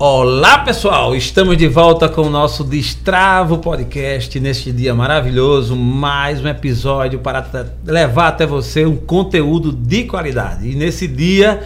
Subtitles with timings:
[0.00, 6.46] Olá pessoal, estamos de volta com o nosso Destravo Podcast neste dia maravilhoso, mais um
[6.46, 7.44] episódio para
[7.84, 10.70] levar até você um conteúdo de qualidade.
[10.70, 11.64] E nesse dia,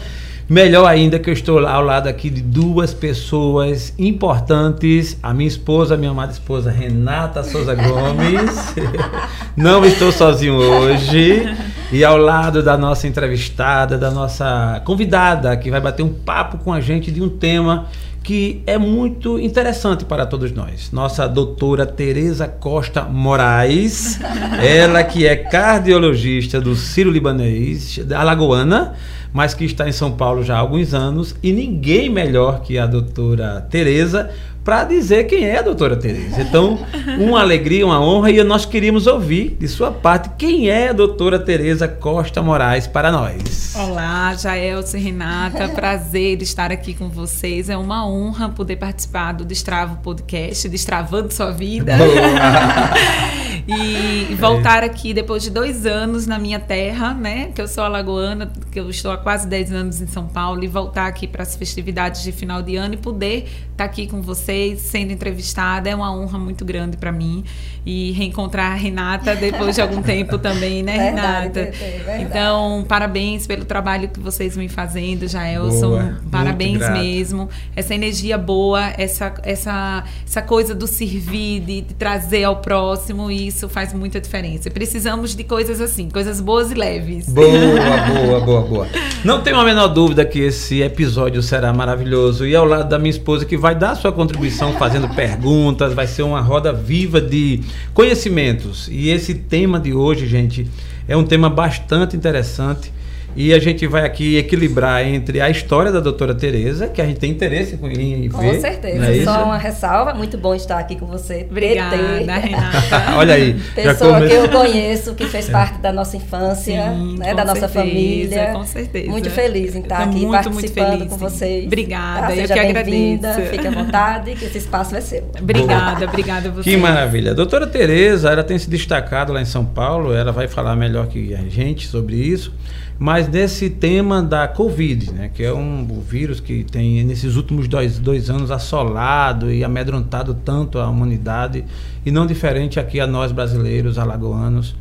[0.49, 5.93] melhor ainda que eu estou ao lado aqui de duas pessoas importantes, a minha esposa,
[5.93, 8.75] a minha amada esposa Renata Souza Gomes.
[9.55, 11.55] Não estou sozinho hoje.
[11.93, 16.73] E ao lado da nossa entrevistada, da nossa convidada, que vai bater um papo com
[16.73, 17.89] a gente de um tema
[18.23, 20.91] que é muito interessante para todos nós.
[20.93, 24.21] Nossa doutora Tereza Costa Moraes,
[24.63, 28.95] ela que é cardiologista do Ciro Libanês, Alagoana,
[29.33, 32.87] mas que está em São Paulo já há alguns anos, e ninguém melhor que a
[32.87, 34.31] doutora Tereza
[34.65, 36.41] para dizer quem é a doutora Tereza.
[36.41, 36.79] Então,
[37.19, 41.39] uma alegria, uma honra, e nós queríamos ouvir de sua parte quem é a doutora
[41.39, 43.75] Tereza Costa Moraes para nós.
[43.77, 47.69] Olá, Jaelson e Renata, prazer estar aqui com vocês.
[47.69, 51.95] É uma honra poder participar do Destravo Podcast, Destravando Sua Vida.
[53.67, 57.51] e voltar aqui depois de dois anos na minha terra, né?
[57.55, 60.69] Que eu sou alagoana, que eu estou há quase 10 anos em São Paulo, e
[60.69, 64.81] voltar aqui para as festividades de final de ano e poder estar aqui com vocês
[64.81, 65.89] sendo entrevistada.
[65.89, 67.45] É uma honra muito grande para mim.
[67.85, 71.77] E reencontrar a Renata depois de algum tempo também, né, verdade, Renata?
[71.77, 72.23] Verdade.
[72.23, 75.89] Então, parabéns pelo trabalho que vocês vêm fazendo, Jaelson.
[75.89, 77.49] Boa, parabéns mesmo.
[77.75, 83.69] Essa energia boa, essa, essa, essa coisa do servir, de, de trazer ao próximo, isso
[83.69, 84.71] faz muita diferença.
[84.71, 87.29] Precisamos de coisas assim, coisas boas e leves.
[87.29, 87.49] Boa,
[88.27, 88.89] boa, boa, boa.
[89.25, 92.47] Não tenho a menor dúvida que esse episódio será maravilhoso.
[92.47, 96.23] E ao lado da minha esposa, que vai dar sua contribuição fazendo perguntas, vai ser
[96.23, 97.61] uma roda viva de
[97.95, 98.89] conhecimentos.
[98.91, 100.69] E esse tema de hoje, gente,
[101.07, 102.93] é um tema bastante interessante
[103.35, 107.19] e a gente vai aqui equilibrar entre a história da doutora Tereza, que a gente
[107.19, 108.31] tem interesse em ver.
[108.31, 109.05] Com certeza.
[109.05, 111.47] É Só uma ressalva, muito bom estar aqui com você.
[111.51, 113.17] Obrigada, Renata.
[113.17, 113.55] Olha aí.
[113.75, 114.29] Pessoa come...
[114.29, 118.51] que eu conheço, que fez parte da nossa infância, Sim, né, da nossa família.
[118.53, 119.11] Com certeza.
[119.11, 121.67] Muito feliz em estar aqui muito, participando muito feliz, com vocês.
[121.67, 122.37] Obrigada, tá?
[122.37, 123.41] eu que agradeço.
[123.51, 125.23] Fique à vontade, que esse espaço é seu.
[125.41, 126.71] Obrigada, obrigada a você.
[126.71, 127.33] Que maravilha.
[127.33, 131.07] A doutora Tereza, ela tem se destacado lá em São Paulo, ela vai falar melhor
[131.07, 132.53] que a gente sobre isso
[132.99, 137.99] mas nesse tema da Covid, né, que é um vírus que tem nesses últimos dois,
[137.99, 141.65] dois anos assolado e amedrontado tanto a humanidade,
[142.05, 144.75] e não diferente aqui a nós brasileiros, alagoanos,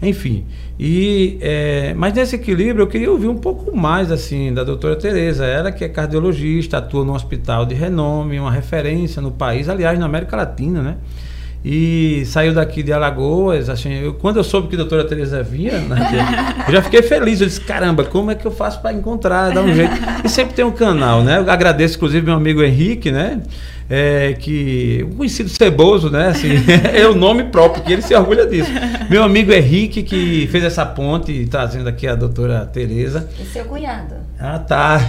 [0.00, 0.44] enfim.
[0.78, 5.44] E, é, mas nesse equilíbrio eu queria ouvir um pouco mais assim da doutora Tereza,
[5.44, 10.06] ela que é cardiologista, atua no hospital de renome, uma referência no país, aliás, na
[10.06, 10.96] América Latina, né?
[11.70, 13.68] E saiu daqui de Alagoas.
[13.68, 15.98] Assim, eu, quando eu soube que a doutora Tereza vinha, né,
[16.66, 17.42] eu já fiquei feliz.
[17.42, 19.52] Eu disse: caramba, como é que eu faço para encontrar?
[19.52, 19.92] Dar um jeito.
[20.24, 21.36] E sempre tem um canal, né?
[21.36, 23.42] Eu agradeço, inclusive, meu amigo Henrique, né?
[23.90, 26.28] É, que um conhecido ceboso, né?
[26.28, 26.48] Assim,
[26.92, 28.70] é o nome próprio, que ele se orgulha disso.
[29.08, 33.28] Meu amigo Henrique, que fez essa ponte, trazendo aqui a doutora Tereza.
[33.40, 34.16] E seu cunhado.
[34.38, 35.00] Ah, tá.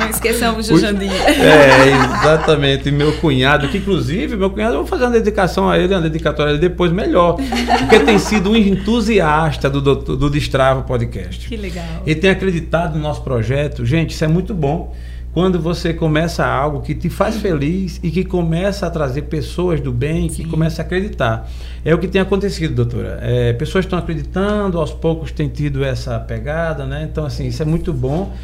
[0.00, 1.12] Não esqueçamos do Jandir.
[1.12, 1.88] É,
[2.20, 2.88] exatamente.
[2.88, 6.00] E meu cunhado, que inclusive, meu cunhado, eu vou fazer uma dedicação a ele, uma
[6.00, 7.36] dedicatória depois melhor.
[7.78, 11.46] Porque tem sido um entusiasta do, do, do Destrava Podcast.
[11.46, 11.84] Que legal.
[12.04, 13.84] Ele tem acreditado no nosso projeto.
[13.84, 14.92] Gente, isso é muito bom
[15.38, 19.92] quando você começa algo que te faz feliz e que começa a trazer pessoas do
[19.92, 20.42] bem, Sim.
[20.42, 21.48] que começa a acreditar.
[21.84, 23.20] É o que tem acontecido, doutora.
[23.22, 27.08] É, pessoas estão acreditando, aos poucos tem tido essa pegada, né?
[27.08, 28.34] Então, assim, isso é muito bom.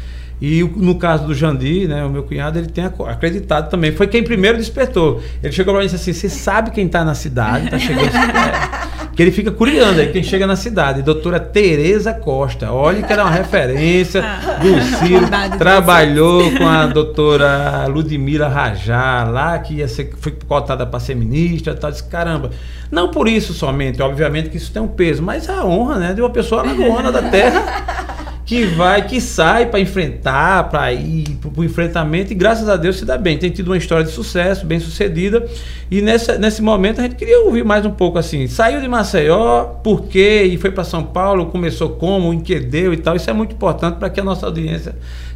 [0.41, 3.91] E no caso do Jandir, né, o meu cunhado, ele tem acreditado também.
[3.91, 5.21] Foi quem primeiro despertou.
[5.43, 7.65] Ele chegou para mim e disse assim: Você sabe quem está na cidade?
[7.65, 8.05] Está chegando.
[9.15, 11.01] que ele fica curiando aí quem chega na cidade.
[11.01, 12.71] Doutora Tereza Costa.
[12.71, 14.21] Olha que era uma referência
[14.61, 15.25] do Ciro.
[15.57, 21.73] Trabalhou com a doutora Ludmila Rajá, lá que ia ser, foi cotada para ser ministra
[21.73, 21.91] e tal.
[21.91, 22.51] Disse, caramba.
[22.91, 26.21] Não por isso somente, obviamente que isso tem um peso, mas a honra né, de
[26.21, 28.15] uma pessoa lagoana da terra
[28.45, 32.97] que vai, que sai para enfrentar, para ir para o enfrentamento e graças a Deus
[32.97, 33.37] se dá bem.
[33.37, 35.45] Tem tido uma história de sucesso, bem sucedida.
[35.89, 38.45] E nessa, nesse momento a gente queria ouvir mais um pouco assim.
[38.47, 40.43] Saiu de Maceió, por quê?
[40.43, 43.15] E foi para São Paulo, começou como, em que deu e tal.
[43.15, 44.95] Isso é muito importante para que a nossa audiência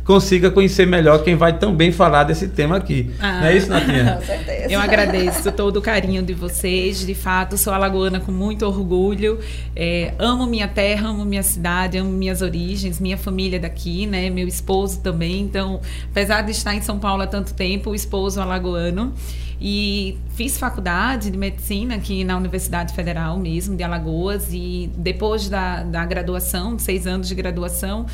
[0.09, 3.11] consiga conhecer melhor quem vai também falar desse tema aqui.
[3.19, 4.15] Ah, Não é isso, Natinha?
[4.17, 4.67] Com certeza.
[4.67, 7.06] Eu agradeço todo o carinho de vocês.
[7.06, 9.38] De fato, sou alagoana com muito orgulho.
[9.75, 14.29] É, amo minha terra, amo minha cidade, amo minhas origens, minha família daqui, né?
[14.29, 15.41] Meu esposo também.
[15.41, 15.81] Então,
[16.11, 19.13] apesar de estar em São Paulo há tanto tempo, o esposo alagoano.
[19.61, 24.53] E fiz faculdade de medicina aqui na Universidade Federal mesmo, de Alagoas.
[24.53, 28.05] E depois da, da graduação, seis anos de graduação,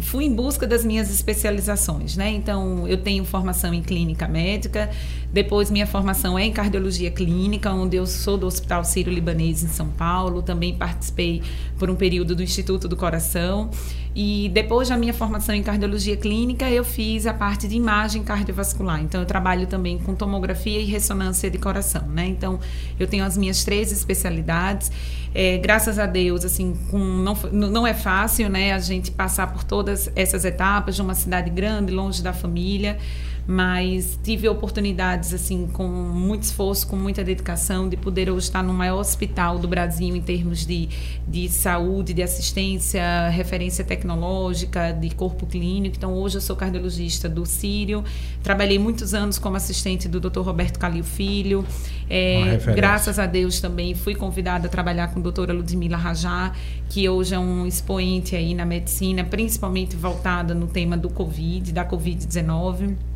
[0.00, 2.30] fui em busca das minhas especializações, né?
[2.30, 4.90] Então, eu tenho formação em clínica médica,
[5.32, 9.88] depois minha formação é em cardiologia clínica, onde eu sou do Hospital Sírio-Libanês em São
[9.88, 11.42] Paulo, também participei
[11.78, 13.70] por um período do Instituto do Coração.
[14.14, 19.00] E depois da minha formação em cardiologia clínica, eu fiz a parte de imagem cardiovascular.
[19.00, 22.26] Então, eu trabalho também com tomografia e ressonância de coração, né?
[22.26, 22.58] Então,
[22.98, 24.90] eu tenho as minhas três especialidades.
[25.32, 28.72] É, graças a Deus, assim, com, não, não é fácil, né?
[28.72, 32.98] A gente passar por todas essas etapas de uma cidade grande, longe da família
[33.50, 38.72] mas tive oportunidades assim com muito esforço, com muita dedicação de poder hoje estar no
[38.72, 40.88] maior hospital do Brasil em termos de,
[41.26, 45.96] de saúde, de assistência, referência tecnológica, de corpo clínico.
[45.96, 48.04] Então hoje eu sou cardiologista do Sírio,
[48.40, 50.42] trabalhei muitos anos como assistente do Dr.
[50.42, 51.64] Roberto Calil Filho.
[52.08, 56.52] É, graças a Deus também fui convidada a trabalhar com a doutora Ludmila Rajá,
[56.88, 61.84] que hoje é um expoente aí na medicina, principalmente voltada no tema do Covid, da
[61.84, 63.09] Covid-19.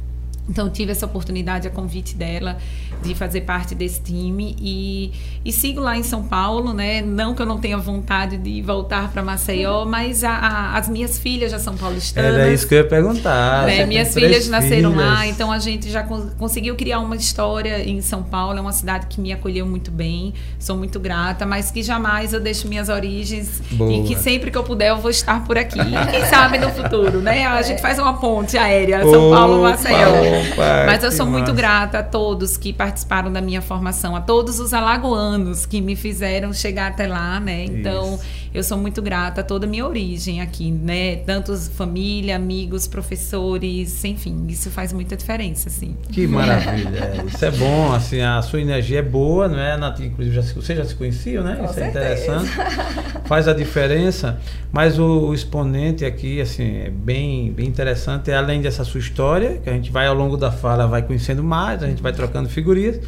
[0.48, 2.58] Então tive essa oportunidade a convite dela
[3.02, 5.12] de fazer parte desse time e,
[5.44, 7.02] e sigo lá em São Paulo, né?
[7.02, 11.18] Não que eu não tenha vontade de voltar para Maceió, mas a, a, as minhas
[11.18, 12.34] filhas já são paulistanas.
[12.34, 13.66] Era isso que eu ia perguntar.
[13.66, 13.86] Né?
[13.86, 15.06] Minhas filhas nasceram filhas.
[15.06, 18.58] lá, então a gente já conseguiu criar uma história em São Paulo.
[18.58, 22.40] É uma cidade que me acolheu muito bem, sou muito grata, mas que jamais eu
[22.40, 23.92] deixo minhas origens Boa.
[23.92, 25.78] e que sempre que eu puder eu vou estar por aqui.
[25.80, 27.46] E quem sabe no futuro, né?
[27.46, 30.33] A gente faz uma ponte aérea São Paulo Maceió.
[30.40, 34.58] Opa, Mas eu sou muito grata a todos que participaram da minha formação, a todos
[34.58, 37.64] os alagoanos que me fizeram chegar até lá, né?
[37.64, 38.43] Então, Isso.
[38.54, 41.16] Eu sou muito grata a toda a minha origem aqui, né?
[41.16, 45.96] Tanto família, amigos, professores, enfim, isso faz muita diferença, assim.
[46.12, 47.16] Que maravilha.
[47.20, 49.98] É, isso é bom, assim, a sua energia é boa, não é, Nath?
[49.98, 51.56] Inclusive, já se, você já se conhecia, né?
[51.56, 51.98] Com isso certeza.
[51.98, 52.50] é interessante.
[53.26, 54.38] Faz a diferença.
[54.70, 59.58] Mas o, o exponente aqui, assim, é bem, bem interessante, é além dessa sua história,
[59.64, 62.48] que a gente vai ao longo da fala, vai conhecendo mais, a gente vai trocando
[62.48, 63.00] figurias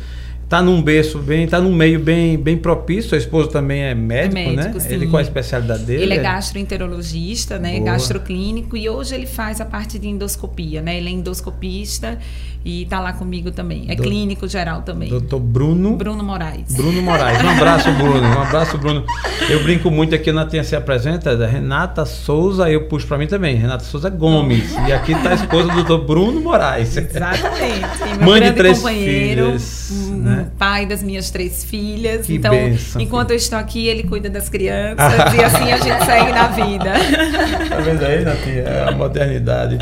[0.49, 3.11] tá num berço bem, tá num meio bem, bem propício.
[3.11, 4.81] Seu esposo também é médico, é médico né?
[4.81, 4.95] Sim.
[4.95, 6.03] Ele qual a especialidade dele?
[6.05, 7.75] Ele é gastroenterologista, né?
[7.79, 7.93] Boa.
[7.93, 10.97] Gastroclínico e hoje ele faz a parte de endoscopia, né?
[10.99, 12.19] Ele é endoscopista
[12.65, 13.87] e tá lá comigo também.
[13.89, 15.09] É Do, clínico geral também.
[15.09, 15.97] Doutor Bruno.
[15.97, 16.75] Bruno Moraes.
[16.75, 17.41] Bruno Moraes.
[17.41, 18.27] Um abraço, Bruno.
[18.27, 19.05] Um abraço, Bruno.
[19.49, 23.29] Eu brinco muito aqui na Tinha se apresenta, da Renata Souza, eu puxo para mim
[23.29, 23.55] também.
[23.55, 24.75] Renata Souza Gomes.
[24.89, 26.97] e aqui tá a esposa do doutor Bruno Moraes.
[26.97, 27.87] Exatamente.
[28.21, 30.11] Mãe de três filhos.
[30.11, 30.36] Né?
[30.37, 30.51] Né?
[30.59, 32.27] pai das minhas três filhas.
[32.27, 36.05] Que então, benção, enquanto eu estou aqui, ele cuida das crianças e assim a gente
[36.05, 36.93] segue na vida.
[37.69, 38.63] Tá vendo aí, Natinha?
[38.63, 39.79] É a modernidade.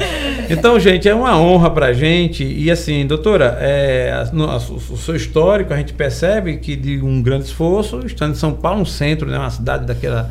[0.48, 2.44] Então, gente, é uma honra pra gente.
[2.44, 7.44] E assim, doutora, é, no, o seu histórico, a gente percebe que de um grande
[7.44, 10.30] esforço, estando em São Paulo, um centro, né, uma cidade daquela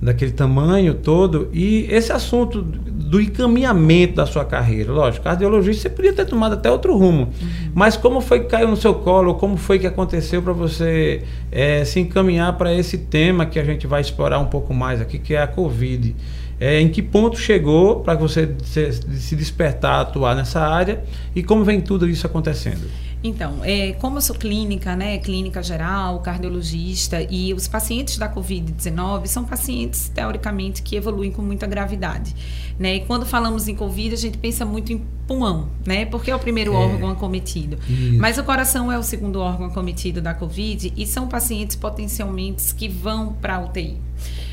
[0.00, 1.50] daquele tamanho todo.
[1.52, 2.64] E esse assunto
[3.10, 7.48] do encaminhamento da sua carreira, lógico, cardiologista você podia ter tomado até outro rumo, uhum.
[7.74, 11.84] mas como foi que caiu no seu colo, como foi que aconteceu para você é,
[11.84, 15.34] se encaminhar para esse tema que a gente vai explorar um pouco mais aqui, que
[15.34, 16.14] é a Covid?
[16.60, 21.02] É, em que ponto chegou para você se, se despertar, atuar nessa área
[21.34, 22.86] e como vem tudo isso acontecendo?
[23.22, 29.26] Então, é, como eu sou clínica, né, clínica geral, cardiologista, e os pacientes da Covid-19
[29.26, 32.34] são pacientes, teoricamente, que evoluem com muita gravidade.
[32.78, 32.96] Né?
[32.96, 36.06] E quando falamos em Covid, a gente pensa muito em pulmão, né?
[36.06, 36.76] Porque é o primeiro é.
[36.76, 37.78] órgão acometido.
[37.88, 38.18] Isso.
[38.18, 42.88] Mas o coração é o segundo órgão acometido da Covid e são pacientes potencialmente que
[42.88, 43.98] vão para a UTI.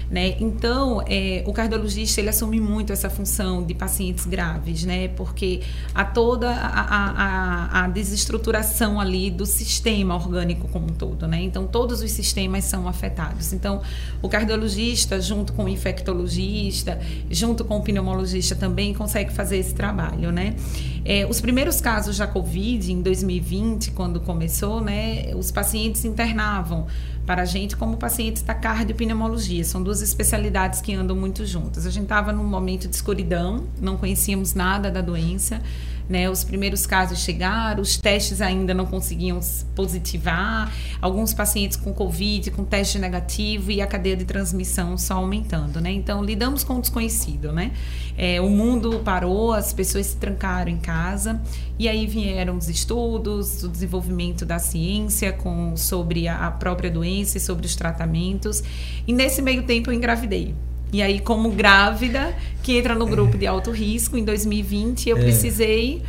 [0.10, 0.38] Né?
[0.40, 5.10] Então, é, o cardiologista ele assume muito essa função de pacientes graves, né?
[5.10, 5.62] porque
[5.94, 11.28] há toda a, a, a, desestruturação ali do sistema orgânico como um todo.
[11.28, 11.42] Né?
[11.42, 13.52] Então, todos os sistemas são afetados.
[13.52, 13.82] Então,
[14.22, 17.00] o cardiologista, junto com o infectologista,
[17.30, 20.32] junto com o pneumologista também, consegue fazer esse trabalho.
[20.32, 20.56] Né?
[21.04, 26.88] É, os primeiros casos da Covid, em 2020, quando começou, né, os pacientes internavam
[27.28, 29.64] para a gente como pacientes da cardiopneumologia.
[29.66, 31.86] São duas especialidades que andam muito juntas.
[31.86, 35.62] A gente estava num momento de escuridão, não conhecíamos nada da doença.
[36.10, 39.42] Né, os primeiros casos chegaram, os testes ainda não conseguiam
[39.76, 40.72] positivar,
[41.02, 45.92] alguns pacientes com Covid, com teste negativo e a cadeia de transmissão só aumentando, né?
[45.92, 47.74] Então, lidamos com o desconhecido, né?
[48.18, 51.42] É, o mundo parou, as pessoas se trancaram em casa
[51.78, 57.38] e aí vieram os estudos, o desenvolvimento da ciência com, sobre a, a própria doença
[57.38, 58.64] e sobre os tratamentos.
[59.06, 60.56] E nesse meio tempo eu engravidei.
[60.92, 65.22] E aí, como grávida, que entra no grupo de alto risco, em 2020, eu é.
[65.22, 66.04] precisei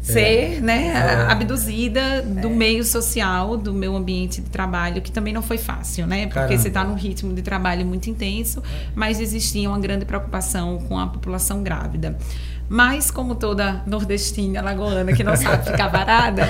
[0.00, 0.60] ser é.
[0.60, 1.32] né, é.
[1.32, 2.50] abduzida do é.
[2.50, 6.22] meio social, do meu ambiente de trabalho, que também não foi fácil, né?
[6.22, 6.58] Porque Caramba.
[6.58, 8.62] você está num ritmo de trabalho muito intenso,
[8.94, 12.18] mas existia uma grande preocupação com a população grávida.
[12.72, 16.44] Mas, como toda nordestina, lagoana, que não sabe ficar parada,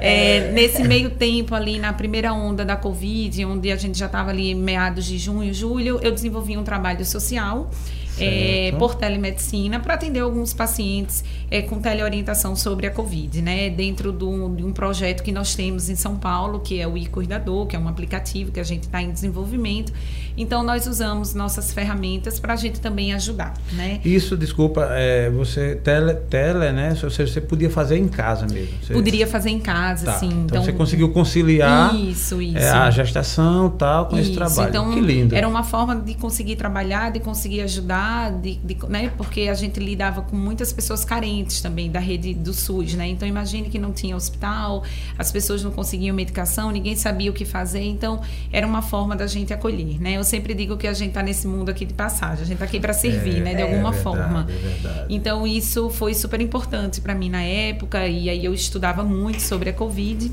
[0.00, 4.30] é, nesse meio tempo ali, na primeira onda da Covid, onde a gente já estava
[4.30, 7.70] ali em meados de junho, julho, eu desenvolvi um trabalho social
[8.18, 13.68] é, por telemedicina para atender alguns pacientes é, com teleorientação sobre a Covid, né?
[13.70, 17.66] Dentro do, de um projeto que nós temos em São Paulo, que é o e-Cuidador,
[17.66, 19.92] que é um aplicativo que a gente está em desenvolvimento.
[20.36, 24.00] Então, nós usamos nossas ferramentas para a gente também ajudar, né?
[24.04, 26.94] Isso, desculpa, é, você, tele, tele, né?
[26.94, 28.74] Você, você podia fazer em casa mesmo.
[28.82, 28.92] Você...
[28.92, 30.18] Poderia fazer em casa, tá.
[30.18, 30.26] sim.
[30.26, 32.58] Então, então, você conseguiu conciliar isso, isso.
[32.58, 34.30] É, a gestação tal com isso.
[34.30, 34.68] esse trabalho.
[34.68, 35.34] Então, que lindo.
[35.34, 39.10] Era uma forma de conseguir trabalhar, de conseguir ajudar, de, de, né?
[39.16, 43.08] Porque a gente lidava com muitas pessoas carentes também da rede do SUS, né?
[43.08, 44.82] Então, imagine que não tinha hospital,
[45.18, 47.82] as pessoas não conseguiam medicação, ninguém sabia o que fazer.
[47.82, 48.20] Então,
[48.52, 50.18] era uma forma da gente acolher, né?
[50.26, 52.78] Sempre digo que a gente está nesse mundo aqui de passagem, a gente está aqui
[52.78, 54.46] para servir, é, né, de alguma é verdade, forma.
[54.50, 59.40] É então isso foi super importante para mim na época e aí eu estudava muito
[59.40, 60.30] sobre a Covid.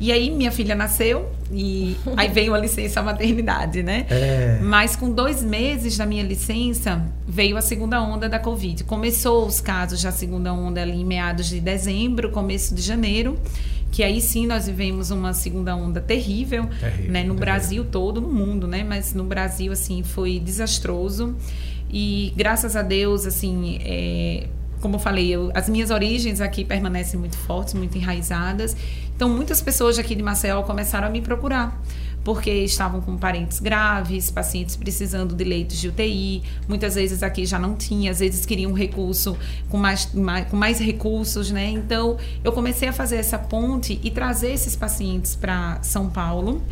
[0.00, 4.06] E aí minha filha nasceu e aí veio a licença maternidade, né?
[4.10, 4.58] É.
[4.60, 8.82] Mas com dois meses da minha licença veio a segunda onda da Covid.
[8.84, 13.38] Começou os casos da segunda onda ali em meados de dezembro, começo de janeiro
[13.92, 17.34] que aí sim nós vivemos uma segunda onda terrível, terrível né, no terrível.
[17.34, 21.36] Brasil todo, no mundo, né, mas no Brasil assim foi desastroso
[21.90, 24.48] e graças a Deus assim, é,
[24.80, 28.74] como eu falei, eu, as minhas origens aqui permanecem muito fortes, muito enraizadas.
[29.14, 31.78] Então muitas pessoas aqui de Maceió começaram a me procurar
[32.24, 36.42] porque estavam com parentes graves, pacientes precisando de leitos de UTI.
[36.68, 39.36] Muitas vezes aqui já não tinha, às vezes queriam um recurso
[39.68, 41.68] com mais, mais, com mais recursos, né?
[41.68, 46.62] Então, eu comecei a fazer essa ponte e trazer esses pacientes para São Paulo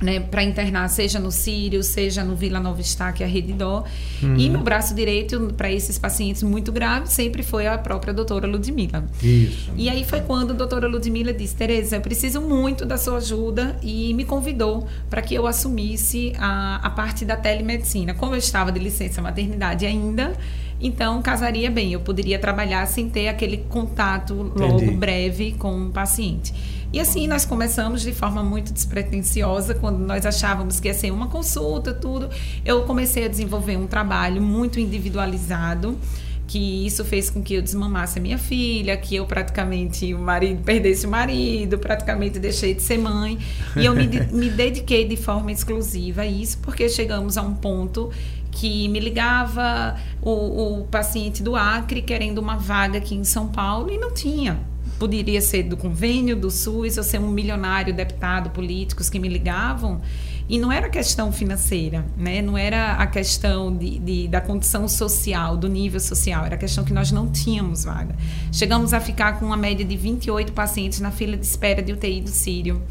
[0.00, 3.52] né, para internar, seja no Sírio, seja no Vila Nova Está, que é a Rede
[3.52, 3.84] Dó.
[4.22, 4.36] Uhum.
[4.36, 9.04] E meu braço direito, para esses pacientes muito graves, sempre foi a própria doutora Ludmilla.
[9.22, 9.70] Isso.
[9.76, 13.76] E aí foi quando a doutora Ludmilla disse: Tereza, eu preciso muito da sua ajuda
[13.82, 18.14] e me convidou para que eu assumisse a, a parte da telemedicina.
[18.14, 20.32] Como eu estava de licença maternidade ainda,
[20.80, 24.96] então casaria bem, eu poderia trabalhar sem ter aquele contato logo Entendi.
[24.96, 26.52] breve com o paciente.
[26.94, 31.26] E assim nós começamos de forma muito despretensiosa, quando nós achávamos que ia ser uma
[31.26, 32.30] consulta, tudo.
[32.64, 35.98] Eu comecei a desenvolver um trabalho muito individualizado
[36.46, 40.62] que isso fez com que eu desmamasse a minha filha, que eu praticamente o marido
[40.62, 43.40] perdesse o marido, praticamente deixei de ser mãe,
[43.74, 48.12] e eu me, me dediquei de forma exclusiva a isso, porque chegamos a um ponto
[48.52, 53.90] que me ligava o, o paciente do Acre querendo uma vaga aqui em São Paulo
[53.90, 59.10] e não tinha poderia ser do convênio, do SUS, ou ser um milionário, deputado, políticos
[59.10, 60.00] que me ligavam.
[60.48, 62.42] E não era questão financeira, né?
[62.42, 66.84] não era a questão de, de, da condição social, do nível social, era a questão
[66.84, 68.14] que nós não tínhamos vaga.
[68.52, 72.20] Chegamos a ficar com uma média de 28 pacientes na fila de espera de UTI
[72.20, 72.82] do Sírio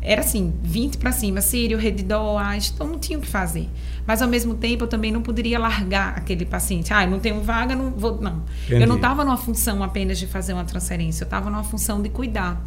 [0.00, 2.38] era assim, 20 para cima, Sírio, Redidol,
[2.74, 3.68] então não tinha o que fazer.
[4.08, 6.94] Mas ao mesmo tempo eu também não poderia largar aquele paciente.
[6.94, 8.18] Ah, não tenho vaga, não vou.
[8.18, 8.42] Não.
[8.64, 8.82] Entendi.
[8.82, 12.08] Eu não estava numa função apenas de fazer uma transferência, eu estava numa função de
[12.08, 12.64] cuidar.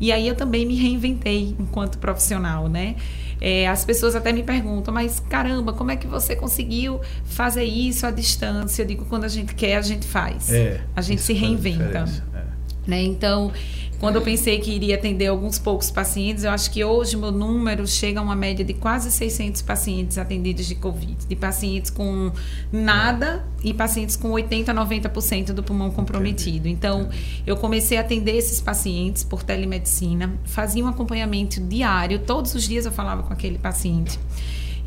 [0.00, 2.96] E aí eu também me reinventei enquanto profissional, né?
[3.38, 8.06] É, as pessoas até me perguntam, mas caramba, como é que você conseguiu fazer isso
[8.06, 8.82] à distância?
[8.82, 10.50] Eu digo, quando a gente quer, a gente faz.
[10.50, 12.06] É, a gente se reinventa.
[12.34, 12.44] É.
[12.86, 13.02] Né?
[13.02, 13.52] Então,
[13.98, 17.84] quando eu pensei que iria atender alguns poucos pacientes, eu acho que hoje meu número
[17.86, 21.16] chega a uma média de quase 600 pacientes atendidos de Covid.
[21.26, 22.30] De pacientes com
[22.70, 26.68] nada e pacientes com 80%, 90% do pulmão comprometido.
[26.68, 27.08] Então,
[27.44, 32.86] eu comecei a atender esses pacientes por telemedicina, fazia um acompanhamento diário, todos os dias
[32.86, 34.16] eu falava com aquele paciente.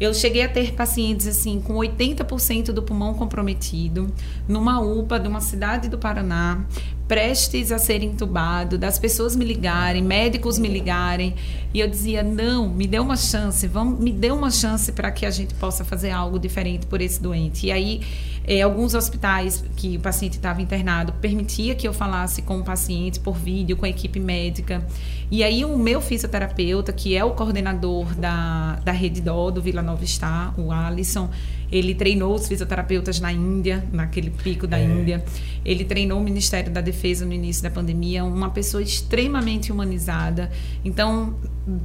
[0.02, 4.12] Eu cheguei a ter pacientes assim com 80% do pulmão comprometido,
[4.48, 6.66] numa UPA de uma cidade do Paraná,
[7.12, 11.36] prestes a ser entubado, das pessoas me ligarem, médicos me ligarem,
[11.74, 15.26] e eu dizia: "Não, me dê uma chance, vamos, me dê uma chance para que
[15.26, 17.68] a gente possa fazer algo diferente por esse doente".
[17.68, 18.02] E aí
[18.48, 23.20] é, alguns hospitais que o paciente estava internado permitia que eu falasse com o paciente
[23.20, 24.86] por vídeo, com a equipe médica.
[25.32, 29.82] E aí o meu fisioterapeuta, que é o coordenador da, da Rede Dó, do Vila
[29.82, 31.30] Nova Star, o Alisson,
[31.72, 34.84] Ele treinou os fisioterapeutas na Índia, naquele pico da É.
[34.84, 35.24] Índia.
[35.64, 40.52] Ele treinou o Ministério da Defesa no início da pandemia, uma pessoa extremamente humanizada.
[40.84, 41.36] Então,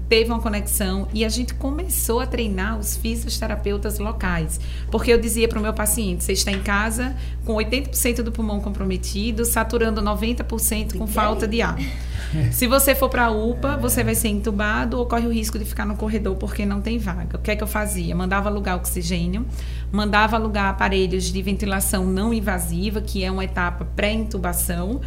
[0.08, 4.58] teve uma conexão e a gente começou a treinar os fisioterapeutas locais.
[4.90, 8.60] Porque eu dizia para o meu paciente: você está em casa com 80% do pulmão
[8.60, 11.78] comprometido, saturando 90% com falta de ar.
[12.52, 15.64] Se você for para a UPA, você vai ser entubado ou corre o risco de
[15.64, 17.36] ficar no corredor porque não tem vaga.
[17.36, 18.14] O que é que eu fazia?
[18.14, 19.46] Mandava alugar oxigênio,
[19.90, 25.00] mandava alugar aparelhos de ventilação não invasiva, que é uma etapa pré-intubação,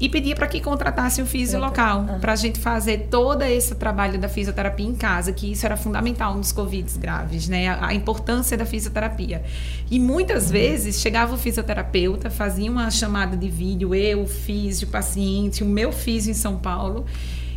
[0.00, 4.18] e pedia para que contratasse um fisio local, para a gente fazer todo esse trabalho
[4.18, 7.68] da fisioterapia em casa, que isso era fundamental nos Covid graves, né?
[7.68, 9.42] A, a importância da fisioterapia.
[9.90, 14.90] E muitas vezes chegava o fisioterapeuta, fazia uma chamada de vídeo, eu, o fisio, o
[14.90, 17.06] paciente, o meu fisio em São Paulo.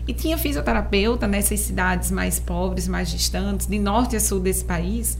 [0.08, 5.18] E tinha fisioterapeuta nessas cidades mais pobres, mais distantes, de norte a sul desse país,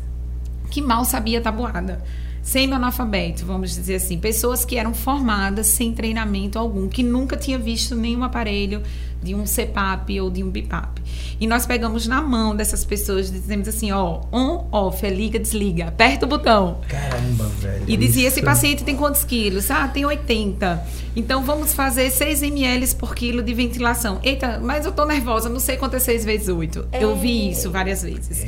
[0.70, 2.04] que mal sabia tabuada.
[2.46, 4.20] Semi-analfabeto, vamos dizer assim.
[4.20, 8.84] Pessoas que eram formadas sem treinamento algum, que nunca tinha visto nenhum aparelho
[9.24, 11.02] de um CPAP ou de um BIPAP.
[11.40, 15.40] E nós pegamos na mão dessas pessoas e dizemos assim, ó, on, off, é liga,
[15.40, 16.82] desliga, aperta o botão.
[16.88, 17.84] Caramba, velho.
[17.88, 19.72] E dizia, isso- esse paciente tem quantos quilos?
[19.72, 20.86] Ah, tem 80.
[21.16, 24.20] Então vamos fazer 6 ml por quilo de ventilação.
[24.22, 26.88] Eita, mas eu tô nervosa, não sei quanto é 6 vezes 8.
[26.94, 28.46] Eu vi isso várias vezes.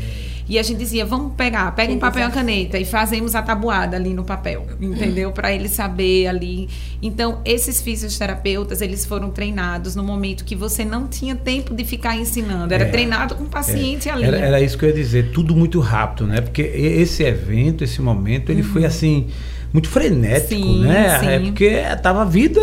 [0.49, 3.41] E a gente dizia, vamos pegar, pega um papel e uma caneta e fazemos a
[3.41, 5.31] tabuada ali no papel, entendeu?
[5.31, 6.69] Para ele saber ali.
[7.01, 12.15] Então, esses fisioterapeutas, eles foram treinados no momento que você não tinha tempo de ficar
[12.15, 12.73] ensinando.
[12.73, 12.89] Era É.
[12.89, 14.23] treinado com o paciente ali.
[14.23, 16.39] Era, era isso que eu ia dizer, tudo muito rápido, né?
[16.41, 19.27] Porque esse evento, esse momento, ele foi assim
[19.77, 21.19] muito frenético, Sim, né?
[21.19, 21.27] sim.
[21.27, 22.59] É porque tava a vida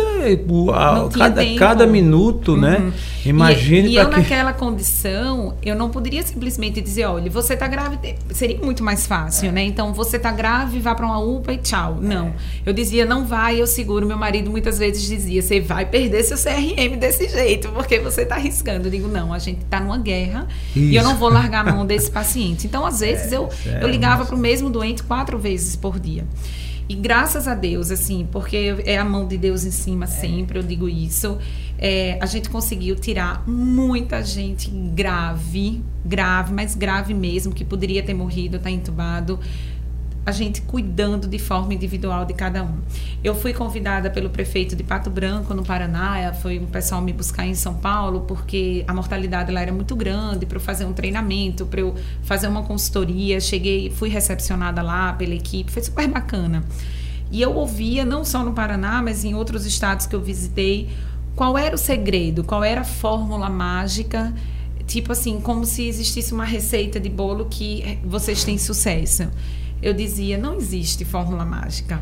[0.73, 1.57] a- cada, tempo.
[1.59, 2.77] cada minuto, né?
[2.79, 2.91] Uhum.
[3.25, 7.67] Imagine E, e eu que- naquela condição, eu não poderia simplesmente dizer, olha, você tá
[7.67, 9.63] grávida, seria muito mais fácil, né?
[9.63, 11.97] Então você tá grávida, vá para uma UPA e tchau.
[12.01, 12.33] Não.
[12.65, 14.05] Eu dizia, não vai, eu seguro.
[14.05, 18.35] Meu marido muitas vezes dizia, você vai perder seu CRM desse jeito, porque você tá
[18.35, 18.87] arriscando.
[18.87, 21.09] Eu digo, não, a gente tá numa guerra e eu Isso.
[21.09, 22.67] não vou largar a mão desse paciente.
[22.67, 24.27] Então, às vezes, eu, é, eu ligava nossa.
[24.27, 26.25] para o mesmo doente quatro vezes por dia.
[26.87, 30.63] E graças a Deus, assim, porque é a mão de Deus em cima sempre, eu
[30.63, 31.37] digo isso.
[31.77, 38.13] é, a gente conseguiu tirar muita gente grave, grave, mas grave mesmo, que poderia ter
[38.13, 39.39] morrido, tá entubado.
[40.25, 42.79] A gente cuidando de forma individual de cada um.
[43.23, 47.45] Eu fui convidada pelo prefeito de Pato Branco, no Paraná, foi um pessoal me buscar
[47.45, 51.65] em São Paulo, porque a mortalidade lá era muito grande, para eu fazer um treinamento,
[51.67, 53.39] para eu fazer uma consultoria.
[53.39, 56.63] Cheguei, fui recepcionada lá pela equipe, foi super bacana.
[57.31, 60.89] E eu ouvia, não só no Paraná, mas em outros estados que eu visitei,
[61.35, 64.33] qual era o segredo, qual era a fórmula mágica,
[64.87, 69.29] tipo assim, como se existisse uma receita de bolo que vocês têm sucesso.
[69.85, 72.01] Eu dizia, não existe fórmula mágica.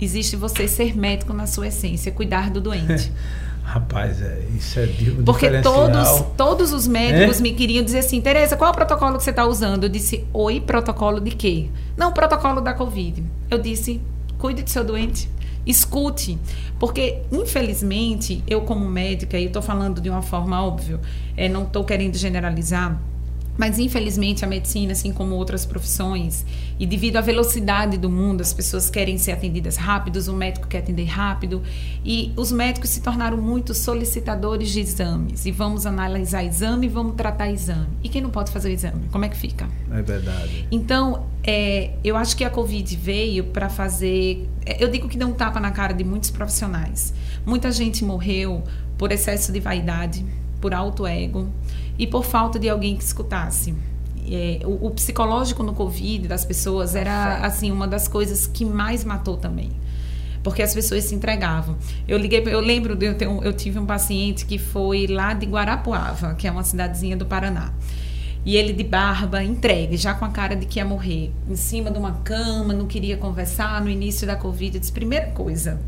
[0.00, 3.12] Existe você ser médico na sua essência, cuidar do doente.
[3.62, 7.40] Rapaz, é, isso é um Porque todos, todos os médicos É?
[7.40, 9.84] me queriam dizer assim, Tereza, qual é o protocolo que você está usando?
[9.84, 11.68] Eu disse, oi, protocolo de quê?
[11.96, 13.22] Não, protocolo da Covid.
[13.48, 14.00] Eu disse,
[14.36, 15.30] cuide do seu doente,
[15.64, 16.36] escute.
[16.80, 20.98] Porque, infelizmente, eu como médica, e estou falando de uma forma óbvia,
[21.36, 23.00] é, não estou querendo generalizar,
[23.60, 26.46] mas infelizmente a medicina, assim como outras profissões,
[26.78, 30.78] e devido à velocidade do mundo, as pessoas querem ser atendidas rápidos, o médico quer
[30.78, 31.62] atender rápido,
[32.02, 35.44] e os médicos se tornaram muito solicitadores de exames.
[35.44, 37.88] E vamos analisar exame, vamos tratar exame.
[38.02, 39.08] E quem não pode fazer o exame?
[39.12, 39.68] Como é que fica?
[39.92, 40.66] É verdade.
[40.70, 44.48] Então, é, eu acho que a Covid veio para fazer.
[44.64, 47.12] é, Eu digo que deu um tapa na cara de muitos profissionais.
[47.44, 48.64] Muita gente morreu
[48.96, 50.24] por excesso de vaidade,
[50.62, 51.46] por alto ego
[52.00, 53.74] e por falta de alguém que escutasse.
[54.26, 59.04] É, o, o psicológico no Covid das pessoas era assim uma das coisas que mais
[59.04, 59.70] matou também
[60.42, 61.76] porque as pessoas se entregavam.
[62.08, 66.34] Eu liguei, eu lembro de eu, eu tive um paciente que foi lá de Guarapuava,
[66.34, 67.74] que é uma cidadezinha do Paraná.
[68.42, 71.90] E ele de barba, entregue, já com a cara de que ia morrer, em cima
[71.90, 74.76] de uma cama, não queria conversar no início da Covid.
[74.76, 75.78] Eu disse: primeira coisa,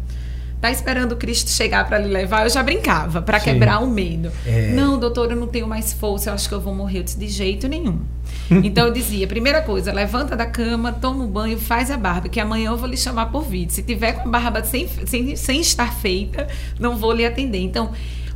[0.63, 2.45] tá esperando o Cristo chegar para lhe levar?
[2.45, 4.31] Eu já brincava, para quebrar o medo.
[4.47, 4.71] É.
[4.73, 7.01] Não, doutor, eu não tenho mais força, eu acho que eu vou morrer.
[7.01, 7.99] Eu disse: de jeito nenhum.
[8.63, 12.39] Então eu dizia: primeira coisa, levanta da cama, toma um banho, faz a barba, que
[12.39, 13.73] amanhã eu vou lhe chamar por vídeo.
[13.73, 16.47] Se tiver com a barba sem, sem, sem estar feita,
[16.79, 17.59] não vou lhe atender.
[17.59, 17.91] Então,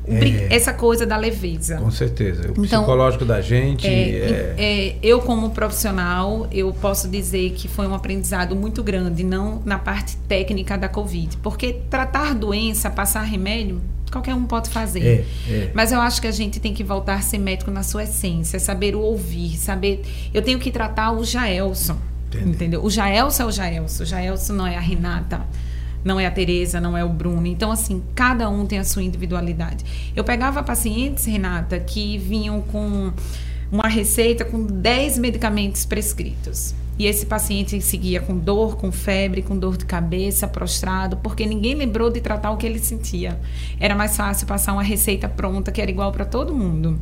[0.09, 0.55] É.
[0.55, 1.79] essa coisa da leveza.
[1.79, 2.49] Com certeza.
[2.49, 7.67] O Então, psicológico da gente É, é, é, eu como profissional, eu posso dizer que
[7.67, 13.23] foi um aprendizado muito grande, não na parte técnica da Covid, porque tratar doença, passar
[13.23, 15.05] remédio, qualquer um pode fazer.
[15.05, 15.71] É, é.
[15.75, 18.61] Mas eu acho que a gente tem que voltar a ser médico na sua essência,
[18.61, 20.03] saber o ouvir, saber.
[20.33, 21.97] Eu tenho que tratar o Jaelson.
[22.29, 22.51] Entendi.
[22.51, 22.85] Entendeu?
[22.85, 24.03] O Jaelso é o Jaelso.
[24.03, 25.43] O Jaelso não é a Renata
[26.07, 27.49] não é a Tereza, não é o Bruno.
[27.49, 29.85] Então, assim, cada um tem a sua individualidade.
[30.15, 33.13] Eu pegava pacientes, Renata, que vinham com
[33.73, 36.77] uma receita com 10 medicamentos prescritos.
[36.97, 41.75] E esse paciente seguia com dor, com febre, com dor de cabeça, prostrado, porque ninguém
[41.75, 43.39] lembrou de tratar o que ele sentia.
[43.81, 47.01] Era mais fácil passar uma receita pronta que era igual para todo mundo.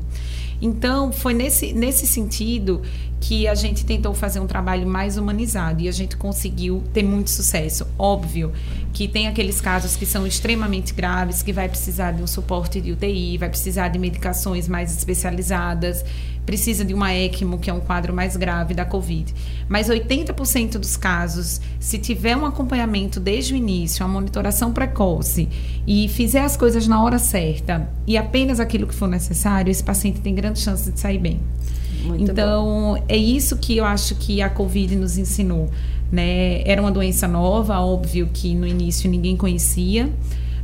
[0.63, 2.81] Então, foi nesse, nesse sentido
[3.27, 7.31] que a gente tentou fazer um trabalho mais humanizado e a gente conseguiu ter muito
[7.31, 7.87] sucesso.
[7.99, 8.53] Óbvio
[8.93, 12.93] que tem aqueles casos que são extremamente graves, que vai precisar de um suporte de
[12.93, 16.05] UTI, vai precisar de medicações mais especializadas,
[16.45, 19.35] precisa de uma ECMO, que é um quadro mais grave da Covid.
[19.71, 25.49] Mas 80% dos casos, se tiver um acompanhamento desde o início, uma monitoração precoce
[25.87, 30.21] e fizer as coisas na hora certa e apenas aquilo que for necessário, esse paciente
[30.21, 31.41] tem grande chance de sair bem.
[32.05, 33.05] Muito então, bom.
[33.09, 35.71] é isso que eu acho que a Covid nos ensinou.
[36.13, 36.63] Né?
[36.65, 40.11] Era uma doença nova, óbvio que no início ninguém conhecia,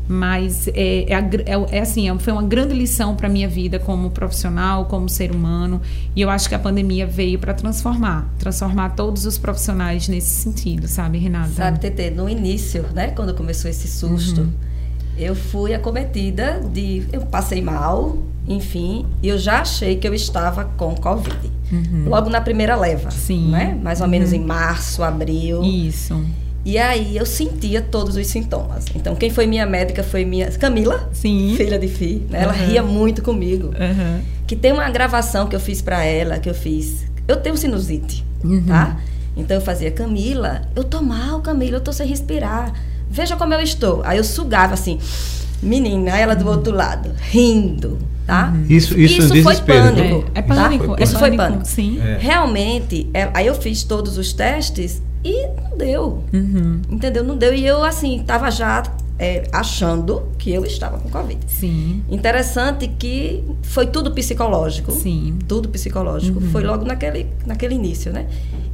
[0.07, 4.11] mas é, é, é, é assim, é, foi uma grande lição para minha vida como
[4.11, 5.81] profissional, como ser humano,
[6.15, 10.89] e eu acho que a pandemia veio para transformar, transformar todos os profissionais nesse sentido,
[10.89, 11.51] sabe, Renata?
[11.51, 14.53] Sabe, Tete, no início, né, quando começou esse susto, uhum.
[15.19, 18.19] Eu fui acometida de, eu passei mal,
[18.49, 21.51] enfim, e eu já achei que eu estava com Covid.
[21.71, 22.09] Uhum.
[22.09, 23.11] Logo na primeira leva.
[23.11, 23.51] Sim.
[23.51, 23.79] Né?
[23.83, 24.11] Mais ou uhum.
[24.11, 25.63] menos em março, abril.
[25.63, 26.21] Isso.
[26.65, 28.85] E aí eu sentia todos os sintomas.
[28.95, 31.55] Então, quem foi minha médica foi minha Camila, Sim.
[31.57, 32.27] filha de Fi.
[32.29, 32.43] Né?
[32.43, 32.67] Ela uhum.
[32.67, 33.69] ria muito comigo.
[33.69, 34.21] Uhum.
[34.47, 37.07] Que tem uma gravação que eu fiz para ela, que eu fiz.
[37.27, 38.65] Eu tenho sinusite, uhum.
[38.67, 38.99] tá?
[39.37, 42.73] Então eu fazia, Camila, eu tô mal, Camila, eu tô sem respirar.
[43.11, 44.03] Veja como eu estou.
[44.05, 44.99] Aí eu sugava assim,
[45.63, 47.99] menina, ela do outro lado, rindo
[48.31, 48.53] tá?
[48.55, 48.65] Uhum.
[48.69, 50.25] Isso, isso, isso foi pânico.
[50.33, 50.97] É, é pânico.
[50.97, 51.03] Tá?
[51.03, 51.65] Isso foi pânico.
[51.65, 52.01] Sim.
[52.01, 52.17] É.
[52.19, 56.25] Realmente, é, aí eu fiz todos os testes e não deu.
[56.33, 56.81] Uhum.
[56.89, 57.25] Entendeu?
[57.25, 57.53] Não deu.
[57.53, 58.85] E eu, assim, tava já
[59.19, 61.41] é, achando que eu estava com Covid.
[61.49, 62.05] Sim.
[62.09, 64.93] Interessante que foi tudo psicológico.
[64.93, 65.37] Sim.
[65.49, 66.39] Tudo psicológico.
[66.41, 66.51] Uhum.
[66.51, 68.27] Foi logo naquele, naquele início, né?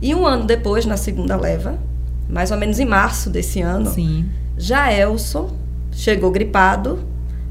[0.03, 1.79] E um ano depois, na segunda leva,
[2.29, 4.27] mais ou menos em março desse ano, Sim.
[4.57, 5.51] já Elson
[5.93, 6.99] chegou gripado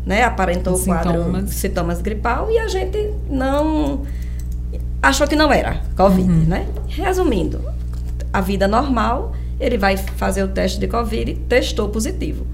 [0.05, 0.23] né?
[0.23, 4.03] Aparentou o quadro sintomas gripal e a gente não
[5.01, 6.45] achou que não era Covid, uhum.
[6.45, 6.67] né?
[6.88, 7.59] Resumindo,
[8.31, 12.45] a vida normal, ele vai fazer o teste de Covid e testou positivo.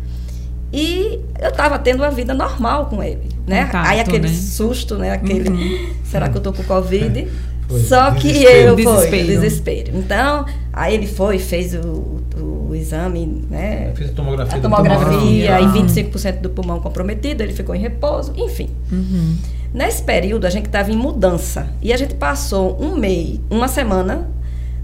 [0.73, 3.65] E eu estava tendo uma vida normal com ele, né?
[3.65, 4.33] Contato, Aí aquele né?
[4.33, 5.11] susto, né?
[5.11, 5.93] Aquele, uhum.
[6.05, 7.27] será que eu tô com Covid?
[7.71, 7.79] Foi.
[7.83, 8.67] Só que desespero.
[8.67, 9.09] eu desespero.
[9.09, 9.97] foi desespero.
[9.97, 13.93] Então, aí ele foi, fez o, o exame, né?
[13.95, 14.57] Fiz a tomografia.
[14.57, 15.61] A tomografia ah.
[15.61, 18.69] e 25% do pulmão comprometido, ele ficou em repouso, enfim.
[18.91, 19.37] Uhum.
[19.73, 21.69] Nesse período, a gente estava em mudança.
[21.81, 24.29] E a gente passou um mês, uma semana,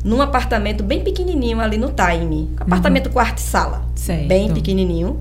[0.02, 2.50] num apartamento bem pequenininho ali no Time.
[2.56, 3.13] Apartamento uhum.
[3.13, 3.86] quarto e sala.
[3.95, 4.28] Certo.
[4.28, 5.19] Bem pequenininho.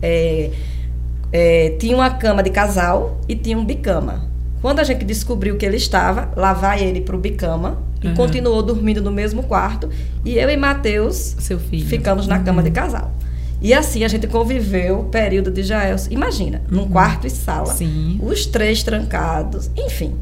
[0.00, 0.50] É,
[1.32, 4.29] é, tinha uma cama de casal e tinha um bicama.
[4.60, 8.14] Quando a gente descobriu que ele estava, lá vai ele para o bicama e Uhum.
[8.14, 9.88] continuou dormindo no mesmo quarto.
[10.24, 11.36] E eu e Matheus
[11.86, 13.12] ficamos na cama de casal.
[13.62, 15.96] E assim a gente conviveu o período de Jael.
[16.10, 17.66] Imagina, num quarto e sala.
[17.74, 18.18] Sim.
[18.22, 19.70] Os três trancados.
[19.76, 20.14] Enfim,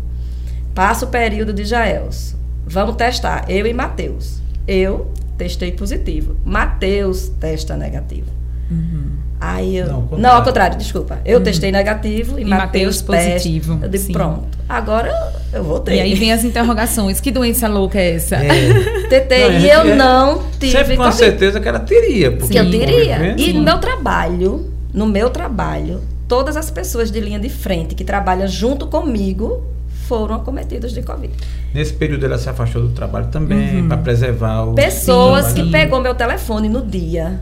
[0.75, 2.35] passa o período de Jaels.
[2.67, 4.41] Vamos testar, eu e Matheus.
[4.67, 6.37] Eu testei positivo.
[6.45, 8.31] Matheus testa negativo.
[8.71, 9.11] Uhum.
[9.41, 9.87] Aí eu.
[9.87, 10.77] Não, Não, ao contrário.
[10.77, 11.19] desculpa.
[11.25, 13.05] Eu testei negativo e, E testa.
[13.13, 14.13] positivo, Eu digo, sim.
[14.13, 14.59] pronto.
[14.69, 15.11] Agora
[15.53, 15.97] eu voltei.
[15.97, 17.21] E aí vem as interrogações.
[17.21, 18.37] Que doença louca é essa?
[18.37, 19.07] É.
[19.09, 20.73] Tentei Não, e eu é- não tive.
[20.73, 21.25] Sempre com a Covid.
[21.25, 22.33] certeza que ela teria.
[22.33, 23.35] porque que eu o teria.
[23.37, 28.05] E no meu trabalho, no meu trabalho, todas as pessoas de linha de frente que
[28.05, 29.63] trabalham junto comigo
[30.09, 31.33] foram acometidas de Covid.
[31.73, 33.89] Nesse período ela se afastou do trabalho também, Uhum.
[33.89, 34.75] para preservar o.
[34.75, 37.39] Pessoas Sim, que pegou meu telefone no dia,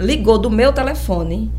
[0.00, 1.50] ligou do meu telefone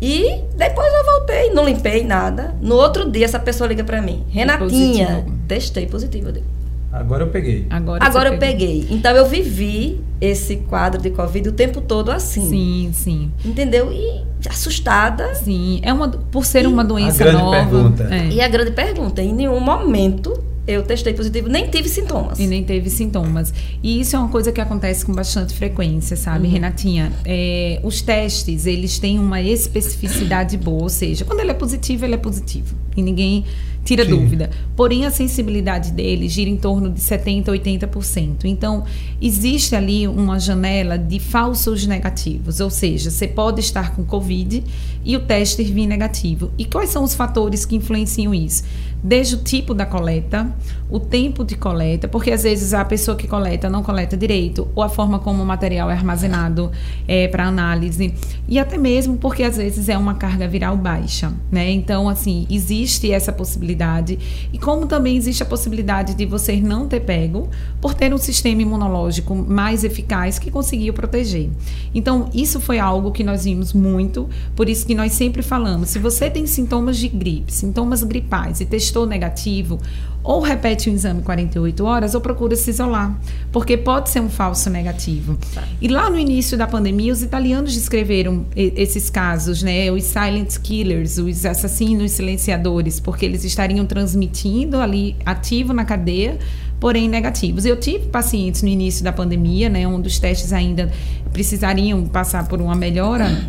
[0.00, 2.54] e depois eu voltei, não limpei nada.
[2.60, 5.38] No outro dia essa pessoa liga pra mim, Renatinha, positivo.
[5.46, 6.28] testei positivo.
[6.28, 6.46] Eu digo,
[6.92, 7.66] Agora eu peguei.
[7.70, 8.48] Agora, Agora eu pegou.
[8.48, 8.86] peguei.
[8.90, 12.48] Então eu vivi esse quadro de Covid o tempo todo assim.
[12.48, 13.30] Sim, sim.
[13.44, 13.92] Entendeu?
[13.92, 15.32] E assustada.
[15.36, 15.80] Sim.
[15.84, 17.56] É uma, por ser uma doença grande nova.
[17.56, 18.08] pergunta.
[18.12, 18.28] é.
[18.30, 20.39] E a grande pergunta, em nenhum momento
[20.72, 22.38] eu testei positivo, nem tive sintomas.
[22.38, 23.52] E nem teve sintomas.
[23.82, 26.52] E isso é uma coisa que acontece com bastante frequência, sabe, Uhum.
[26.52, 27.12] Renatinha?
[27.24, 32.14] É, os testes, eles têm uma especificidade boa, ou seja, quando ele é positivo, ele
[32.14, 32.74] é positivo.
[32.96, 33.44] E ninguém
[33.84, 34.10] tira Sim.
[34.10, 34.50] dúvida.
[34.76, 38.44] Porém, a sensibilidade dele gira em torno de 70%, 80%.
[38.44, 38.84] Então,
[39.20, 44.62] existe ali uma janela de falsos negativos, ou seja, você pode estar com Covid
[45.04, 46.50] e o teste vir negativo.
[46.58, 48.64] E quais são os fatores que influenciam isso?
[49.02, 50.54] Desde o tipo da coleta,
[50.90, 54.82] o tempo de coleta, porque às vezes a pessoa que coleta não coleta direito, ou
[54.82, 56.70] a forma como o material é armazenado
[57.06, 58.12] é, para análise,
[58.48, 61.70] e até mesmo porque às vezes é uma carga viral baixa, né?
[61.70, 64.18] Então, assim, existe essa possibilidade,
[64.52, 67.48] e como também existe a possibilidade de você não ter pego,
[67.80, 71.48] por ter um sistema imunológico mais eficaz que conseguiu proteger.
[71.94, 75.98] Então, isso foi algo que nós vimos muito, por isso que nós sempre falamos, se
[75.98, 79.78] você tem sintomas de gripe, sintomas gripais e testou negativo,
[80.22, 83.18] ou repete o exame 48 horas ou procura se isolar,
[83.50, 85.38] porque pode ser um falso negativo.
[85.80, 89.90] E lá no início da pandemia, os italianos descreveram esses casos, né?
[89.90, 96.36] Os silent killers, os assassinos silenciadores, porque eles estariam transmitindo ali ativo na cadeia,
[96.78, 97.64] porém negativos.
[97.64, 99.86] Eu tive pacientes no início da pandemia, né?
[99.86, 100.90] Um dos testes ainda
[101.32, 103.48] precisariam passar por uma melhora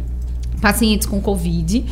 [0.62, 1.84] pacientes com Covid,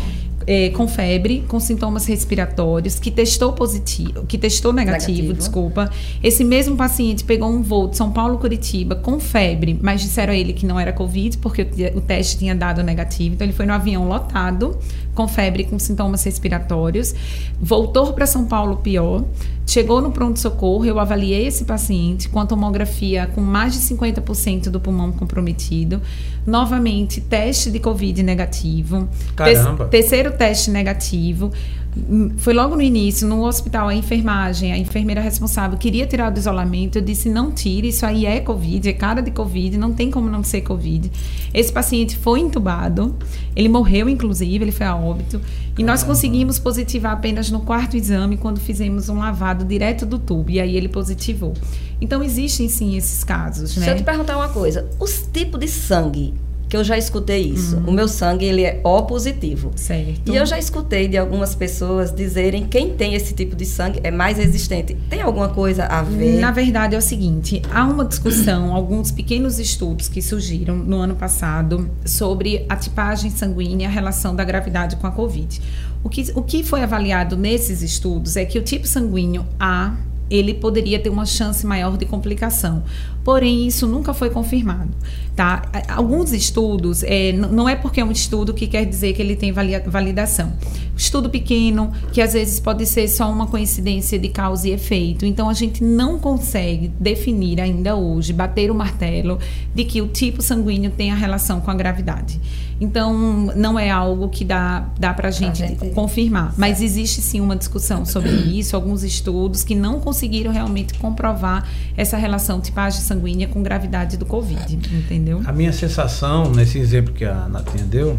[0.48, 5.34] eh, com febre, com sintomas respiratórios, que testou positivo, que testou negativo, Negativo.
[5.34, 5.90] desculpa.
[6.24, 10.36] Esse mesmo paciente pegou um voo de São Paulo Curitiba com febre, mas disseram a
[10.36, 13.36] ele que não era Covid, porque o, o teste tinha dado negativo.
[13.36, 14.78] Então ele foi no avião lotado,
[15.14, 17.14] com febre, com sintomas respiratórios,
[17.60, 19.26] voltou para São Paulo pior,
[19.66, 24.80] chegou no pronto-socorro, eu avaliei esse paciente com a tomografia com mais de 50% do
[24.80, 26.02] pulmão comprometido.
[26.50, 29.08] Novamente, teste de Covid negativo.
[29.36, 29.86] Caramba.
[29.86, 31.52] Te- terceiro teste negativo.
[31.98, 36.38] Hum, Foi logo no início, no hospital, a enfermagem, a enfermeira responsável queria tirar do
[36.38, 36.98] isolamento.
[36.98, 40.30] Eu disse: não tire, isso aí é Covid, é cara de Covid, não tem como
[40.30, 41.12] não ser Covid.
[41.54, 43.16] Esse paciente foi entubado,
[43.56, 45.42] ele morreu, inclusive, ele foi a óbito.
[45.80, 50.52] E nós conseguimos positivar apenas no quarto exame, quando fizemos um lavado direto do tubo.
[50.52, 51.54] E aí ele positivou.
[52.02, 54.04] Então, existem sim esses casos, Se eu te né?
[54.04, 56.34] perguntar uma coisa, os tipos de sangue,
[56.70, 57.86] que eu já escutei isso, Uhum.
[57.88, 59.72] o meu sangue ele é O positivo.
[59.76, 60.32] Certo.
[60.32, 64.12] E eu já escutei de algumas pessoas dizerem quem tem esse tipo de sangue é
[64.12, 64.96] mais resistente.
[65.10, 66.40] Tem alguma coisa a ver?
[66.40, 71.16] Na verdade, é o seguinte: há uma discussão, alguns pequenos estudos que surgiram no ano
[71.16, 75.60] passado sobre a tipagem sanguínea e a relação da gravidade com a Covid.
[76.04, 79.96] O que, o que foi avaliado nesses estudos é que o tipo sanguíneo A
[80.30, 82.84] ele poderia ter uma chance maior de complicação.
[83.30, 84.90] Porém, isso nunca foi confirmado.
[85.36, 85.62] Tá?
[85.88, 89.52] Alguns estudos, é, não é porque é um estudo que quer dizer que ele tem
[89.52, 90.52] validação.
[90.98, 95.28] Estudo pequeno, que às vezes pode ser só uma coincidência de causa e efeito.
[95.28, 99.38] Então, a gente não consegue definir ainda hoje, bater o martelo,
[99.76, 102.42] de que o tipo sanguíneo tem a relação com a gravidade.
[102.82, 103.14] Então,
[103.56, 106.54] não é algo que dá, dá para a gente, confirmar.
[106.58, 112.18] Mas existe sim uma discussão sobre isso, alguns estudos que não conseguiram realmente comprovar essa
[112.18, 115.42] relação tipagem sanguínea com gravidade do Covid, entendeu?
[115.46, 118.18] A minha sensação, nesse exemplo que a Natinha deu,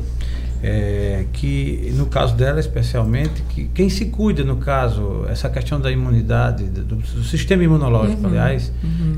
[0.62, 5.90] é que no caso dela especialmente, que quem se cuida no caso, essa questão da
[5.90, 8.72] imunidade, do, do sistema imunológico, aliás,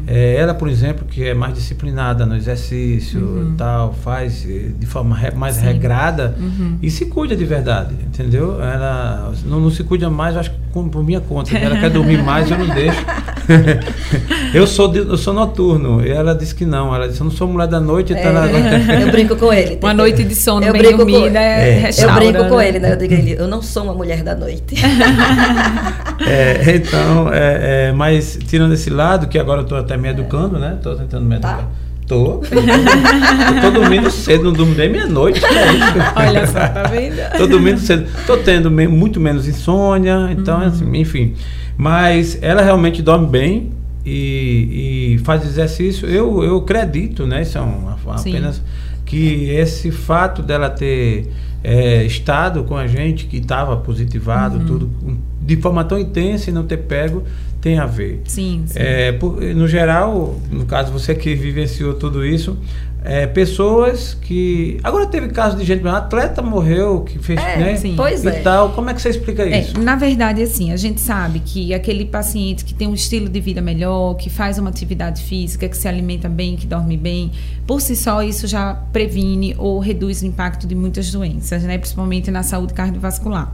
[0.06, 5.16] é, ela, por exemplo, que é mais disciplinada no exercício tal, faz eh, de forma
[5.16, 5.64] re- mais Sim.
[5.66, 6.78] regrada Uhum.
[6.82, 8.60] e se cuida de verdade, entendeu?
[8.62, 11.56] Ela não, não se cuida mais, acho que com- por minha conta.
[11.56, 13.04] Ela quer dormir mais, eu não deixo.
[14.54, 16.04] eu, sou de- eu sou noturno.
[16.04, 16.94] E ela disse que não.
[16.94, 18.14] Ela disse, eu não sou mulher da noite.
[18.14, 18.46] Tá na...
[18.48, 19.78] É, eu brinco com ele.
[19.82, 21.90] Uma noite de sono Eu bem brinco com- dormida é, É.
[22.04, 22.68] Eu brinco com né?
[22.68, 22.92] ele, né?
[22.92, 24.74] Eu digo ele, eu não sou uma mulher da noite.
[26.24, 30.56] É, então, é, é, mas tirando esse lado, que agora eu tô até me educando,
[30.58, 30.78] né?
[30.80, 31.48] Tô tentando me Tá.
[31.52, 31.68] educar.
[32.06, 32.42] Tô.
[32.44, 35.40] eu tô dormindo cedo, não durmo nem meia-noite.
[35.40, 35.84] que é isso?
[36.14, 37.16] Olha só, tá vendo?
[37.38, 38.06] Tô dormindo cedo.
[38.26, 41.34] Tô tendo me- muito menos insônia, então, assim, enfim.
[41.76, 43.70] Mas ela realmente dorme bem
[44.04, 46.06] e, e faz exercício.
[46.08, 47.42] Eu, eu acredito, né?
[47.42, 47.82] Isso é um-
[48.18, 48.32] Sim.
[49.04, 51.28] Que esse fato dela ter
[51.62, 54.90] é, estado com a gente, que estava positivado, tudo,
[55.40, 57.22] de forma tão intensa e não ter pego,
[57.60, 58.22] tem a ver.
[58.24, 58.78] Sim, sim.
[58.78, 62.56] É, por- no geral, no caso você que vivenciou tudo isso,
[63.04, 64.78] é, pessoas que.
[64.82, 67.40] Agora teve caso de gente, um atleta morreu, que fez.
[67.40, 67.76] É, né?
[67.76, 67.94] sim.
[67.96, 68.40] Pois e é.
[68.40, 68.70] tal.
[68.70, 69.80] Como é que você explica É, isso?
[69.80, 73.60] na verdade, assim, a gente sabe que aquele paciente que tem um estilo de vida
[73.60, 77.32] melhor, que faz uma atividade física, que se alimenta bem, que dorme bem,
[77.66, 81.78] por si só isso já previne ou reduz o impacto de muitas doenças, né?
[81.78, 83.52] Principalmente na saúde cardiovascular.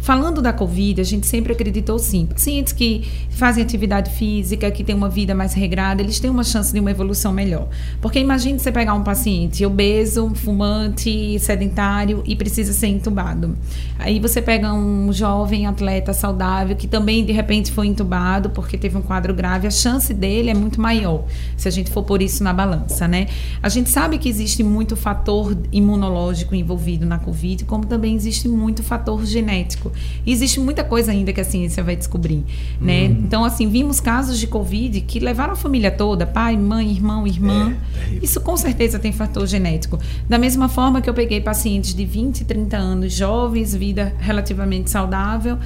[0.00, 2.26] Falando da Covid, a gente sempre acreditou sim.
[2.26, 6.72] Pacientes que fazem atividade física, que têm uma vida mais regrada, eles têm uma chance
[6.72, 7.68] de uma evolução melhor.
[8.00, 13.56] Porque imagine você pegar um paciente obeso, fumante, sedentário e precisa ser entubado.
[13.98, 18.96] Aí você pega um jovem atleta saudável que também de repente foi entubado porque teve
[18.96, 21.24] um quadro grave, a chance dele é muito maior
[21.56, 23.28] se a gente for por isso na balança, né?
[23.62, 28.82] A gente sabe que existe muito fator imunológico envolvido na Covid, como também existe muito
[28.82, 29.92] fator genético.
[30.24, 32.44] E existe muita coisa ainda que a ciência vai descobrir,
[32.80, 33.04] né?
[33.06, 33.22] Uhum.
[33.24, 37.76] Então, assim, vimos casos de Covid que levaram a família toda, pai, mãe, irmão, irmã.
[37.94, 39.98] É, isso com certeza tem fator genético.
[40.28, 45.58] Da mesma forma que eu peguei pacientes de 20, 30 anos, jovens, vida relativamente saudável,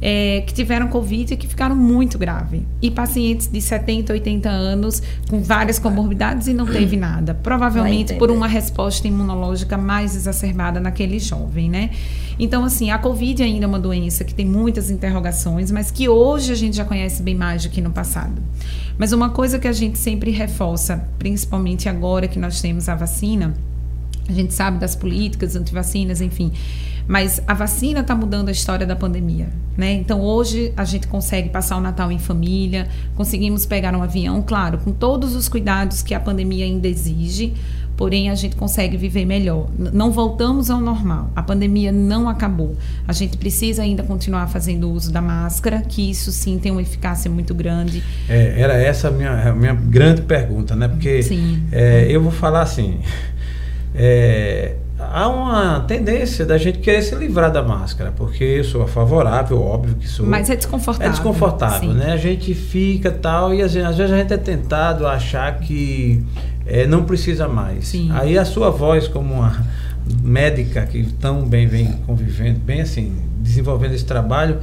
[0.00, 2.66] é, que tiveram Covid e que ficaram muito grave.
[2.82, 7.34] E pacientes de 70, 80 anos com várias comorbidades e não teve nada.
[7.34, 11.90] Provavelmente por uma resposta imunológica mais exacerbada naquele jovem, né?
[12.38, 16.52] Então, assim, a Covid ainda é uma doença que tem muitas interrogações, mas que hoje
[16.52, 18.42] a gente já conhece bem mais do que no passado.
[18.98, 23.54] Mas uma coisa que a gente sempre reforça, principalmente agora que nós temos a vacina,
[24.28, 26.52] a gente sabe das políticas antivacinas, enfim,
[27.06, 29.92] mas a vacina está mudando a história da pandemia, né?
[29.92, 34.78] Então hoje a gente consegue passar o Natal em família, conseguimos pegar um avião, claro,
[34.78, 37.54] com todos os cuidados que a pandemia ainda exige,
[37.96, 39.68] porém a gente consegue viver melhor.
[39.78, 41.30] Não voltamos ao normal.
[41.34, 42.76] A pandemia não acabou.
[43.06, 47.30] A gente precisa ainda continuar fazendo uso da máscara, que isso sim tem uma eficácia
[47.30, 48.02] muito grande.
[48.28, 50.88] É, era essa a minha, a minha grande pergunta, né?
[50.88, 51.20] Porque
[51.72, 52.98] é, eu vou falar assim.
[53.98, 54.76] É,
[55.12, 59.94] há uma tendência da gente querer se livrar da máscara, porque eu sou favorável, óbvio
[59.96, 60.26] que sou.
[60.26, 61.08] Mas é desconfortável.
[61.08, 61.96] É desconfortável, Sim.
[61.96, 62.12] né?
[62.12, 65.58] A gente fica tal, e às vezes, às vezes a gente é tentado a achar
[65.58, 66.24] que
[66.66, 67.88] é, não precisa mais.
[67.88, 68.10] Sim.
[68.12, 69.64] Aí a sua voz, como uma
[70.22, 74.58] médica que tão bem vem convivendo, bem assim, desenvolvendo esse trabalho,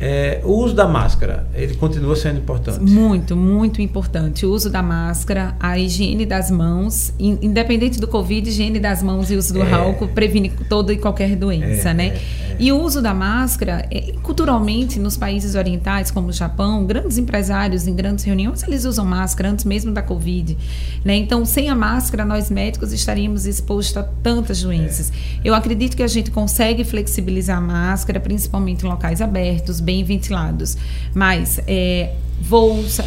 [0.00, 2.80] é, o uso da máscara, ele continua sendo importante?
[2.80, 4.46] Muito, muito importante.
[4.46, 9.36] O uso da máscara, a higiene das mãos, independente do Covid, higiene das mãos e
[9.36, 12.06] uso do é, álcool previne toda e qualquer doença, é, né?
[12.06, 12.56] É, é.
[12.58, 17.86] E o uso da máscara, é, culturalmente, nos países orientais, como o Japão, grandes empresários
[17.86, 20.56] em grandes reuniões, eles usam máscara antes mesmo da Covid,
[21.04, 21.16] né?
[21.16, 25.12] Então, sem a máscara, nós médicos estaríamos expostos a tantas doenças.
[25.44, 30.76] Eu acredito que a gente consegue flexibilizar a máscara, principalmente em locais abertos, bem ventilados.
[31.12, 33.02] Mas é, voos, uh,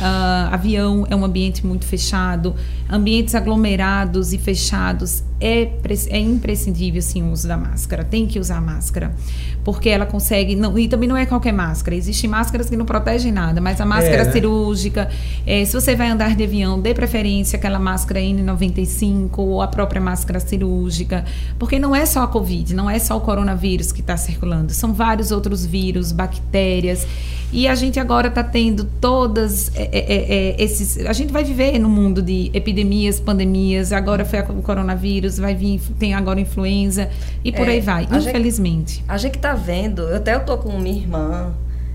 [0.51, 2.53] avião é um ambiente muito fechado,
[2.93, 5.67] ambientes aglomerados e fechados é,
[6.09, 8.03] é imprescindível sim o uso da máscara.
[8.03, 9.13] Tem que usar máscara,
[9.63, 11.97] porque ela consegue não, e também não é qualquer máscara.
[11.97, 14.31] Existem máscaras que não protegem nada, mas a máscara é, né?
[14.31, 15.09] cirúrgica,
[15.45, 19.99] é, se você vai andar de avião, dê preferência aquela máscara N95 ou a própria
[19.99, 21.25] máscara cirúrgica,
[21.57, 24.93] porque não é só a Covid, não é só o coronavírus que está circulando, são
[24.93, 27.07] vários outros vírus, bactérias.
[27.53, 30.97] E a gente agora está tendo todas é, é, é, é, esses.
[31.05, 32.49] A gente vai viver no mundo de
[32.83, 33.91] epidemias, pandemias.
[33.91, 37.09] Agora foi o coronavírus, vai vir, tem agora influenza
[37.43, 38.07] e por é, aí vai.
[38.11, 38.95] A infelizmente.
[38.95, 40.03] Gente, a gente está vendo.
[40.03, 41.53] Eu até eu tô com minha irmã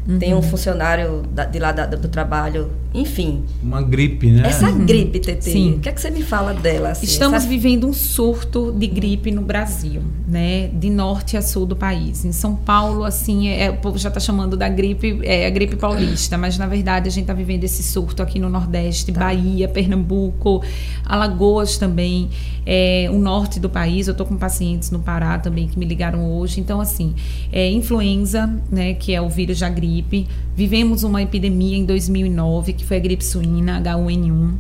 [0.09, 0.19] Uhum.
[0.19, 3.45] Tem um funcionário da, de lá da, do trabalho, enfim.
[3.63, 4.49] Uma gripe, né?
[4.49, 4.87] Essa uhum.
[4.87, 5.75] gripe, Tete, Sim.
[5.75, 6.93] o que é que você me fala dela?
[6.93, 7.05] Assim?
[7.05, 7.47] Estamos Essa...
[7.47, 10.69] vivendo um surto de gripe no Brasil, né?
[10.69, 12.25] De norte a sul do país.
[12.25, 15.77] Em São Paulo, assim, é, o povo já está chamando da gripe, é a gripe
[15.77, 19.21] paulista, mas na verdade a gente está vivendo esse surto aqui no Nordeste, tá.
[19.21, 20.63] Bahia, Pernambuco,
[21.05, 22.31] Alagoas também,
[22.65, 24.09] é, o norte do país.
[24.09, 26.61] Eu estou com pacientes no Pará também que me ligaram hoje.
[26.61, 27.15] Então, assim,
[27.53, 28.95] é influenza, né?
[28.95, 30.27] Que é o vírus da gripe gripe.
[30.55, 34.55] Vivemos uma epidemia em 2009, que foi a gripe suína, H1N1.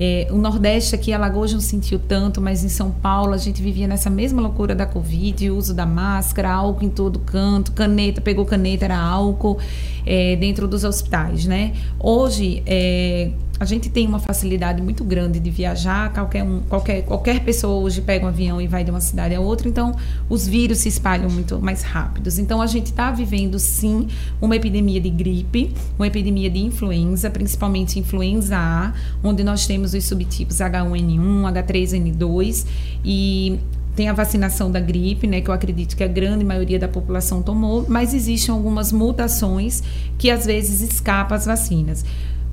[0.00, 3.88] É, o Nordeste aqui, Alagoas não sentiu tanto, mas em São Paulo a gente vivia
[3.88, 8.84] nessa mesma loucura da Covid, uso da máscara, álcool em todo canto, caneta, pegou caneta,
[8.84, 9.58] era álcool
[10.06, 11.72] é, dentro dos hospitais, né?
[11.98, 17.44] Hoje, é, a gente tem uma facilidade muito grande de viajar, qualquer, um, qualquer, qualquer
[17.44, 19.94] pessoa hoje pega um avião e vai de uma cidade a outra, então
[20.28, 22.38] os vírus se espalham muito mais rápidos.
[22.38, 24.06] Então a gente está vivendo sim
[24.40, 28.92] uma epidemia de gripe, uma epidemia de influenza, principalmente influenza A,
[29.22, 32.66] onde nós temos os subtipos H1N1, H3N2
[33.04, 33.58] e
[33.98, 37.42] tem a vacinação da gripe, né, que eu acredito que a grande maioria da população
[37.42, 39.82] tomou, mas existem algumas mutações
[40.16, 42.04] que às vezes escapam às vacinas.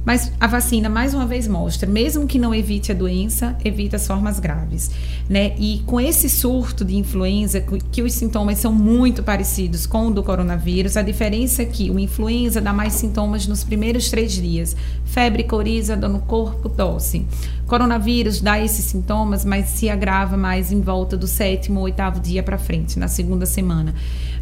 [0.05, 4.05] Mas a vacina, mais uma vez, mostra, mesmo que não evite a doença, evita as
[4.05, 4.91] formas graves.
[5.27, 5.55] Né?
[5.57, 7.59] E com esse surto de influenza,
[7.91, 11.97] que os sintomas são muito parecidos com o do coronavírus, a diferença é que o
[11.97, 17.25] influenza dá mais sintomas nos primeiros três dias: febre, coriza, dor no corpo, tosse.
[17.65, 22.43] Coronavírus dá esses sintomas, mas se agrava mais em volta do sétimo ou oitavo dia
[22.43, 23.95] para frente, na segunda semana.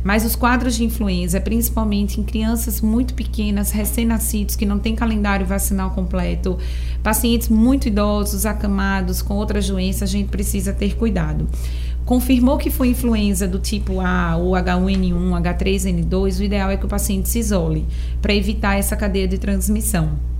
[0.03, 5.45] Mas os quadros de influenza, principalmente em crianças muito pequenas, recém-nascidos, que não têm calendário
[5.45, 6.57] vacinal completo,
[7.01, 11.47] pacientes muito idosos, acamados, com outras doenças, a gente precisa ter cuidado.
[12.05, 16.89] Confirmou que foi influenza do tipo A ou H1N1, H3N2, o ideal é que o
[16.89, 17.85] paciente se isole
[18.21, 20.32] para evitar essa cadeia de transmissão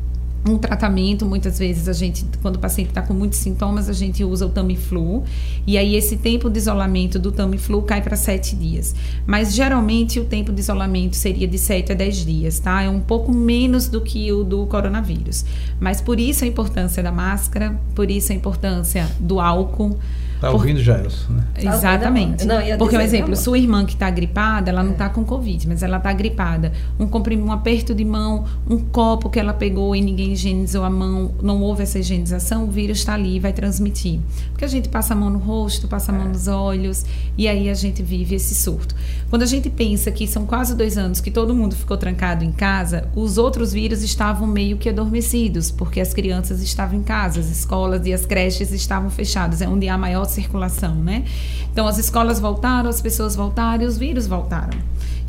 [0.46, 4.24] um tratamento, muitas vezes a gente, quando o paciente está com muitos sintomas, a gente
[4.24, 5.24] usa o Tamiflu
[5.66, 8.94] e aí esse tempo de isolamento do Tamiflu cai para sete dias.
[9.26, 12.82] Mas geralmente o tempo de isolamento seria de sete a dez dias, tá?
[12.82, 15.46] É um pouco menos do que o do coronavírus.
[15.80, 19.98] Mas por isso a importância da máscara, por isso a importância do álcool.
[20.44, 21.26] Tá ouvindo, Jairus?
[21.30, 21.42] Né?
[21.56, 22.46] Exatamente.
[22.46, 25.82] Não, Porque, um exemplo, sua irmã que está gripada, ela não está com Covid, mas
[25.82, 26.74] ela está gripada.
[27.00, 31.32] Um, um aperto de mão, um copo que ela pegou e ninguém higienizou a mão,
[31.42, 34.20] não houve essa higienização, o vírus está ali e vai transmitir.
[34.52, 37.06] Porque a gente passa a mão no rosto, passa a mão nos olhos,
[37.38, 38.94] e aí a gente vive esse surto.
[39.30, 42.52] Quando a gente pensa que são quase dois anos que todo mundo ficou trancado em
[42.52, 47.50] casa, os outros vírus estavam meio que adormecidos, porque as crianças estavam em casa, as
[47.50, 49.62] escolas e as creches estavam fechadas.
[49.62, 51.24] É onde há maior circulação, né?
[51.72, 54.78] Então as escolas voltaram, as pessoas voltaram e os vírus voltaram.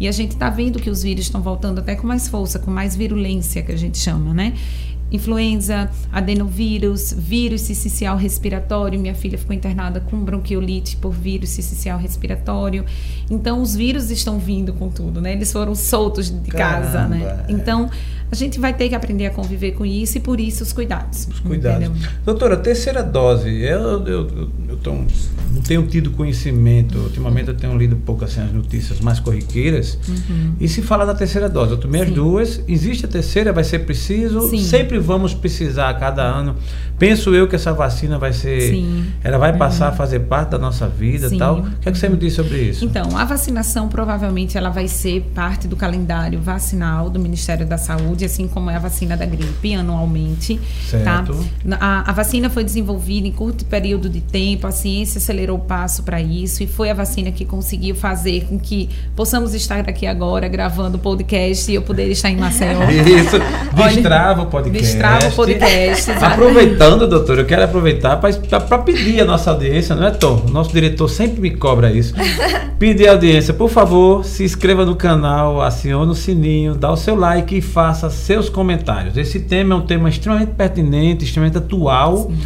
[0.01, 2.71] E a gente está vendo que os vírus estão voltando até com mais força, com
[2.71, 4.55] mais virulência, que a gente chama, né?
[5.15, 8.99] influenza, adenovírus, vírus sincicial respiratório.
[8.99, 12.85] Minha filha ficou internada com bronquiolite por vírus sincicial respiratório.
[13.31, 15.33] Então, os vírus estão vindo com tudo, né?
[15.33, 17.45] Eles foram soltos de Caramba, casa, né?
[17.49, 17.53] É.
[17.53, 17.91] Então,
[18.31, 21.29] a gente vai ter que aprender a conviver com isso e por isso os cuidados.
[21.31, 21.89] Os cuidados.
[21.89, 22.11] Entendeu?
[22.25, 27.95] Doutora, terceira dose, eu, eu, eu tô, não tenho tido conhecimento, ultimamente eu tenho lido
[27.97, 30.55] pouco assim, as notícias mais corriqueiras, uhum.
[30.59, 32.09] e se fala da terceira dose, eu tomei Sim.
[32.09, 34.65] as duas, existe a terceira, vai ser preciso, Sim.
[34.65, 36.57] sempre vamos precisar a cada ano.
[36.99, 39.07] Penso eu que essa vacina vai ser, Sim.
[39.23, 39.93] ela vai passar uhum.
[39.93, 41.61] a fazer parte da nossa vida e tal.
[41.61, 42.85] O que é que você me diz sobre isso?
[42.85, 48.25] Então, a vacinação provavelmente ela vai ser parte do calendário vacinal do Ministério da Saúde
[48.25, 50.57] assim como é a vacina da gripe, anualmente.
[51.05, 51.25] Tá?
[51.25, 51.47] Certo.
[51.69, 51.79] Tá?
[51.81, 56.03] A, a vacina foi desenvolvida em curto período de tempo, a ciência acelerou o passo
[56.03, 60.49] para isso e foi a vacina que conseguiu fazer com que possamos estar aqui agora
[60.49, 62.81] gravando o podcast e eu poder estar em Maceió.
[62.91, 63.37] Isso,
[63.75, 64.83] destrava o podcast.
[64.83, 66.11] Destrava o podcast.
[66.11, 70.45] Aproveitando, doutor, eu quero aproveitar para pedir a nossa audiência, não é, Tom?
[70.47, 72.15] O nosso diretor sempre me cobra isso.
[72.79, 77.15] Pedir a audiência, por favor, se inscreva no canal, acione o sininho, dá o seu
[77.15, 79.17] like e faça faça seus comentários.
[79.17, 82.37] Esse tema é um tema extremamente pertinente, extremamente atual Sim.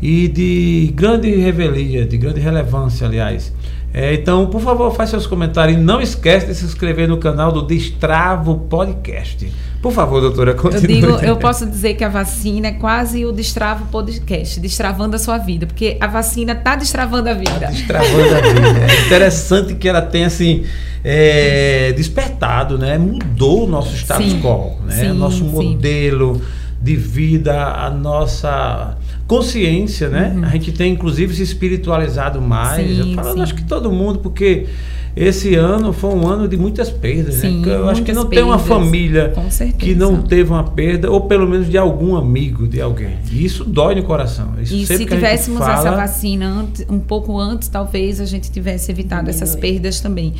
[0.00, 3.52] e de grande revelia, de grande relevância, aliás.
[3.92, 7.50] É, então, por favor, faça seus comentários e não esquece de se inscrever no canal
[7.50, 9.52] do Destravo Podcast.
[9.82, 11.00] Por favor, doutora, continue.
[11.00, 15.18] Eu, digo, eu posso dizer que a vacina é quase o Destravo Podcast, destravando a
[15.18, 17.58] sua vida, porque a vacina está destravando a vida.
[17.58, 18.92] Tá destravando a vida.
[18.92, 20.64] É interessante que ela tenha, assim,
[21.02, 22.98] é, despertado, né?
[22.98, 24.94] Mudou o nosso status quo, né?
[24.94, 26.42] Sim, nosso modelo sim.
[26.80, 28.98] de vida, a nossa
[29.30, 30.32] consciência, né?
[30.34, 30.44] Uhum.
[30.44, 32.84] A gente tem inclusive se espiritualizado mais.
[32.84, 34.66] Sim, eu falo, acho que todo mundo, porque
[35.14, 37.48] esse ano foi um ano de muitas perdas, né?
[37.48, 37.76] Sim, né?
[37.76, 39.32] Eu acho que não perdas, tem uma família
[39.78, 43.18] que não teve uma perda, ou pelo menos de algum amigo de alguém.
[43.30, 44.48] E isso dói no coração.
[44.60, 45.74] Isso e se tivéssemos fala...
[45.74, 50.34] essa vacina antes, um pouco antes, talvez a gente tivesse evitado essas perdas também.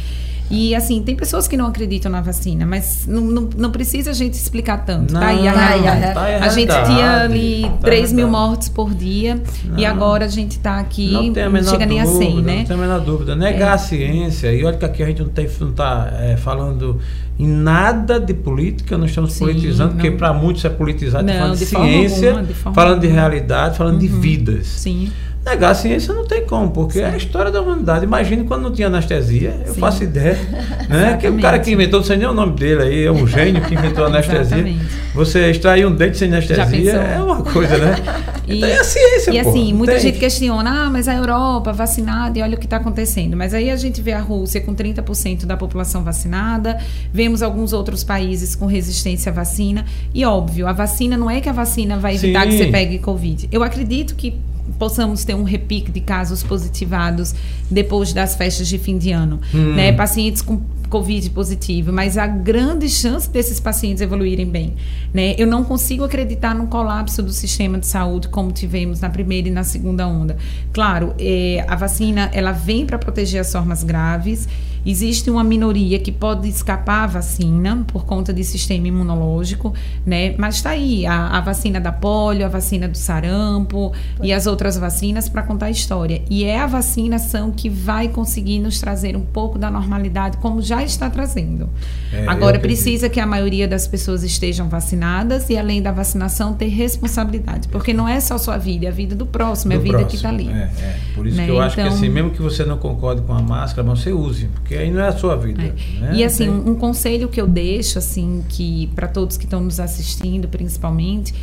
[0.50, 4.14] E assim, tem pessoas que não acreditam na vacina, mas não, não, não precisa a
[4.14, 5.14] gente explicar tanto.
[5.14, 8.68] Não, tá aí a, tá a, tá a gente tinha ali tá 3 mil mortes
[8.68, 12.00] por dia não, e agora a gente está aqui, não, tem a menor chega nem
[12.00, 12.58] a 100, né?
[12.58, 13.36] Não tem a menor dúvida.
[13.36, 13.74] Negar é.
[13.74, 15.28] a ciência, e olha que aqui a gente não
[15.70, 17.00] está é, falando
[17.38, 21.52] em nada de política, nós estamos Sim, politizando, porque para muitos é politizado, não, falando
[21.54, 24.00] de, de ciência, alguma, de falando de realidade, falando uhum.
[24.00, 24.66] de vidas.
[24.66, 25.10] Sim.
[25.44, 27.04] Negar a ciência não tem como, porque Sim.
[27.04, 28.04] é a história da humanidade.
[28.04, 29.80] Imagine quando não tinha anestesia, eu Sim.
[29.80, 30.36] faço ideia.
[30.86, 31.16] né?
[31.18, 33.62] que o cara que inventou, não sei nem o nome dele aí, é um gênio
[33.62, 34.76] que inventou a anestesia.
[35.14, 37.96] Você extrair um dente sem anestesia é uma coisa, né?
[38.46, 40.02] e, então é a ciência, E assim, muita tem.
[40.02, 43.34] gente questiona, ah, mas a Europa vacinada e olha o que está acontecendo.
[43.34, 46.78] Mas aí a gente vê a Rússia com 30% da população vacinada,
[47.12, 49.86] vemos alguns outros países com resistência à vacina.
[50.14, 52.50] E óbvio, a vacina não é que a vacina vai evitar Sim.
[52.50, 53.48] que você pegue Covid.
[53.50, 54.38] Eu acredito que
[54.78, 57.34] possamos ter um repique de casos positivados
[57.70, 59.74] depois das festas de fim de ano, hum.
[59.74, 59.92] né?
[59.92, 60.60] Pacientes com
[60.90, 64.74] Covid positivo, mas há grande chance desses pacientes evoluírem bem,
[65.14, 65.36] né?
[65.38, 69.50] Eu não consigo acreditar num colapso do sistema de saúde como tivemos na primeira e
[69.52, 70.36] na segunda onda.
[70.72, 74.48] Claro, é, a vacina ela vem para proteger as formas graves
[74.84, 79.74] Existe uma minoria que pode escapar à vacina por conta de sistema imunológico,
[80.04, 80.34] né?
[80.38, 84.76] Mas está aí a, a, vacina da polio, a vacina do sarampo e as outras
[84.76, 86.22] vacinas para contar a história.
[86.30, 90.82] E é a vacinação que vai conseguir nos trazer um pouco da normalidade, como já
[90.82, 91.68] está trazendo.
[92.12, 96.68] É, Agora precisa que a maioria das pessoas estejam vacinadas e além da vacinação ter
[96.68, 99.98] responsabilidade, porque não é só sua vida, é a vida do próximo, é a vida
[99.98, 100.48] próximo, que está ali.
[100.48, 100.96] É, é.
[101.14, 101.44] Por isso né?
[101.44, 104.00] que eu acho então, que assim, mesmo que você não concorde com a máscara, mas
[104.00, 105.62] você use, porque aí não é a sua vida.
[105.62, 106.00] É.
[106.00, 106.10] Né?
[106.14, 109.80] E assim, um, um conselho que eu deixo, assim, que para todos que estão nos
[109.80, 111.34] assistindo, principalmente,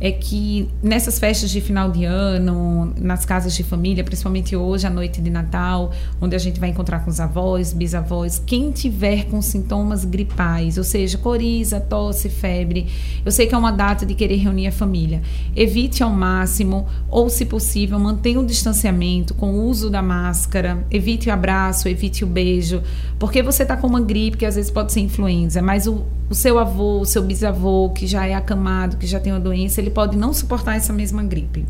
[0.00, 4.90] é que nessas festas de final de ano, nas casas de família, principalmente hoje, à
[4.90, 5.90] noite de Natal,
[6.20, 10.84] onde a gente vai encontrar com os avós, bisavós, quem tiver com sintomas gripais, ou
[10.84, 12.86] seja, coriza, tosse, febre,
[13.24, 15.22] eu sei que é uma data de querer reunir a família.
[15.54, 21.28] Evite ao máximo, ou se possível, mantenha o distanciamento com o uso da máscara, evite
[21.28, 22.82] o abraço, evite o beijo,
[23.18, 26.34] porque você está com uma gripe que às vezes pode ser influenza, mas o, o
[26.34, 29.94] seu avô, o seu bisavô, que já é acamado, que já tem uma doença, ele
[29.94, 31.64] pode não suportar essa mesma gripe.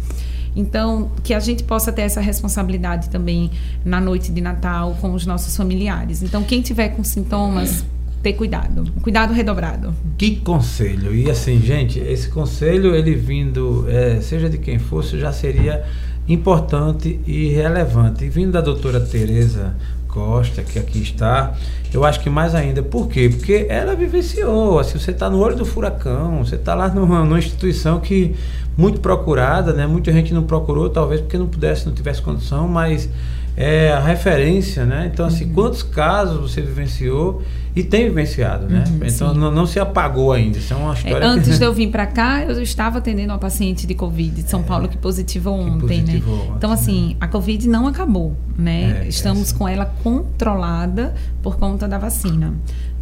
[0.54, 3.50] Então, que a gente possa ter essa responsabilidade também
[3.84, 6.22] na noite de Natal com os nossos familiares.
[6.22, 7.84] Então, quem tiver com sintomas,
[8.22, 9.94] ter cuidado, cuidado redobrado.
[10.16, 11.14] Que conselho!
[11.14, 15.84] E assim, gente, esse conselho, ele vindo, é, seja de quem fosse, já seria
[16.26, 18.24] importante e relevante.
[18.24, 19.76] E vindo da doutora Tereza
[20.16, 21.52] Costa, que aqui está,
[21.92, 22.82] eu acho que mais ainda.
[22.82, 23.28] Por quê?
[23.28, 24.78] Porque ela vivenciou.
[24.78, 28.34] Assim, você está no olho do furacão, você está lá numa, numa, instituição que
[28.78, 29.86] muito procurada, né?
[29.86, 33.10] Muita gente não procurou, talvez porque não pudesse, não tivesse condição, mas
[33.54, 35.10] é a referência, né?
[35.12, 35.52] Então, assim, uhum.
[35.52, 37.42] quantos casos você vivenciou
[37.76, 38.84] e tem vivenciado, né?
[38.88, 40.56] Uhum, então não, não, se apagou ainda.
[40.56, 41.22] Isso é uma história.
[41.22, 41.58] É, antes que...
[41.58, 44.62] de eu vir para cá, eu estava atendendo uma paciente de Covid de São é,
[44.62, 46.42] Paulo que positivou ontem, que positivou né?
[46.44, 47.16] Ontem, então assim, né?
[47.20, 49.02] a Covid não acabou, né?
[49.04, 52.54] É, Estamos com ela controlada por conta da vacina,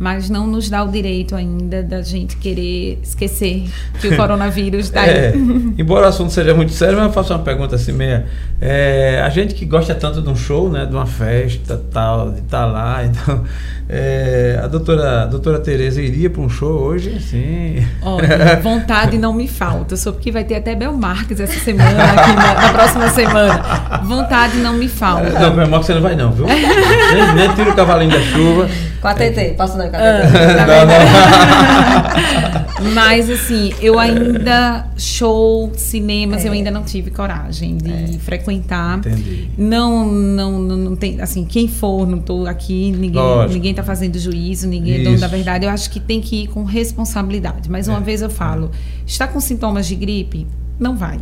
[0.05, 3.65] mas não nos dá o direito ainda da gente querer esquecer
[3.99, 5.75] que o coronavírus está é, aí.
[5.79, 8.27] embora o assunto seja muito sério, mas eu faço uma pergunta assim meia.
[8.61, 10.85] É, a gente que gosta tanto de um show, né?
[10.85, 13.45] De uma festa, tal, de estar tá lá, então
[13.89, 17.21] é, a doutora, a doutora Tereza iria para um show hoje?
[17.21, 17.87] Sim.
[18.01, 19.97] Olha, vontade não me falta.
[19.97, 23.63] Só porque vai ter até Bel Marques essa semana, aqui na, na, próxima semana.
[24.05, 25.29] Vontade não me falta.
[25.39, 26.47] Não, Bel Marques você não vai não, viu?
[26.47, 28.69] nem, nem tira o cavalinho da chuva.
[29.03, 29.94] Com a TT, posso não, com a TT.
[29.95, 32.65] Ah, não, não.
[32.93, 36.49] Mas assim, eu ainda, show, cinemas, é.
[36.49, 38.19] eu ainda não tive coragem de é.
[38.19, 38.99] frequentar.
[38.99, 39.49] Entendi.
[39.57, 44.19] Não, não, não, não tem, assim, quem for, não estou aqui, ninguém, ninguém está fazendo
[44.19, 45.65] juízo, ninguém é dono da verdade.
[45.65, 47.71] Eu acho que tem que ir com responsabilidade.
[47.71, 48.03] Mas uma é.
[48.03, 48.71] vez eu falo,
[49.07, 50.47] está com sintomas de gripe?
[50.79, 51.19] Não vai.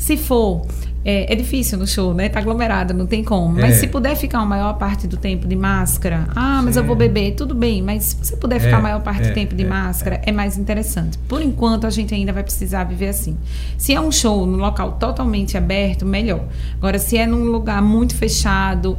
[0.00, 0.62] Se for,
[1.04, 2.30] é, é, difícil no show, né?
[2.30, 3.52] Tá aglomerado, não tem como.
[3.60, 3.78] Mas é.
[3.80, 6.80] se puder ficar a maior parte do tempo de máscara, ah, mas Sim.
[6.80, 7.82] eu vou beber, tudo bem.
[7.82, 10.20] Mas se você puder ficar é, a maior parte do é, tempo de é, máscara,
[10.24, 10.32] é.
[10.32, 11.18] mais interessante.
[11.28, 13.36] Por enquanto, a gente ainda vai precisar viver assim.
[13.76, 16.44] Se é um show num local totalmente aberto, melhor.
[16.78, 18.96] Agora, se é num lugar muito fechado,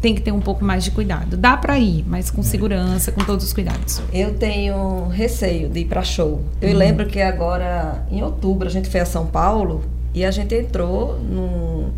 [0.00, 1.36] tem que ter um pouco mais de cuidado.
[1.36, 4.00] Dá para ir, mas com segurança, com todos os cuidados.
[4.12, 6.44] Eu tenho receio de ir para show.
[6.62, 6.78] Eu hum.
[6.78, 9.82] lembro que agora, em outubro, a gente foi a São Paulo
[10.14, 11.90] e a gente entrou num,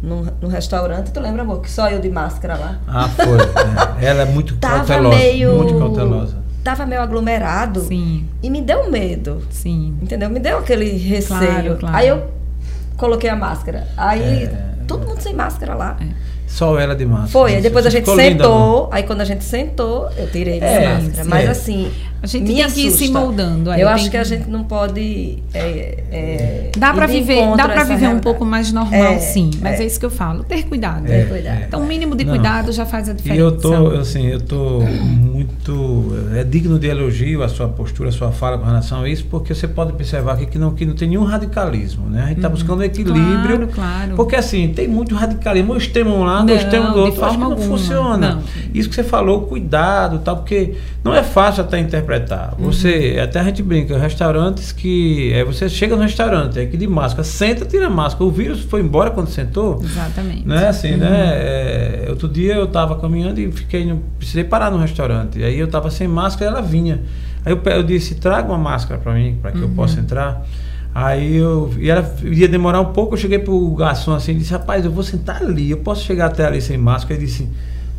[0.00, 1.10] num, num restaurante.
[1.10, 2.78] Tu lembra, amor, que só eu de máscara lá?
[2.86, 3.24] Ah, foi.
[4.00, 4.06] é.
[4.06, 5.16] Ela é muito Tava cautelosa.
[5.16, 5.56] Meio...
[5.56, 6.46] Muito cautelosa.
[6.62, 7.80] Tava meio aglomerado.
[7.80, 8.26] Sim.
[8.42, 9.42] E me deu medo.
[9.50, 9.96] Sim.
[10.00, 10.30] Entendeu?
[10.30, 11.38] Me deu aquele receio.
[11.38, 11.96] Claro, claro.
[11.96, 12.30] Aí eu
[12.96, 13.86] coloquei a máscara.
[13.96, 14.64] Aí é...
[14.86, 15.96] todo mundo sem máscara lá.
[16.00, 16.36] É.
[16.46, 17.28] Só ela de máscara.
[17.28, 20.94] Foi, aí depois a gente sentou, linda, aí quando a gente sentou, eu tirei é,
[20.94, 21.24] máscara.
[21.24, 21.48] Sim, Mas é.
[21.48, 21.92] assim,
[22.22, 23.72] a gente tem que ir se moldando.
[23.72, 24.10] eu acho que...
[24.12, 24.16] que...
[24.16, 25.42] a gente não pode.
[25.52, 29.50] É, é, dá para viver, dá para viver um pouco mais normal, é, sim.
[29.60, 29.84] Mas é.
[29.84, 29.86] é.
[29.86, 30.42] isso que eu falo.
[30.44, 31.04] Ter cuidado.
[31.06, 31.62] Ter cuidado.
[31.66, 32.32] Então, o um mínimo de não.
[32.32, 33.40] cuidado já faz a diferença.
[33.40, 36.14] E eu tô, assim, eu tô muito.
[36.34, 39.54] É digno de elogio a sua postura, a sua fala com relação a isso, porque
[39.54, 42.22] você pode observar aqui que não, que não tem nenhum radicalismo, né?
[42.22, 42.54] A gente está uhum.
[42.54, 43.68] buscando um equilíbrio.
[43.68, 44.16] Claro, claro.
[44.16, 47.24] Porque assim, tem muito radicalismo, o extremo um lado, o extremo do outro.
[47.24, 48.34] Acho que não funciona.
[48.36, 48.42] Não.
[48.74, 52.05] Isso que você falou, cuidado, tal, porque não é fácil até interpretar.
[52.58, 55.32] Você você, até a gente brinca, restaurantes que.
[55.32, 58.24] É, você chega no restaurante, é aqui de máscara, senta, tira a máscara.
[58.24, 59.82] O vírus foi embora quando sentou.
[59.82, 60.46] Exatamente.
[60.46, 60.68] Né?
[60.68, 61.06] Assim, né?
[61.06, 61.12] uhum.
[61.12, 61.32] né?
[61.34, 63.92] É, outro dia eu estava caminhando e fiquei.
[64.18, 65.42] Precisei parar no restaurante.
[65.42, 67.02] Aí eu estava sem máscara e ela vinha.
[67.44, 69.64] Aí eu, eu disse, traga uma máscara para mim, para que uhum.
[69.64, 70.46] eu possa entrar.
[70.94, 71.72] Aí eu.
[71.78, 74.90] E ela ia demorar um pouco, eu cheguei pro garçom assim e disse, rapaz, eu
[74.90, 77.14] vou sentar ali, eu posso chegar até ali sem máscara?
[77.14, 77.48] Ele disse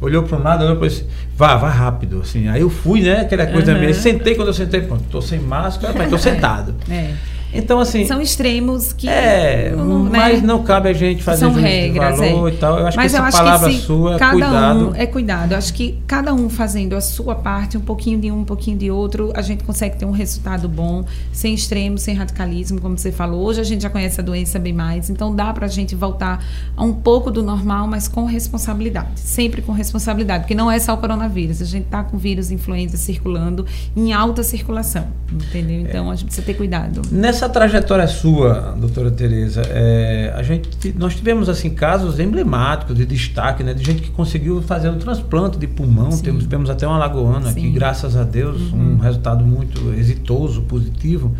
[0.02, 2.48] olhou para um lado, olhou para esse, vá, vá rápido, assim.
[2.48, 3.80] Aí eu fui, né, aquela coisa uhum.
[3.80, 4.02] mesmo.
[4.02, 6.76] Sentei, quando eu sentei, pronto, tô sem máscara, mas tô sentado.
[6.89, 7.14] É.
[7.58, 8.05] Então, assim.
[8.05, 9.10] São extremos que.
[9.10, 10.10] É, não, né?
[10.18, 12.53] mas não cabe a gente fazer São regras, valor é.
[12.53, 12.80] e tal.
[12.80, 14.89] Eu acho mas que essa palavra que sua é cada cuidado.
[14.89, 15.51] Um, é cuidado.
[15.53, 18.78] Eu acho que cada um fazendo a sua parte, um pouquinho de um, um pouquinho
[18.78, 23.12] de outro, a gente consegue ter um resultado bom, sem extremo, sem radicalismo, como você
[23.12, 23.45] falou.
[23.45, 26.45] Hoje a gente já conhece a doença bem mais, então dá pra gente voltar
[26.76, 29.08] a um pouco do normal, mas com responsabilidade.
[29.16, 31.62] Sempre com responsabilidade, porque não é só o coronavírus.
[31.62, 35.82] A gente tá com vírus influenza circulando em alta circulação, entendeu?
[35.82, 37.01] Então a gente precisa ter cuidado.
[37.12, 43.64] Nessa trajetória sua, doutora Tereza, é, a gente, nós tivemos assim casos emblemáticos de destaque,
[43.64, 46.10] né, de gente que conseguiu fazer um transplante de pulmão.
[46.18, 47.74] Temos, tivemos até um alagoano aqui, Sim.
[47.74, 48.93] graças a Deus, Uhum.
[48.93, 51.36] um resultado muito exitoso, positivo.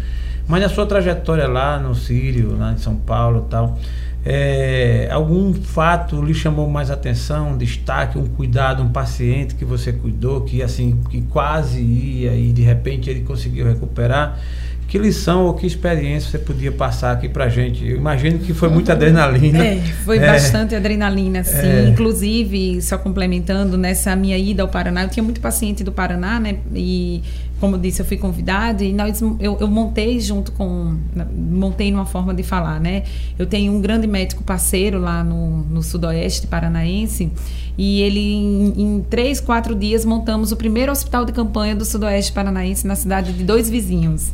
[0.48, 3.78] Mas na sua trajetória lá no Sírio, lá em São Paulo e tal,
[4.26, 9.94] é, algum fato lhe chamou mais atenção, um destaque, um cuidado, um paciente que você
[9.94, 14.38] cuidou, que assim, que quase ia e de repente ele conseguiu recuperar?
[14.88, 17.86] Que lição ou que experiência você podia passar aqui pra gente?
[17.86, 19.64] Eu imagino que foi muita adrenalina.
[19.66, 20.26] É, foi É.
[20.26, 21.58] bastante adrenalina, sim.
[21.58, 21.90] É.
[21.90, 26.56] Inclusive, só complementando, nessa minha ida ao Paraná, eu tinha muito paciente do Paraná, né?
[26.74, 27.22] E,
[27.60, 30.96] como disse, eu fui convidada e nós, eu, eu montei junto com.
[31.36, 33.04] Montei numa forma de falar, né?
[33.38, 37.32] Eu tenho um grande médico parceiro lá no, no Sudoeste Paranaense
[37.78, 42.32] e ele, em, em três, quatro dias, montamos o primeiro hospital de campanha do Sudoeste
[42.32, 44.32] Paranaense na cidade de dois vizinhos.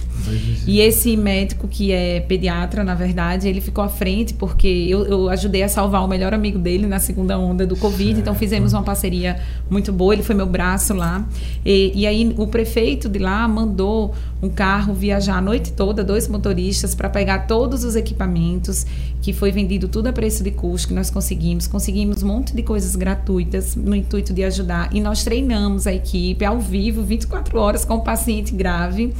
[0.66, 5.30] E esse médico, que é pediatra, na verdade, ele ficou à frente porque eu, eu
[5.30, 8.06] ajudei a salvar o melhor amigo dele na segunda onda do Covid.
[8.06, 8.20] Certo.
[8.22, 9.38] Então fizemos uma parceria
[9.70, 10.14] muito boa.
[10.14, 11.28] Ele foi meu braço lá.
[11.66, 16.28] E, e aí o prefeito de lá mandou um carro viajar a noite toda, dois
[16.28, 18.86] motoristas, para pegar todos os equipamentos,
[19.22, 21.68] que foi vendido tudo a preço de custo que nós conseguimos.
[21.68, 24.94] Conseguimos um monte de coisas gratuitas no intuito de ajudar.
[24.94, 29.14] E nós treinamos a equipe ao vivo, 24 horas, com o paciente grave.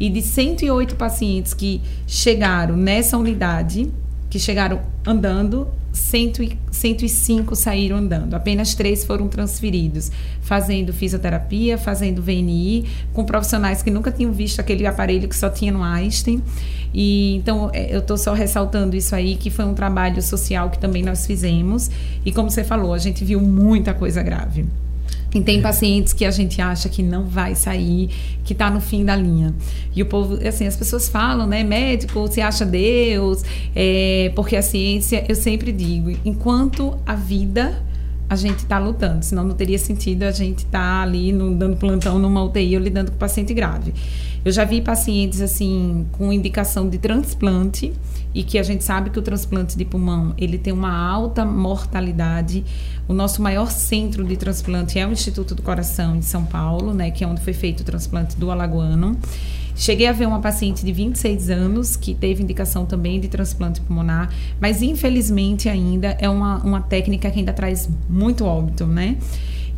[0.00, 3.90] E de 108 pacientes que chegaram nessa unidade,
[4.36, 8.34] que chegaram andando, 100 e- 105 saíram andando.
[8.34, 10.12] Apenas três foram transferidos,
[10.42, 12.84] fazendo fisioterapia, fazendo VNI,
[13.14, 16.42] com profissionais que nunca tinham visto aquele aparelho que só tinha no Einstein.
[16.92, 20.78] E então é, eu estou só ressaltando isso aí, que foi um trabalho social que
[20.78, 21.90] também nós fizemos.
[22.24, 24.66] E como você falou, a gente viu muita coisa grave.
[25.36, 28.08] E tem pacientes que a gente acha que não vai sair,
[28.42, 29.54] que está no fim da linha.
[29.94, 31.62] E o povo, assim, as pessoas falam, né?
[31.62, 33.42] Médico, você acha Deus?
[33.74, 37.84] É, porque a ciência, eu sempre digo, enquanto a vida
[38.30, 41.76] a gente está lutando, senão não teria sentido a gente estar tá ali no, dando
[41.76, 43.92] plantão numa UTI ou lidando com paciente grave.
[44.42, 47.92] Eu já vi pacientes assim com indicação de transplante
[48.36, 52.62] e que a gente sabe que o transplante de pulmão ele tem uma alta mortalidade.
[53.08, 57.10] O nosso maior centro de transplante é o Instituto do Coração em São Paulo, né,
[57.10, 59.16] que é onde foi feito o transplante do alagoano.
[59.74, 64.30] Cheguei a ver uma paciente de 26 anos que teve indicação também de transplante pulmonar,
[64.60, 69.16] mas infelizmente ainda é uma, uma técnica que ainda traz muito óbito, né?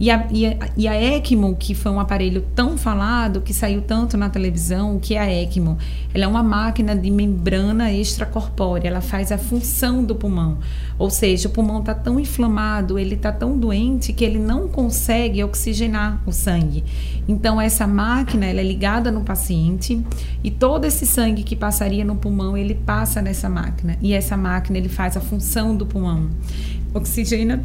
[0.00, 3.82] E a, e, a, e a ECMO, que foi um aparelho tão falado, que saiu
[3.82, 5.76] tanto na televisão, o que é a ECMO?
[6.14, 10.58] Ela é uma máquina de membrana extracorpórea, ela faz a função do pulmão.
[10.96, 15.42] Ou seja, o pulmão está tão inflamado, ele está tão doente que ele não consegue
[15.42, 16.84] oxigenar o sangue.
[17.26, 20.00] Então, essa máquina ela é ligada no paciente
[20.44, 23.98] e todo esse sangue que passaria no pulmão, ele passa nessa máquina.
[24.00, 26.30] E essa máquina ele faz a função do pulmão.
[26.94, 27.64] Oxigena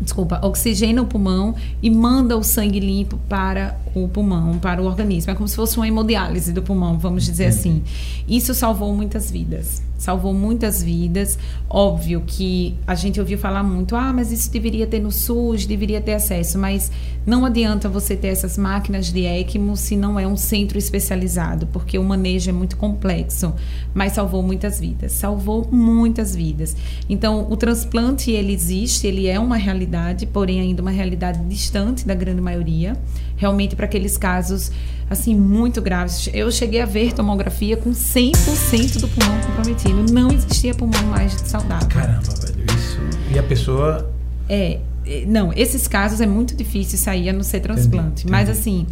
[0.00, 5.30] desculpa, oxigena o pulmão e manda o sangue limpo para o pulmão, para o organismo.
[5.30, 7.82] É como se fosse uma hemodiálise do pulmão, vamos dizer assim.
[8.26, 9.82] Isso salvou muitas vidas.
[9.98, 11.38] Salvou muitas vidas.
[11.68, 16.00] Óbvio que a gente ouviu falar muito, ah, mas isso deveria ter no SUS, deveria
[16.00, 16.90] ter acesso, mas
[17.26, 21.98] não adianta você ter essas máquinas de ECMO se não é um centro especializado, porque
[21.98, 23.54] o manejo é muito complexo,
[23.92, 25.12] mas salvou muitas vidas.
[25.12, 26.74] Salvou muitas vidas.
[27.08, 32.14] Então, o transplante, ele existe, ele é uma realidade, porém ainda uma realidade distante da
[32.14, 32.96] grande maioria.
[33.36, 34.70] Realmente para aqueles casos
[35.10, 36.30] assim muito graves.
[36.32, 40.12] Eu cheguei a ver tomografia com 100% do pulmão comprometido.
[40.12, 41.88] Não existia pulmão mais saudável.
[41.88, 43.00] Caramba, velho, isso.
[43.34, 44.08] E a pessoa
[44.48, 44.80] É, é,
[45.26, 48.22] não, esses casos é muito difícil sair a não ser transplante.
[48.22, 48.60] Entendi, Mas entendi.
[48.60, 48.86] assim,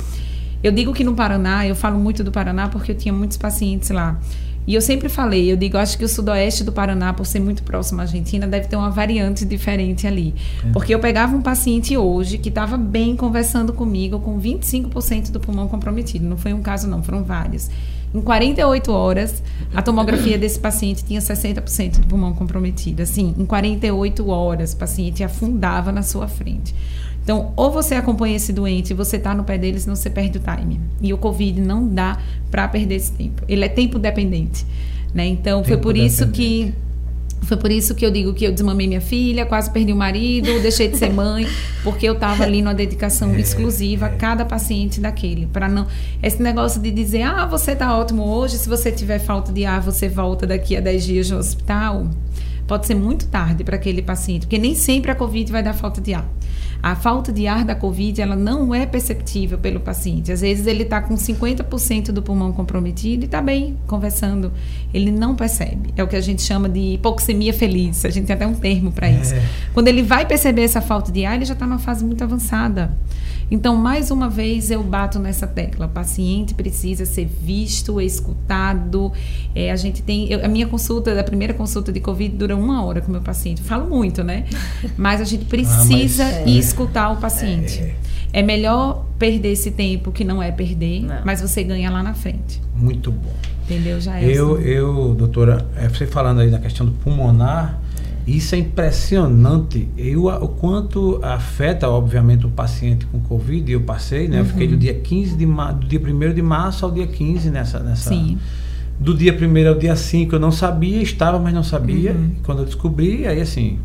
[0.63, 3.91] eu digo que no Paraná, eu falo muito do Paraná porque eu tinha muitos pacientes
[3.91, 4.19] lá.
[4.67, 7.63] E eu sempre falei, eu digo, acho que o sudoeste do Paraná, por ser muito
[7.63, 10.35] próximo à Argentina, deve ter uma variante diferente ali.
[10.75, 15.69] Porque eu pegava um paciente hoje que estava bem conversando comigo com 25% do pulmão
[15.69, 16.27] comprometido.
[16.27, 17.71] Não foi um caso, não, foram vários.
[18.15, 19.43] Em 48 horas,
[19.75, 23.03] a tomografia desse paciente tinha 60% do pulmão comprometido.
[23.03, 26.75] Assim, em 48 horas, o paciente afundava na sua frente.
[27.23, 30.39] Então, ou você acompanha esse doente e você está no pé dele, senão você perde
[30.39, 30.81] o time.
[31.03, 32.19] E o Covid não dá
[32.51, 33.43] para perder esse tempo.
[33.47, 34.65] Ele é tempo dependente.
[35.13, 35.27] Né?
[35.27, 36.73] Então, foi por isso que
[37.43, 40.61] foi por isso que eu digo que eu desmamei minha filha, quase perdi o marido,
[40.61, 41.47] deixei de ser mãe,
[41.82, 45.86] porque eu estava ali numa dedicação é, exclusiva a cada paciente daquele, para não
[46.22, 49.80] esse negócio de dizer: "Ah, você está ótimo hoje, se você tiver falta de ar,
[49.80, 52.09] você volta daqui a 10 dias no hospital".
[52.66, 56.03] Pode ser muito tarde para aquele paciente, porque nem sempre a COVID vai dar falta
[56.03, 56.28] de ar.
[56.83, 60.31] A falta de ar da Covid, ela não é perceptível pelo paciente.
[60.31, 64.53] Às vezes ele está com 50% do pulmão comprometido e está bem conversando.
[64.95, 65.93] Ele não percebe.
[65.97, 68.05] É o que a gente chama de hipoxemia feliz.
[68.05, 69.35] A gente tem até um termo para isso.
[69.35, 69.43] É.
[69.74, 72.97] Quando ele vai perceber essa falta de ar, ele já está numa fase muito avançada.
[73.51, 75.87] Então, mais uma vez, eu bato nessa tecla.
[75.87, 79.11] O paciente precisa ser visto, escutado.
[79.55, 80.31] É, a gente tem.
[80.31, 83.22] Eu, a minha consulta, a primeira consulta de Covid, dura uma hora com o meu
[83.22, 83.62] paciente.
[83.62, 84.45] Falo muito, né?
[84.99, 86.49] Mas a gente precisa ah, mas, é.
[86.69, 87.81] Escutar o paciente.
[88.33, 88.41] É.
[88.41, 88.43] é.
[88.43, 91.16] melhor perder esse tempo que não é perder, não.
[91.25, 92.61] mas você ganha lá na frente.
[92.75, 93.35] Muito bom.
[93.64, 94.01] Entendeu?
[94.01, 94.25] Já é.
[94.25, 94.64] Eu, assim.
[94.64, 97.81] eu doutora, é, você falando aí da questão do pulmonar
[98.29, 99.89] isso é impressionante.
[99.97, 103.73] Eu, o quanto afeta, obviamente, o paciente com Covid.
[103.73, 104.37] Eu passei, né?
[104.37, 104.43] Uhum.
[104.43, 104.79] Eu fiquei do uhum.
[104.79, 107.81] dia 15 de do dia 1 de março ao dia 15 nessa.
[107.81, 108.39] nessa Sim.
[109.01, 112.12] Do dia 1 ao dia 5 eu não sabia, estava, mas não sabia.
[112.12, 112.33] Uhum.
[112.43, 113.79] quando eu descobri, aí assim.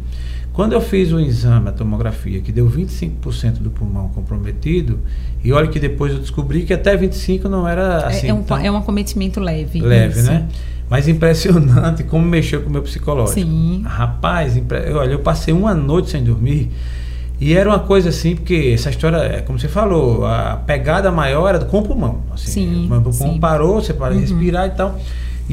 [0.54, 5.00] Quando eu fiz o exame, a tomografia, que deu 25% do pulmão comprometido,
[5.44, 8.28] e olha que depois eu descobri que até 25% não era é, assim.
[8.28, 8.58] É, é um, tão...
[8.58, 9.82] é um acometimento leve.
[9.82, 10.32] Leve, isso.
[10.32, 10.48] né?
[10.88, 13.40] Mas impressionante como mexeu com o meu psicológico.
[13.40, 13.82] Sim.
[13.84, 14.94] Rapaz, impre...
[14.94, 16.70] olha, eu passei uma noite sem dormir.
[17.42, 21.50] E era uma coisa assim, porque essa história, é como você falou, a pegada maior
[21.50, 22.22] era com o pulmão.
[22.32, 23.40] Assim, sim, o pulmão sim.
[23.40, 24.20] parou, você para uhum.
[24.20, 25.00] respirar e tal.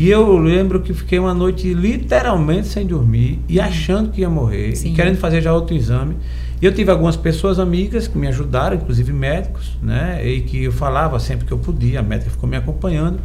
[0.00, 4.72] E eu lembro que fiquei uma noite literalmente sem dormir e achando que ia morrer,
[4.82, 6.16] e querendo fazer já outro exame.
[6.58, 10.26] E eu tive algumas pessoas amigas que me ajudaram, inclusive médicos, né?
[10.26, 13.20] E que eu falava sempre que eu podia, a médica ficou me acompanhando.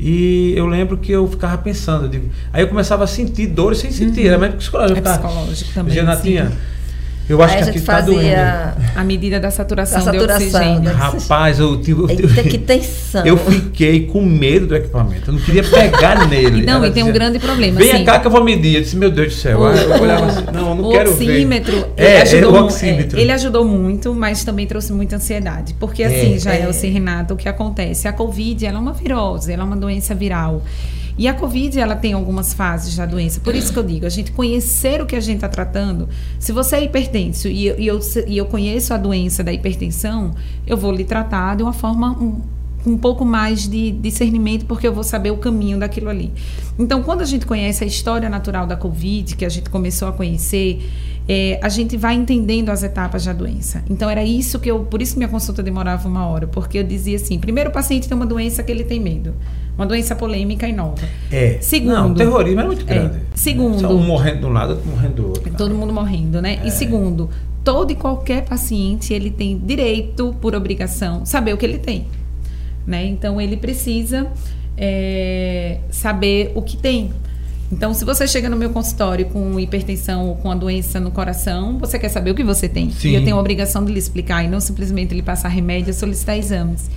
[0.00, 3.76] E eu lembro que eu ficava pensando, eu digo, aí eu começava a sentir dores
[3.76, 4.26] sem sentir, uhum.
[4.28, 4.98] era médico psicológico.
[4.98, 5.92] É psicológico também.
[5.92, 6.50] Genatinha,
[7.28, 8.40] eu acho Aí que aqui está doendo.
[8.94, 10.92] A medida da saturação, da saturação de oxigênio.
[10.92, 12.02] Rapaz, eu tive.
[12.02, 13.26] Eu, Eita, que tensão.
[13.26, 15.30] Eu fiquei com medo do equipamento.
[15.30, 16.64] Eu não queria pegar nele.
[16.64, 17.78] Não, Ela e tem dizia, um grande problema.
[17.78, 18.76] Vem assim, cá que eu vou medir.
[18.76, 19.60] Eu disse, meu Deus do céu.
[19.60, 22.04] O, eu olhava assim, não, eu não o quero oxímetro, ver.
[22.04, 23.18] É, ajudou, é, o oxímetro.
[23.18, 25.74] É, ele ajudou muito, mas também trouxe muita ansiedade.
[25.74, 28.06] Porque é, assim, já é, é o Renato, o que acontece?
[28.06, 30.62] A Covid, ela é uma virose, ela é uma doença viral.
[31.18, 33.40] E a Covid, ela tem algumas fases da doença.
[33.40, 36.08] Por isso que eu digo, a gente conhecer o que a gente está tratando.
[36.38, 40.34] Se você é hipertenso e, e, eu, e eu conheço a doença da hipertensão,
[40.66, 42.40] eu vou lhe tratar de uma forma um,
[42.86, 46.32] um pouco mais de discernimento, porque eu vou saber o caminho daquilo ali.
[46.78, 50.12] Então, quando a gente conhece a história natural da Covid, que a gente começou a
[50.12, 50.86] conhecer,
[51.28, 53.82] é, a gente vai entendendo as etapas da doença.
[53.90, 54.80] Então, era isso que eu.
[54.80, 58.16] Por isso minha consulta demorava uma hora, porque eu dizia assim: primeiro, o paciente tem
[58.16, 59.34] uma doença que ele tem medo.
[59.76, 61.06] Uma doença polêmica e nova.
[61.30, 61.58] É.
[61.60, 61.92] Segundo.
[61.92, 62.84] Não, o terrorismo é muito é.
[62.84, 63.16] grande.
[63.16, 63.20] É.
[63.34, 63.80] Segundo.
[63.80, 65.54] Só um morrendo de um lado, outro morrendo do outro.
[65.54, 66.60] Todo mundo morrendo, né?
[66.62, 66.68] É.
[66.68, 67.28] E segundo,
[67.62, 72.06] todo e qualquer paciente, ele tem direito, por obrigação, saber o que ele tem.
[72.86, 73.04] Né?
[73.06, 74.28] Então, ele precisa
[74.76, 77.10] é, saber o que tem.
[77.70, 81.78] Então, se você chega no meu consultório com hipertensão ou com a doença no coração,
[81.78, 82.90] você quer saber o que você tem.
[82.90, 83.10] Sim.
[83.10, 85.94] E eu tenho a obrigação de lhe explicar e não simplesmente lhe passar remédio e
[85.94, 86.88] solicitar exames.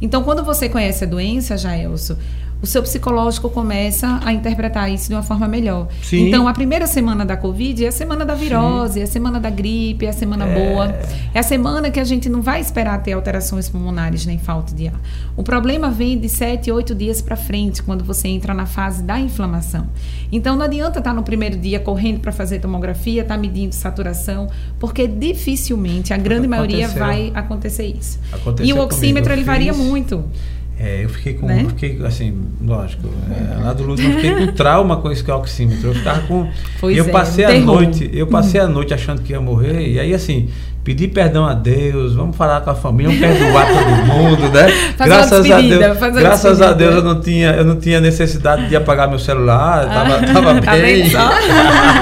[0.00, 2.18] Então, quando você conhece a doença, Jaelso,
[2.66, 5.86] o seu psicológico começa a interpretar isso de uma forma melhor.
[6.02, 6.26] Sim.
[6.26, 9.00] Então, a primeira semana da Covid é a semana da virose, Sim.
[9.00, 10.54] é a semana da gripe, é a semana é...
[10.54, 10.98] boa.
[11.32, 14.88] É a semana que a gente não vai esperar ter alterações pulmonares nem falta de
[14.88, 15.00] ar.
[15.36, 19.18] O problema vem de 7, 8 dias para frente, quando você entra na fase da
[19.20, 19.86] inflamação.
[20.32, 24.48] Então, não adianta estar no primeiro dia correndo para fazer tomografia, estar tá medindo saturação,
[24.80, 26.88] porque dificilmente, a grande Aconteceu.
[26.88, 28.18] maioria, vai acontecer isso.
[28.32, 30.24] Aconteceu e o oxímetro, ele varia muito.
[30.78, 31.46] É, eu fiquei com.
[31.46, 31.64] Né?
[31.68, 33.08] Fiquei assim, lógico.
[33.30, 35.88] É, lá do Lúcio eu fiquei com trauma com esse oxímetro.
[35.88, 36.48] Eu ficava com.
[36.78, 39.88] Pois eu é, passei a noite, eu passei a noite achando que ia morrer.
[39.88, 40.50] E aí, assim,
[40.84, 44.66] pedi perdão a Deus, vamos falar com a família, vamos perdoar todo mundo, né?
[45.04, 45.98] Graças a Deus.
[46.14, 50.14] Graças a Deus eu não tinha, eu não tinha necessidade de apagar meu celular, estava
[50.14, 51.10] ah, tava tá bem.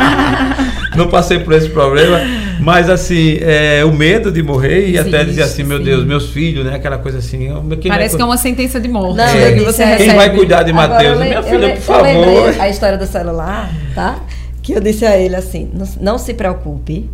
[0.97, 2.44] não passei por esse problema.
[2.65, 5.85] Mas assim, é, o medo de morrer e até dizer assim, meu sim.
[5.85, 6.77] Deus, meus filhos, né?
[6.77, 7.49] Aquela coisa assim.
[7.87, 8.17] Parece vai...
[8.17, 9.17] que é uma sentença de morte.
[9.17, 10.15] Não, é, que você quem recebe.
[10.15, 11.21] vai cuidar de Mateus?
[11.21, 12.61] Minha filha, por favor.
[12.61, 14.19] a história do celular, tá?
[14.63, 17.11] Que eu disse a ele assim, não, não se preocupe,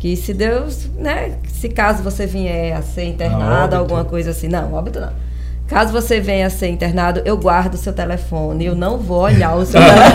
[0.00, 1.32] que se Deus, né?
[1.46, 5.25] Se caso você vier a ser internado, alguma coisa assim, não, óbito não
[5.68, 8.66] Caso você venha a ser internado, eu guardo o seu telefone.
[8.66, 10.12] Eu não vou olhar o seu telefone.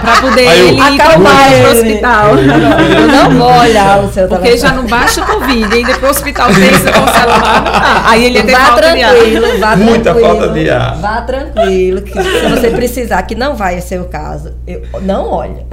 [0.00, 1.66] para poder Aí eu- ele Acalmar pro ele.
[1.66, 2.28] hospital.
[2.36, 4.70] Eu não vou olhar o seu Porque telefone.
[4.70, 7.62] já não baixa o Covid, depois o hospital pensa com o celular.
[7.64, 8.02] não dá.
[8.06, 10.28] Aí ele ter vá tranquilo, vá Muita tranquilo.
[10.28, 10.96] falta de ar.
[10.96, 15.66] Vá tranquilo, que se você precisar, que não vai ser o caso, eu, não olha.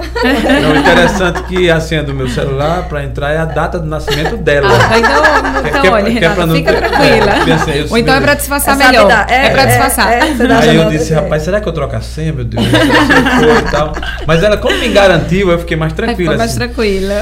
[0.62, 3.78] Não, o interessante é que a senha do meu celular para entrar é a data
[3.78, 4.68] do nascimento dela.
[4.68, 7.32] Ah, então, então que é olha, que é pra Renata, não fica ter- tranquila.
[7.72, 8.34] é, eu Ou então é para
[8.72, 9.08] disfarçar Essa melhor.
[9.08, 10.12] vida- É, para disfarçar.
[10.12, 12.64] é, você dá Aí eu disse, rapaz, será que eu troco a senha, meu Deus?
[12.66, 13.92] Assim e tal.
[14.26, 16.16] Mas ela, como me garantiu, eu fiquei mais tranquila.
[16.32, 16.58] ficou mais assim.
[16.58, 17.14] tranquila.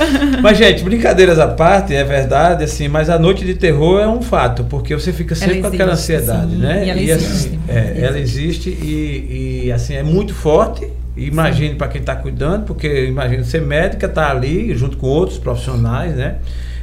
[0.43, 4.23] Mas, gente, brincadeiras à parte, é verdade, assim, mas a noite de terror é um
[4.23, 6.85] fato, porque você fica sempre Ela com aquela existe, ansiedade, sim, né?
[6.87, 7.61] e ela assim, existe.
[7.69, 10.87] é, ela existe e, e, assim, é muito forte.
[11.17, 16.15] Imagine para quem está cuidando, porque imagina ser médica, tá ali junto com outros profissionais,
[16.17, 16.37] né?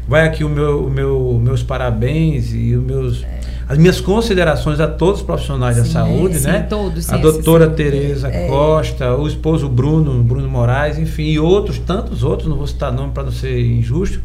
[0.08, 3.26] Vai aqui o meu, o meu, meus parabéns e os meus,
[3.70, 6.66] as minhas considerações a todos os profissionais da Sim, saúde, sim, né?
[6.68, 7.76] todos, a sim, doutora sim.
[7.76, 8.48] Tereza É.
[8.48, 13.14] Costa, o esposo Bruno, Bruno Moraes, enfim, e outros, tantos outros, não vou citar nome
[13.14, 14.20] para não ser injusto,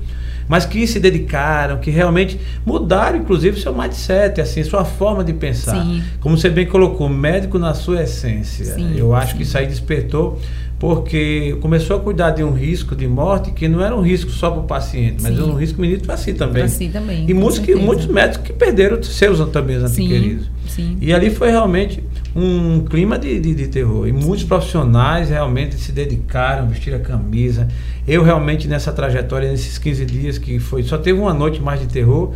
[0.49, 5.83] mas que se dedicaram, que realmente mudaram, inclusive, seu mindset, assim, sua forma de pensar.
[5.85, 6.03] Sim.
[6.21, 8.65] Como você bem colocou, médico na sua essência.
[8.65, 9.37] Sim, Eu acho sim.
[9.39, 10.39] que isso aí despertou,
[10.79, 14.51] porque começou a cuidar de um risco de morte que não era um risco só
[14.51, 15.43] para o paciente, mas Sim.
[15.43, 16.63] era um risco menino para si também.
[16.63, 20.51] Pra si também, E muitos, que, muitos médicos que perderam seus também, os Sim, antequeridos.
[20.67, 20.97] sim.
[21.01, 22.03] E ali foi realmente
[22.35, 24.09] um clima de, de, de terror.
[24.09, 27.69] E muitos profissionais realmente se dedicaram, vestiram a camisa.
[28.07, 31.87] Eu realmente nessa trajetória, nesses 15 dias que foi, só teve uma noite mais de
[31.87, 32.33] terror.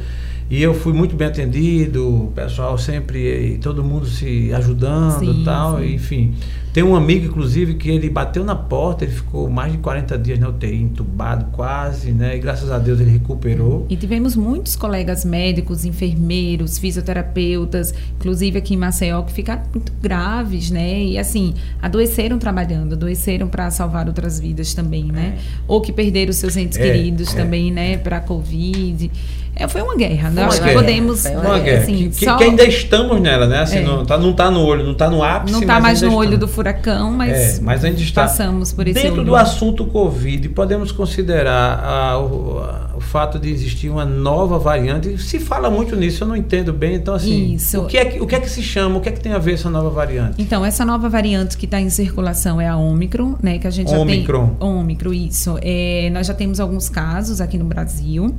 [0.51, 3.19] E eu fui muito bem atendido, o pessoal sempre,
[3.55, 5.95] e todo mundo se ajudando Sim, e tal, sim.
[5.95, 6.35] enfim.
[6.79, 10.39] Tem um amigo, inclusive, que ele bateu na porta, ele ficou mais de 40 dias
[10.39, 12.37] na UTI, entubado quase, né?
[12.37, 13.85] E graças a Deus ele recuperou.
[13.91, 20.71] E tivemos muitos colegas médicos, enfermeiros, fisioterapeutas, inclusive aqui em Maceió, que ficaram muito graves,
[20.71, 21.03] né?
[21.03, 21.53] E assim,
[21.83, 25.37] adoeceram trabalhando, adoeceram para salvar outras vidas também, né?
[25.67, 27.37] Ou que perderam seus entes É, queridos é.
[27.37, 27.97] também, né?
[27.97, 29.11] Para a Covid.
[29.59, 30.31] É, foi uma guerra.
[30.31, 31.23] Foi Nós uma guerra, podemos.
[31.23, 31.83] foi uma Uma guerra.
[31.83, 33.59] Assim, que, só- que ainda estamos nela, né?
[33.61, 33.83] Assim, É.
[33.83, 35.53] não, tá, não tá no olho, não tá no ápice.
[35.53, 36.49] não está mas mais ainda no olho estamos.
[36.49, 39.25] do furacão, mas, É, mas a gente está passamos por esse dentro olho.
[39.27, 40.49] do assunto Covid.
[40.51, 45.19] Podemos considerar ah, o, a- o fato de existir uma nova variante.
[45.19, 46.95] Se fala muito nisso, eu não entendo bem.
[46.95, 47.81] Então, assim, Isso.
[47.83, 48.99] o que é que, o que é que se chama?
[48.99, 50.35] O que é que tem a ver essa nova variante?
[50.41, 53.59] Então, essa nova variante que está em circulação é a Ômicron, né?
[53.59, 54.49] Que a gente já Ômicron.
[54.59, 54.69] tem.
[54.69, 55.59] Ômicron, isso.
[55.63, 58.35] É, nós já temos alguns casos aqui no Brasil.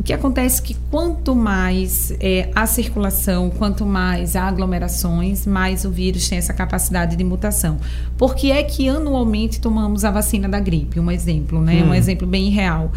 [0.00, 5.84] O que acontece é que quanto mais é, a circulação, quanto mais há aglomerações, mais
[5.84, 7.76] o vírus tem essa capacidade de mutação.
[8.16, 10.98] Por que é que anualmente tomamos a vacina da gripe?
[10.98, 11.82] Um exemplo, né?
[11.82, 11.90] Hum.
[11.90, 12.90] Um exemplo bem real.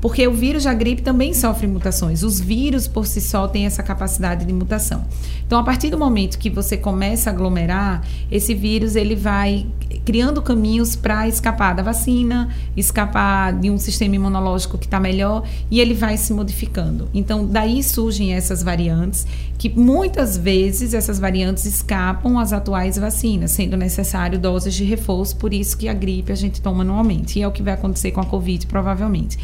[0.00, 2.22] Porque o vírus da gripe também sofre mutações.
[2.22, 5.04] Os vírus por si só têm essa capacidade de mutação.
[5.46, 9.66] Então, a partir do momento que você começa a aglomerar, esse vírus ele vai
[10.04, 15.80] criando caminhos para escapar da vacina, escapar de um sistema imunológico que está melhor e
[15.80, 17.08] ele vai se modificando.
[17.12, 19.26] Então, daí surgem essas variantes
[19.58, 25.52] que muitas vezes essas variantes escapam às atuais vacinas, sendo necessário doses de reforço, por
[25.52, 27.38] isso que a gripe a gente toma anualmente.
[27.38, 29.38] E é o que vai acontecer com a Covid, provavelmente.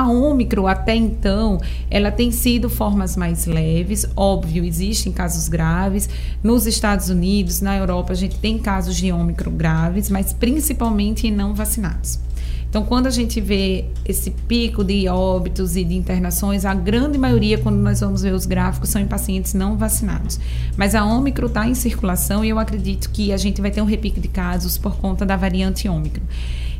[0.00, 6.08] A Ômicron, até então, ela tem sido formas mais leves, óbvio, existem casos graves.
[6.42, 11.30] Nos Estados Unidos, na Europa, a gente tem casos de Ômicron graves, mas principalmente em
[11.30, 12.18] não vacinados.
[12.66, 17.58] Então, quando a gente vê esse pico de óbitos e de internações, a grande maioria,
[17.58, 20.40] quando nós vamos ver os gráficos, são em pacientes não vacinados.
[20.78, 23.86] Mas a Ômicron está em circulação e eu acredito que a gente vai ter um
[23.86, 26.24] repique de casos por conta da variante Ômicron.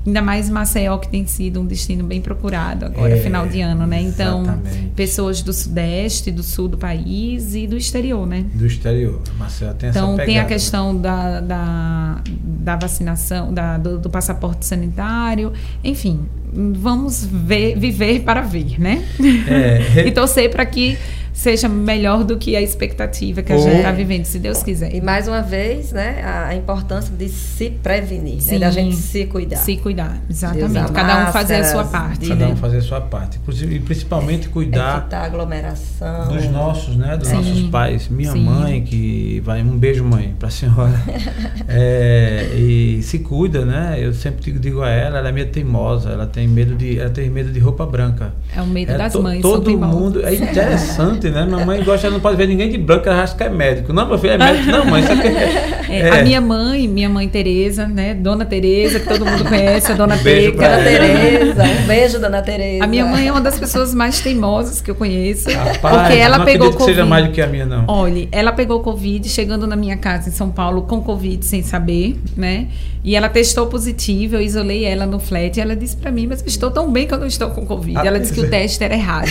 [0.06, 3.86] Ainda mais Maceió, que tem sido um destino bem procurado agora, É, final de ano,
[3.86, 4.00] né?
[4.00, 4.92] Então, exatamente.
[4.96, 8.44] pessoas do Sudeste, do Sul do país e do exterior, né?
[8.54, 9.20] Do exterior.
[9.38, 10.54] Marcelo tem essa Então, tem a pegada, né?
[10.54, 15.52] questão da, da, da vacinação, da, do, do passaporte sanitário,
[15.84, 16.20] enfim,
[16.52, 19.04] vamos ver, viver para ver, né?
[19.48, 20.98] É, e torcer para que
[21.32, 23.62] seja melhor do que a expectativa que a Oh.
[23.62, 24.94] gente está vivendo, se Deus quiser.
[24.94, 29.26] E mais uma vez, né, a, a importância de se prevenir, né, da gente se
[29.26, 29.56] cuidar.
[29.56, 30.92] Se cuidar, exatamente.
[30.92, 32.28] Cada um fazer a sua parte.
[32.28, 32.52] Cada né?
[32.52, 33.38] um fazer a sua parte.
[33.38, 36.28] Inclusive, e principalmente cuidar Evitar aglomeração.
[36.28, 37.16] dos nossos, né?
[37.16, 37.34] Dos Sim.
[37.36, 38.08] nossos pais.
[38.08, 38.44] Minha Sim.
[38.44, 39.62] mãe, que vai.
[39.62, 40.92] Um beijo, mãe, pra senhora.
[41.68, 43.96] É, e se cuida, né?
[43.98, 46.98] Eu sempre digo, digo a ela, ela é meio teimosa, ela tem medo de.
[46.98, 48.32] Ela tem medo de roupa branca.
[48.54, 49.40] É o medo É, das to- mães.
[49.40, 50.24] são Todo mundo.
[50.26, 51.44] É interessante interessante, né?
[51.44, 53.92] Mamãe gosta, não pode ver ninguém de branco, ela acha que é médico.
[53.92, 54.70] Não, meu filho é médico.
[54.70, 58.14] Não, mãe, isso aqui é, é, A minha mãe, minha mãe Tereza, né?
[58.14, 60.58] Dona Tereza, que todo mundo conhece, a Dona Um beijo Teca.
[60.58, 62.84] pra Dona Tereza, um beijo, Dona Tereza.
[62.84, 65.50] A minha mãe é uma das pessoas mais teimosas que eu conheço.
[65.50, 66.96] Rapaz, porque ela não pegou acredito que Covid.
[66.96, 67.84] seja mais do que a minha, não.
[67.88, 72.18] Olha, ela pegou Covid chegando na minha casa em São Paulo com Covid sem saber,
[72.36, 72.68] né?
[73.02, 76.42] E ela testou positivo, eu isolei ela no flat e ela disse pra mim, mas
[76.42, 77.96] eu estou tão bem que eu não estou com Covid.
[77.96, 78.48] Ah, ela disse que o é.
[78.50, 79.28] teste era errado.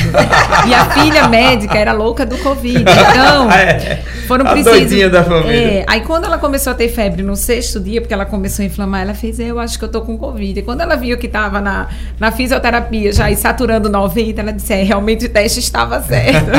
[0.68, 2.84] e a filha médica era louca do Covid.
[3.10, 5.12] Então, É, foram a precisos.
[5.12, 5.52] da família.
[5.82, 8.66] É, aí quando ela começou a ter febre no sexto dia, porque ela começou a
[8.66, 10.60] inflamar, ela fez, eu acho que eu tô com Covid.
[10.60, 11.88] E quando ela viu que estava na,
[12.20, 16.50] na fisioterapia já e saturando 90, ela disse, é, realmente o teste estava certo.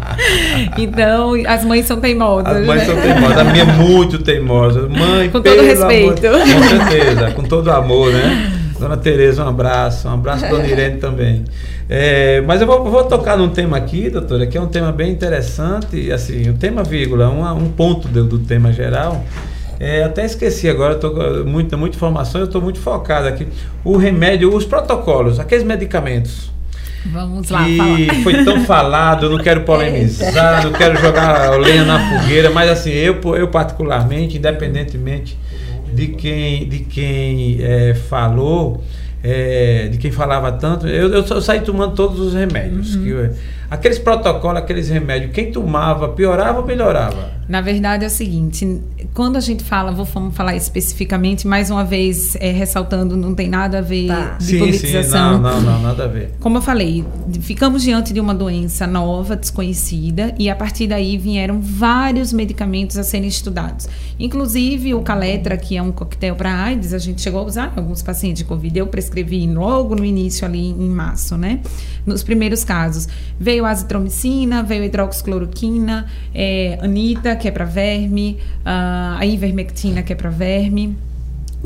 [0.78, 2.56] então, as mães são teimosas.
[2.56, 2.86] As mães né?
[2.86, 3.38] são teimosas.
[3.38, 4.88] A minha é muito teimosa.
[4.88, 6.26] Mãe, Com todo respeito.
[6.26, 8.52] amor- Com certeza, com todo amor, né?
[8.80, 10.08] Dona Tereza, um abraço.
[10.08, 11.44] Um abraço, Dona Irene também.
[11.88, 15.12] É, mas eu vou, vou tocar num tema aqui, doutora, que é um tema bem
[15.12, 19.24] interessante, assim, um tema vírgula, um, um ponto do, do tema geral.
[19.78, 23.46] É, até esqueci agora, estou com muita, muita informação, eu estou muito focado aqui.
[23.84, 26.50] O remédio, os protocolos, aqueles medicamentos
[27.06, 28.22] Vamos lá, que falar.
[28.22, 32.90] foi tão falado, eu não quero polemizar, não quero jogar lenha na fogueira, mas assim,
[32.90, 35.38] eu, eu particularmente, independentemente
[35.92, 38.82] de quem, de quem eh, falou,
[39.22, 42.94] eh, de quem falava tanto, eu, eu, só saí tomando todos os remédios.
[42.94, 43.02] Uhum.
[43.02, 43.30] que eu-
[43.70, 47.38] aqueles protocolos, aqueles remédios, quem tomava, piorava ou melhorava?
[47.48, 48.80] Na verdade é o seguinte,
[49.12, 53.78] quando a gente fala, vou falar especificamente, mais uma vez é, ressaltando, não tem nada
[53.78, 54.36] a ver Tá.
[54.38, 55.38] de sim, sim, politização.
[55.40, 56.32] não, não, não, nada a ver.
[56.38, 57.04] Como eu falei,
[57.40, 63.02] ficamos diante de uma doença nova, desconhecida, e a partir daí vieram vários medicamentos a
[63.02, 63.88] serem estudados.
[64.18, 67.80] Inclusive o Caletra, que é um coquetel para AIDS, a gente chegou a usar em
[67.80, 68.78] alguns pacientes de Covid.
[68.78, 71.60] Eu prescrevi logo no início, ali em março, né?
[72.06, 73.08] Nos primeiros casos.
[73.38, 80.16] Veio a azitromicina, veio hidroxicloroquina, é, anita, que é para verme, a ivermectina, que é
[80.16, 80.96] para verme.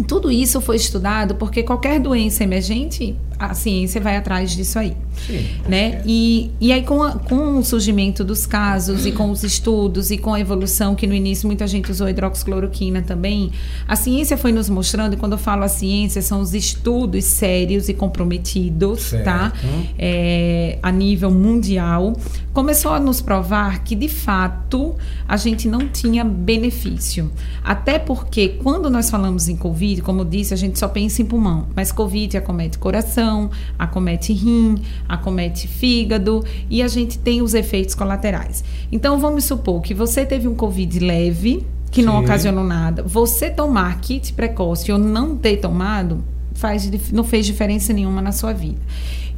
[0.09, 4.97] Tudo isso foi estudado porque qualquer doença emergente, a ciência vai atrás disso aí.
[5.27, 5.47] Sim.
[5.69, 6.03] Né?
[6.07, 10.19] E, e aí, com, a- com o surgimento dos casos e com os estudos e
[10.19, 13.51] com a evolução, que no início muita gente usou hidroxicloroquina também,
[13.89, 17.89] a ciência foi nos mostrando, e quando eu falo a ciência, são os estudos sérios
[17.89, 19.51] e comprometidos, tá?
[19.51, 19.95] Certo.
[19.99, 22.15] É, a nível mundial,
[22.53, 24.95] começou a nos provar que, de fato,
[25.27, 27.31] a gente não tinha benefício.
[27.63, 31.25] Até porque, quando nós falamos em Covid, como eu disse, a gente só pensa em
[31.25, 34.77] pulmão, mas Covid acomete coração, acomete rim,
[35.09, 38.65] acomete fígado e a gente tem os efeitos colaterais.
[38.91, 42.25] Então, vamos supor que você teve um Covid leve, que não Sim.
[42.25, 43.03] ocasionou nada.
[43.03, 46.25] Você tomar kit precoce ou não ter tomado,
[46.55, 48.81] faz, não fez diferença nenhuma na sua vida.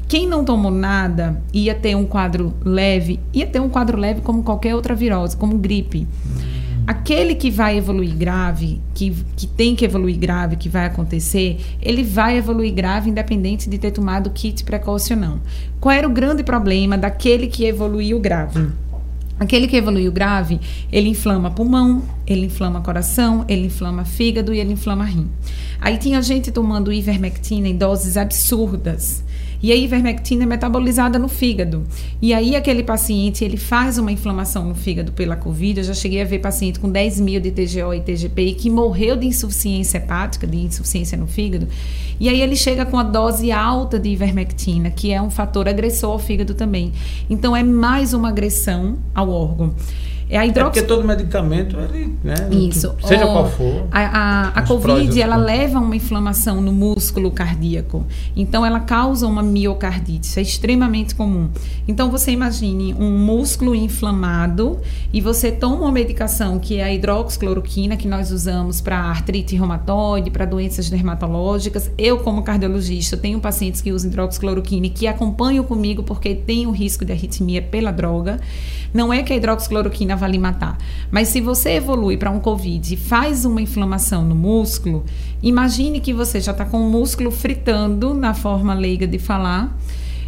[0.08, 4.42] Quem não tomou nada ia ter um quadro leve, ia ter um quadro leve como
[4.44, 6.06] qualquer outra virose, como gripe.
[6.86, 12.04] Aquele que vai evoluir grave, que, que tem que evoluir grave, que vai acontecer, ele
[12.04, 15.40] vai evoluir grave independente de ter tomado kit precoce ou não.
[15.80, 18.68] Qual era o grande problema daquele que evoluiu grave?
[19.38, 20.60] Aquele que evoluiu grave,
[20.90, 25.28] ele inflama pulmão, ele inflama coração, ele inflama fígado e ele inflama rim.
[25.78, 29.22] Aí tinha gente tomando ivermectina em doses absurdas.
[29.62, 31.84] E a ivermectina é metabolizada no fígado.
[32.20, 35.80] E aí aquele paciente, ele faz uma inflamação no fígado pela Covid.
[35.80, 39.16] Eu já cheguei a ver paciente com 10 mil de TGO e TGPI que morreu
[39.16, 41.68] de insuficiência hepática, de insuficiência no fígado.
[42.18, 46.12] E aí ele chega com a dose alta de ivermectina, que é um fator agressor
[46.12, 46.92] ao fígado também.
[47.28, 49.74] Então é mais uma agressão ao órgão.
[50.28, 50.70] É a É hidrox...
[50.70, 52.34] porque todo medicamento, ele, né?
[52.50, 52.94] Isso.
[53.04, 53.86] Seja qual for.
[53.92, 58.04] A, a, a Covid, ela leva a uma inflamação no músculo cardíaco.
[58.34, 60.26] Então, ela causa uma miocardite.
[60.26, 61.48] Isso é extremamente comum.
[61.86, 64.80] Então, você imagine um músculo inflamado
[65.12, 70.30] e você toma uma medicação que é a hidroxicloroquina, que nós usamos para artrite reumatoide,
[70.30, 71.90] para doenças dermatológicas.
[71.96, 76.72] Eu, como cardiologista, tenho pacientes que usam hidroxicloroquina e que acompanham comigo porque tem o
[76.72, 78.40] risco de arritmia pela droga.
[78.92, 80.76] Não é que a hidroxicloroquina vai lhe matar,
[81.10, 85.04] mas se você evolui para um COVID e faz uma inflamação no músculo,
[85.42, 89.76] imagine que você já está com o músculo fritando, na forma leiga de falar,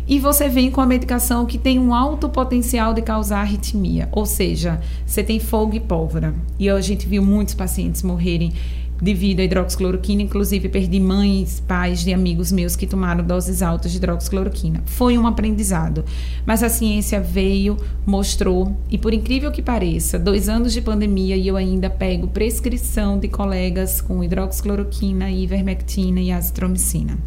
[0.08, 4.24] e você vem com a medicação que tem um alto potencial de causar arritmia, ou
[4.24, 6.34] seja, você tem fogo e pólvora.
[6.58, 8.54] E a gente viu muitos pacientes morrerem
[9.00, 13.98] devido à hidroxicloroquina, inclusive perdi mães, pais de amigos meus que tomaram doses altas de
[13.98, 14.82] hidroxicloroquina.
[14.86, 16.04] Foi um aprendizado,
[16.44, 21.46] mas a ciência veio, mostrou, e por incrível que pareça, dois anos de pandemia e
[21.46, 27.18] eu ainda pego prescrição de colegas com hidroxicloroquina, ivermectina e azitromicina.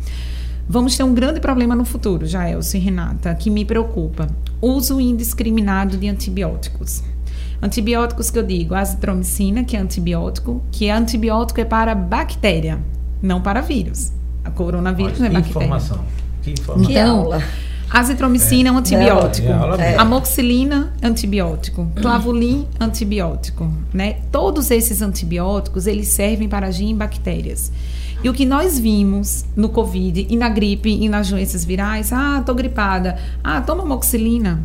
[0.68, 4.28] Vamos ter um grande problema no futuro, Jaelson e Renata, que me preocupa.
[4.62, 7.04] Uso indiscriminado de antibióticos.
[7.62, 12.80] Antibióticos que eu digo, azitromicina, que é antibiótico, que é antibiótico é para bactéria,
[13.22, 14.12] não para vírus.
[14.44, 15.66] A coronavírus não é bactéria.
[15.66, 16.00] Informação.
[16.42, 16.88] Que informação.
[16.88, 17.44] Que Então, aula.
[17.92, 19.50] Azitromicina é um antibiótico.
[19.50, 20.02] É, aula mesmo.
[20.02, 21.92] Amoxicilina, antibiótico.
[21.96, 23.72] Clavulin, antibiótico.
[23.94, 24.20] Né?
[24.32, 27.72] Todos esses antibióticos, eles servem para agir em bactérias.
[28.24, 32.42] E o que nós vimos no Covid e na gripe e nas doenças virais, ah,
[32.46, 33.18] tô gripada.
[33.44, 34.64] Ah, toma amoxicilina.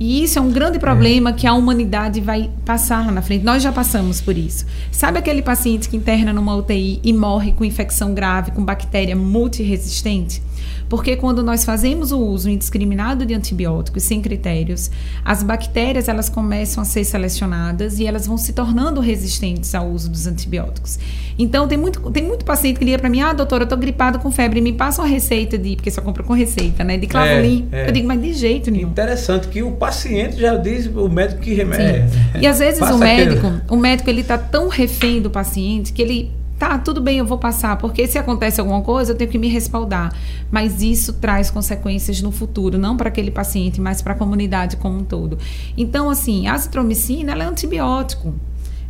[0.00, 3.44] E isso é um grande problema que a humanidade vai passar lá na frente.
[3.44, 4.64] Nós já passamos por isso.
[4.90, 10.42] Sabe aquele paciente que interna numa UTI e morre com infecção grave, com bactéria multiresistente?
[10.88, 14.90] Porque quando nós fazemos o uso indiscriminado de antibióticos sem critérios,
[15.24, 20.08] as bactérias elas começam a ser selecionadas e elas vão se tornando resistentes ao uso
[20.10, 20.98] dos antibióticos.
[21.38, 24.18] Então tem muito, tem muito paciente que liga para mim: "Ah, doutora, eu tô gripado
[24.18, 27.68] com febre, me passa uma receita de, porque só compra com receita, né, de clavulin".
[27.72, 27.88] É, é.
[27.88, 28.88] Eu digo: "Mas de jeito nenhum".
[28.88, 32.04] Interessante que o paciente já diz o médico que remédio.
[32.40, 36.02] E às vezes o médico, aquele- o médico ele tá tão refém do paciente que
[36.02, 36.30] ele
[36.60, 39.48] tá tudo bem, eu vou passar, porque se acontece alguma coisa, eu tenho que me
[39.48, 40.14] respaldar.
[40.50, 44.98] Mas isso traz consequências no futuro, não para aquele paciente, mas para a comunidade como
[44.98, 45.38] um todo.
[45.74, 48.34] Então, assim, a azitromicina, ela é antibiótico.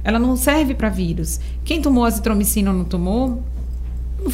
[0.02, 1.38] Ela não serve para vírus.
[1.64, 3.40] Quem tomou azitromicina ou não tomou,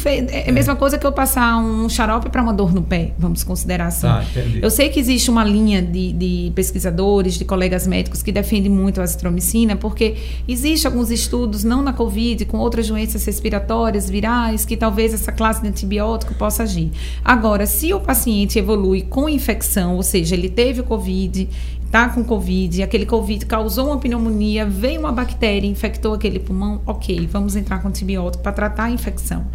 [0.05, 3.43] é a mesma coisa que eu passar um xarope para uma dor no pé, vamos
[3.43, 4.07] considerar assim.
[4.07, 4.23] Tá.
[4.61, 8.99] Eu sei que existe uma linha de, de pesquisadores, de colegas médicos que defendem muito
[8.99, 10.15] a azitromicina, porque
[10.47, 15.61] existe alguns estudos, não na Covid, com outras doenças respiratórias, virais, que talvez essa classe
[15.61, 16.91] de antibiótico possa agir.
[17.23, 21.49] Agora, se o paciente evolui com infecção, ou seja, ele teve o Covid,
[21.85, 27.27] está com Covid, aquele Covid causou uma pneumonia, veio uma bactéria, infectou aquele pulmão, ok,
[27.31, 29.45] vamos entrar com antibiótico para tratar a infecção.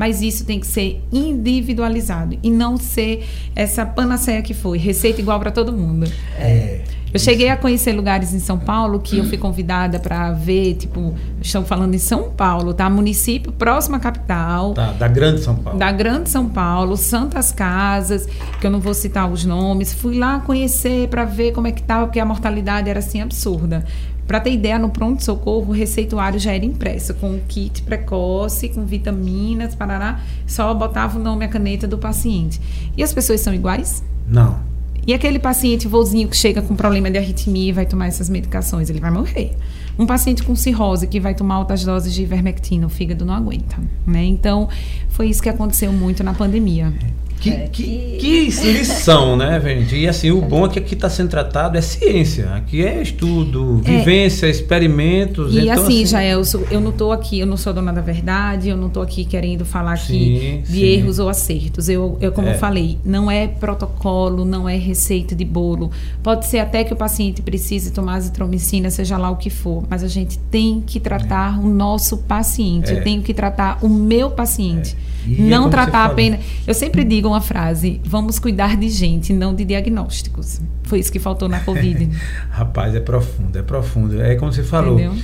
[0.00, 5.38] Mas isso tem que ser individualizado e não ser essa panaceia que foi, receita igual
[5.38, 6.10] para todo mundo.
[6.38, 6.80] É.
[7.12, 11.14] Eu cheguei a conhecer lugares em São Paulo que eu fui convidada para ver, tipo,
[11.42, 12.88] estão falando em São Paulo, tá?
[12.88, 14.72] Município próximo à capital.
[14.72, 15.78] Tá, da Grande São Paulo.
[15.78, 18.26] Da Grande São Paulo, Santas Casas,
[18.58, 19.92] que eu não vou citar os nomes.
[19.92, 23.84] Fui lá conhecer para ver como é que tava, porque a mortalidade era assim absurda.
[24.30, 29.74] Para ter ideia, no pronto-socorro, o receituário já era impresso, com kit precoce, com vitaminas,
[29.74, 30.20] parará.
[30.46, 32.60] Só botava o nome e a caneta do paciente.
[32.96, 34.04] E as pessoas são iguais?
[34.28, 34.60] Não.
[35.04, 38.88] E aquele paciente vozinho que chega com problema de arritmia e vai tomar essas medicações,
[38.88, 39.56] ele vai morrer.
[39.98, 43.78] Um paciente com cirrose que vai tomar altas doses de ivermectina, o fígado não aguenta,
[44.06, 44.22] né?
[44.22, 44.68] Então,
[45.08, 46.92] foi isso que aconteceu muito na pandemia.
[47.40, 47.82] Que, É, que,
[48.20, 49.96] que- lição, né, gente?
[49.96, 52.50] E assim, o bom é que aqui está sendo tratado é ciência.
[52.54, 53.98] Aqui é estudo, É.
[53.98, 55.54] vivência, experimentos.
[55.54, 58.76] E então, assim, Jaelso, eu não estou aqui, eu não sou dona da verdade, eu
[58.76, 60.84] não estou aqui querendo falar aqui Sim, de sim.
[60.84, 61.88] erros ou acertos.
[61.88, 62.54] Eu, eu como É.
[62.54, 65.90] eu falei, não é protocolo, não é receita de bolo.
[66.22, 70.02] Pode ser até que o paciente precise tomar azitromicina, seja lá o que for, mas
[70.04, 72.90] a gente tem que tratar o nosso paciente.
[72.90, 72.98] É.
[72.98, 74.96] Eu tenho que tratar o meu paciente.
[75.26, 75.30] É.
[75.30, 76.40] E é Não você tratar apenas.
[76.66, 80.60] Eu sempre digo uma frase: vamos cuidar de gente, não de diagnósticos.
[80.84, 82.08] Foi isso que faltou na Covid.
[82.50, 84.20] Rapaz, é profundo, é profundo.
[84.20, 84.94] É como você falou.
[84.94, 85.22] Entendeu?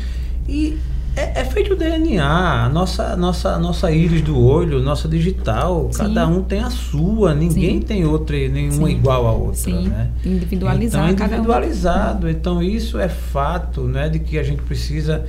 [0.48, 0.78] E
[1.16, 5.88] é, é feito o DNA, a nossa, nossa, nossa íris do olho, nossa digital.
[5.90, 5.98] Sim.
[5.98, 7.86] Cada um tem a sua, ninguém Sim.
[7.86, 8.94] tem outra, nenhuma Sim.
[8.94, 10.10] igual a outra, Sim, né?
[10.22, 11.38] então, cada um.
[11.38, 12.28] individualizado.
[12.28, 15.24] Então isso é fato, né, de que a gente precisa,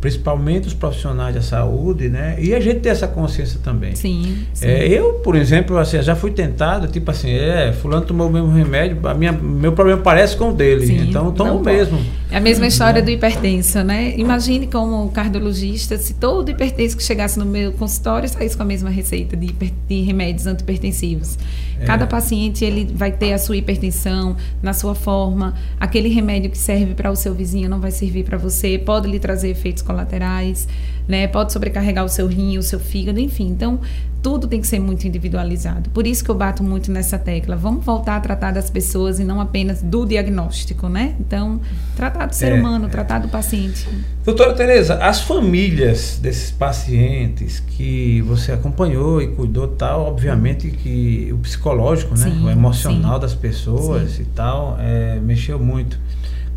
[0.00, 3.94] principalmente os profissionais da saúde, né, e a gente ter essa consciência também.
[3.94, 4.66] Sim, sim.
[4.66, 8.50] É, eu, por exemplo, assim, já fui tentado, tipo assim, é, fulano tomou o mesmo
[8.50, 12.00] remédio, a minha, meu problema parece com o dele, Sim, então eu tomo o mesmo.
[12.30, 14.14] É a mesma história do hipertenso, né?
[14.16, 18.88] Imagine como cardiologista, se todo hipertenso que chegasse no meu consultório saísse com a mesma
[18.88, 21.36] receita de, hiper- de remédios antipertensivos.
[21.80, 21.84] É.
[21.84, 25.54] Cada paciente ele vai ter a sua hipertensão na sua forma.
[25.80, 29.18] Aquele remédio que serve para o seu vizinho não vai servir para você, pode lhe
[29.18, 30.68] trazer efeitos colaterais,
[31.06, 31.26] né?
[31.26, 33.48] Pode sobrecarregar o seu rim, o seu fígado, enfim.
[33.48, 33.80] Então,
[34.22, 35.88] tudo tem que ser muito individualizado.
[35.90, 37.56] Por isso que eu bato muito nessa tecla.
[37.56, 41.14] Vamos voltar a tratar das pessoas e não apenas do diagnóstico, né?
[41.18, 41.58] Então,
[41.96, 42.88] tratar do ser É, humano, é.
[42.90, 43.88] tratar do paciente.
[44.22, 51.38] Doutora Tereza, as famílias desses pacientes que você acompanhou e cuidou tal, obviamente que o
[51.38, 53.20] psicológico, né, Sim, o emocional sim.
[53.20, 55.98] das pessoas e tal, é, mexeu muito.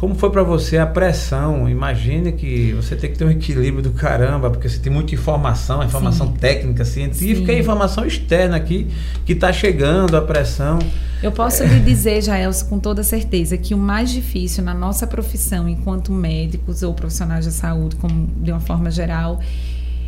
[0.03, 1.69] Como foi para você a pressão?
[1.69, 5.81] Imagine que você tem que ter um equilíbrio do caramba, porque você tem muita informação,
[5.81, 6.33] informação Sim.
[6.33, 7.57] técnica, científica Sim.
[7.57, 8.89] e informação externa aqui
[9.25, 10.77] que está chegando, a pressão.
[11.21, 15.69] Eu posso lhe dizer, Jaelson, com toda certeza, que o mais difícil na nossa profissão,
[15.69, 19.39] enquanto médicos ou profissionais da saúde, como de uma forma geral,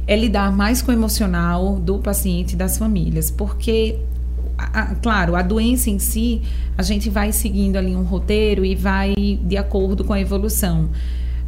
[0.05, 3.97] é lidar mais com o emocional do paciente e das famílias, porque
[4.57, 6.41] a, a, claro, a doença em si,
[6.77, 10.89] a gente vai seguindo ali um roteiro e vai de acordo com a evolução.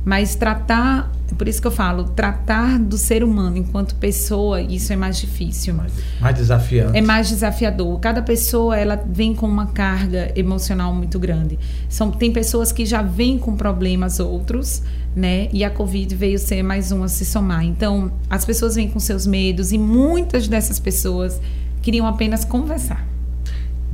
[0.08, 4.96] Mas tratar, por isso que eu falo, tratar do ser humano enquanto pessoa, isso é
[4.96, 5.74] mais difícil.
[5.74, 5.92] Mais,
[6.22, 6.98] mais desafiante.
[6.98, 8.00] É mais desafiador.
[8.00, 11.60] Cada pessoa, ela vem com uma carga emocional muito grande.
[11.90, 14.82] São, tem pessoas que já vêm com problemas outros,
[15.14, 15.50] né?
[15.52, 17.66] E a Covid veio ser mais um a se somar.
[17.66, 21.42] Então, as pessoas vêm com seus medos e muitas dessas pessoas
[21.88, 23.08] queriam apenas conversar.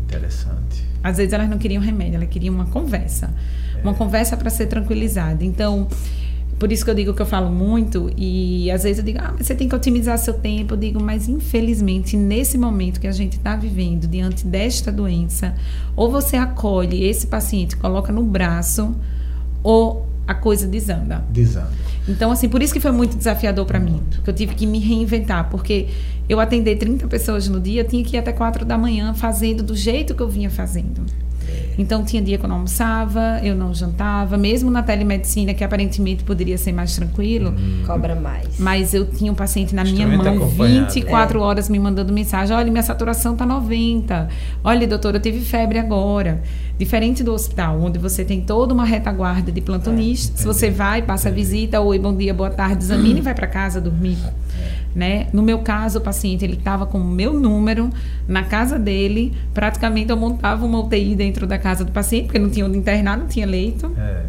[0.06, 0.84] Interessante.
[1.04, 3.30] Às vezes elas não queriam remédio, elas queriam uma conversa
[3.84, 5.44] uma conversa para ser tranquilizada.
[5.44, 5.88] Então,
[6.58, 9.34] por isso que eu digo que eu falo muito e às vezes eu digo, ah,
[9.38, 10.74] mas você tem que otimizar seu tempo.
[10.74, 15.54] Eu digo, mas infelizmente, nesse momento que a gente está vivendo, diante desta doença,
[15.96, 18.96] ou você acolhe esse paciente, coloca no braço,
[19.62, 21.24] ou a coisa desanda.
[21.30, 21.84] Desanda.
[22.08, 24.80] Então, assim, por isso que foi muito desafiador para mim, que eu tive que me
[24.80, 25.88] reinventar, porque
[26.28, 29.76] eu atender 30 pessoas no dia, tinha que ir até 4 da manhã fazendo do
[29.76, 31.04] jeito que eu vinha fazendo.
[31.78, 36.24] Então tinha dia que eu não almoçava, eu não jantava, mesmo na telemedicina, que aparentemente
[36.24, 37.52] poderia ser mais tranquilo.
[37.52, 37.84] Hum.
[37.86, 38.60] Cobra mais.
[38.60, 41.42] Mas eu tinha um paciente na minha mão 24 é.
[41.42, 44.30] horas me mandando mensagem: olha, minha saturação tá 90.
[44.64, 46.42] Olha, doutora, eu tive febre agora.
[46.78, 51.30] Diferente do hospital, onde você tem toda uma retaguarda de plantonistas, é, você vai, passa
[51.30, 54.18] a visita, oi, bom dia, boa tarde, examina e vai para casa dormir.
[54.96, 55.28] Né?
[55.34, 57.90] No meu caso, o paciente ele estava com o meu número
[58.28, 59.34] na casa dele.
[59.54, 63.18] Praticamente eu montava uma UTI dentro da casa do paciente, porque não tinha onde internar,
[63.18, 63.90] não tinha leito.
[63.98, 64.24] É.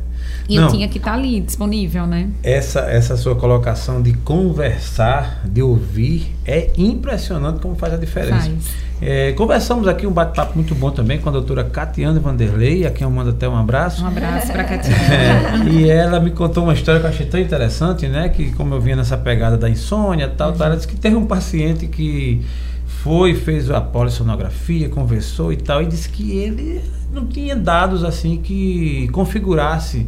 [0.49, 2.29] E não, eu tinha que estar tá ali disponível, né?
[2.43, 8.51] Essa, essa sua colocação de conversar, de ouvir, é impressionante como faz a diferença.
[8.51, 8.85] Faz.
[9.03, 13.05] É, conversamos aqui um bate-papo muito bom também com a doutora Catiane Vanderlei, a quem
[13.05, 14.05] eu mando até um abraço.
[14.05, 15.71] Um abraço para a Catiane.
[15.71, 18.29] É, e ela me contou uma história que eu achei tão interessante, né?
[18.29, 20.57] Que como eu vinha nessa pegada da insônia e tal, uhum.
[20.57, 22.45] tal, ela disse que teve um paciente que
[22.87, 26.83] foi, fez a polissonografia, conversou e tal, e disse que ele
[27.15, 30.07] não tinha dados assim que configurasse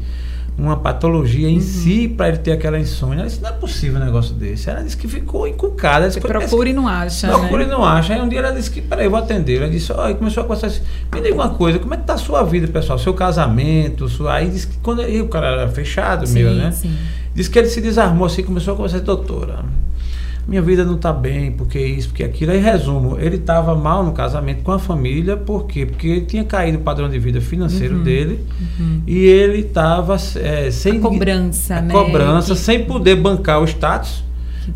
[0.59, 1.61] uma patologia em uhum.
[1.61, 3.20] si para ele ter aquela insônia.
[3.20, 4.70] Ela disse, não é possível um negócio desse.
[4.70, 6.09] Ela disse que ficou encucada.
[6.09, 7.28] Disse, procura e não acha.
[7.28, 7.69] Procura né?
[7.69, 8.15] e não acha.
[8.15, 9.59] Aí um dia ela disse que, peraí, eu vou atender.
[9.59, 10.81] Ela disse, ó, começou a conversar assim,
[11.12, 12.99] me diga uma coisa, como é que tá a sua vida, pessoal?
[12.99, 14.35] Seu casamento, sua.
[14.35, 15.03] Aí disse que quando.
[15.03, 16.73] E o cara era fechado, sim, meu, né?
[16.73, 16.97] Sim.
[17.35, 19.62] Disse que ele se desarmou assim, começou a conversar, doutora
[20.47, 22.52] minha vida não está bem, porque isso, porque aquilo.
[22.52, 25.85] Aí, resumo, ele estava mal no casamento com a família, por quê?
[25.85, 28.44] Porque ele tinha caído o padrão de vida financeiro uhum, dele
[28.78, 29.02] uhum.
[29.06, 30.98] e ele estava é, sem.
[30.98, 31.93] A cobrança, né?
[31.93, 32.60] Cobrança, que...
[32.60, 34.24] sem poder bancar o status.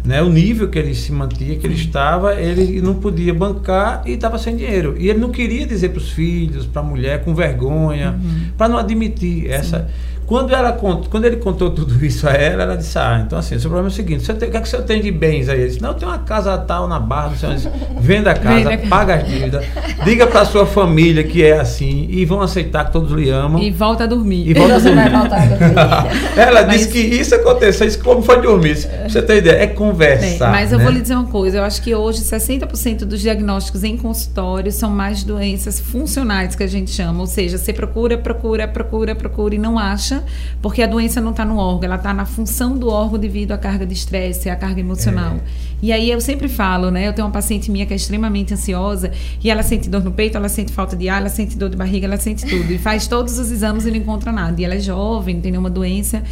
[0.04, 4.12] Né, o nível que ele se mantinha, que ele estava, ele não podia bancar e
[4.12, 4.94] estava sem dinheiro.
[4.96, 8.52] E ele não queria dizer para os filhos, para a mulher, com vergonha, uhum.
[8.56, 9.90] para não admitir essa.
[10.30, 13.60] Quando, ela, quando ele contou tudo isso a ela, ela disse: Ah, então assim, o
[13.60, 15.48] seu problema é o seguinte: você tem, o que, é que você tem de bens
[15.48, 15.58] aí?
[15.58, 18.78] Ele disse: Não, eu tenho uma casa tal na Barra, você disse, venda a casa,
[18.88, 19.64] paga as dívidas,
[20.04, 23.60] diga para sua família que é assim e vão aceitar que todos lhe amam.
[23.60, 24.48] E volta a dormir.
[24.48, 24.94] E volta a dormir.
[24.94, 26.38] Vai voltar a dormir.
[26.38, 26.76] ela mas...
[26.76, 28.76] disse que isso aconteceu, isso como foi dormir.
[29.08, 30.52] você tem ideia, é conversar.
[30.52, 30.84] Bem, mas eu né?
[30.84, 34.90] vou lhe dizer uma coisa: eu acho que hoje 60% dos diagnósticos em consultório são
[34.90, 39.58] mais doenças funcionais que a gente chama, ou seja, você procura, procura, procura, procura e
[39.58, 40.19] não acha
[40.60, 43.58] porque a doença não está no órgão, ela está na função do órgão devido à
[43.58, 45.36] carga de estresse, à carga emocional.
[45.36, 45.40] É.
[45.82, 47.08] E aí eu sempre falo, né?
[47.08, 49.10] Eu tenho uma paciente minha que é extremamente ansiosa
[49.42, 51.76] e ela sente dor no peito, ela sente falta de ar, ela sente dor de
[51.76, 52.70] barriga, ela sente tudo.
[52.70, 54.60] E faz todos os exames e não encontra nada.
[54.60, 56.22] E ela é jovem, não tem nenhuma doença.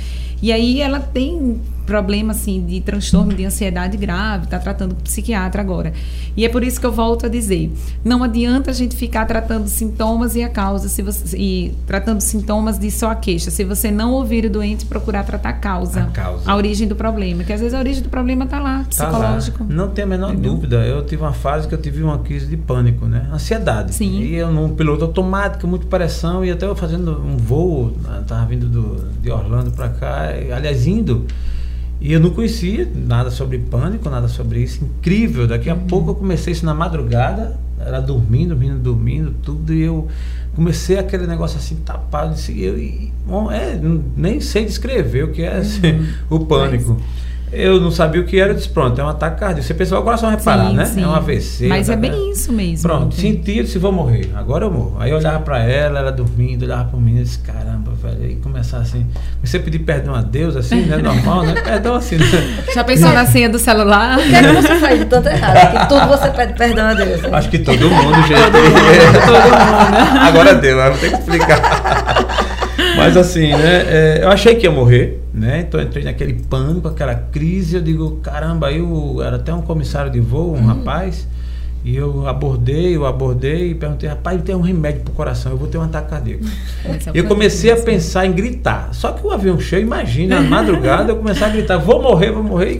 [0.42, 1.58] E aí ela tem
[1.88, 5.94] problema assim de transtorno de ansiedade grave, está tratando com psiquiatra agora.
[6.36, 7.72] E é por isso que eu volto a dizer,
[8.04, 12.78] não adianta a gente ficar tratando sintomas e a causa se você e tratando sintomas
[12.78, 13.50] de só a queixa.
[13.50, 16.50] Se você não ouvir o doente, procurar tratar a causa, a, causa.
[16.50, 19.58] a origem do problema, que às vezes a origem do problema está lá, psicológico.
[19.58, 19.74] Tá lá.
[19.74, 20.52] Não tem a menor Entendeu?
[20.52, 20.76] dúvida.
[20.84, 23.26] Eu tive uma fase que eu tive uma crise de pânico, né?
[23.32, 23.94] Ansiedade.
[23.94, 24.20] Sim.
[24.20, 28.68] E eu num piloto automático, muito pressão e até eu fazendo um voo, estava vindo
[28.68, 31.26] do, de Orlando para cá, aliás indo
[32.00, 34.84] e eu não conhecia nada sobre pânico, nada sobre isso.
[34.84, 35.46] Incrível.
[35.46, 35.86] Daqui a uhum.
[35.86, 39.74] pouco eu comecei isso na madrugada, era dormindo, dormindo, dormindo, tudo.
[39.74, 40.06] E eu
[40.54, 42.34] comecei aquele negócio assim, tapado.
[42.34, 43.78] Assim, eu, e, bom, é,
[44.16, 46.06] nem sei descrever o que é assim, uhum.
[46.30, 46.96] o pânico.
[46.98, 47.27] Mas...
[47.52, 49.66] Eu não sabia o que era, eu disse, pronto, é um ataque cardíaco.
[49.66, 50.84] Você pensou, o coração vai parar, né?
[50.84, 51.02] Sim.
[51.02, 51.66] É um AVC.
[51.66, 52.18] Mas é bem né?
[52.32, 52.88] isso mesmo.
[52.88, 54.96] Pronto, senti, se vou morrer, agora eu morro.
[54.98, 58.22] Aí eu olhava pra ela, ela dormindo, olhava pra mim e disse, caramba, velho.
[58.22, 59.06] Aí começar assim,
[59.42, 60.98] você pedir perdão a Deus, assim, né?
[60.98, 61.60] Normal, né?
[61.60, 62.26] Perdão assim, né?
[62.74, 64.18] Já pensou na senha do celular?
[64.18, 65.70] O que é que você faz de tanto errado?
[65.72, 67.22] Que tudo você pede perdão a Deus.
[67.22, 67.30] Né?
[67.32, 68.42] Acho que todo mundo, gente.
[68.42, 70.18] todo mundo, todo mundo.
[70.20, 72.47] Agora deu, vou ter que explicar.
[72.98, 73.84] Mas assim, né?
[73.86, 75.64] É, eu achei que ia morrer, né?
[75.66, 77.76] Então entrei naquele pânico, aquela crise.
[77.76, 80.66] Eu digo, caramba, aí eu era até um comissário de voo, um uhum.
[80.66, 81.26] rapaz.
[81.84, 85.68] E eu abordei, eu abordei e perguntei, rapaz, tem um remédio pro coração, eu vou
[85.68, 86.44] ter um ataque cardíaco.
[86.44, 88.90] Esse é o eu comecei a pensar em gritar.
[88.92, 92.42] Só que o avião cheio, imagina, na madrugada eu começar a gritar, vou morrer, vou
[92.42, 92.78] morrer.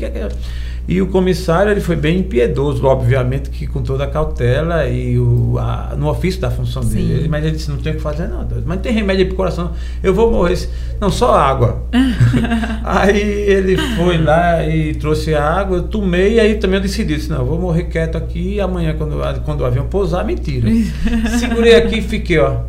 [0.89, 5.59] E, o comissário ele foi bem impiedoso, obviamente que com toda a cautela e o,
[5.59, 7.06] a- no ofício da função Sim.
[7.06, 7.28] dele.
[7.28, 9.73] Mas ele disse, não tem o que fazer não, mas tem remédio aí pro coração,
[10.02, 10.59] eu vou morrer.
[10.98, 11.82] Não, só água.
[12.85, 17.28] aí ele foi lá e trouxe água, eu tomei, e aí também eu decidi, disse,
[17.28, 20.69] não, eu vou morrer quieto aqui e amanhã quando, quando o avião pousar, mentira.
[21.39, 22.60] Segurei aqui e fiquei, ó.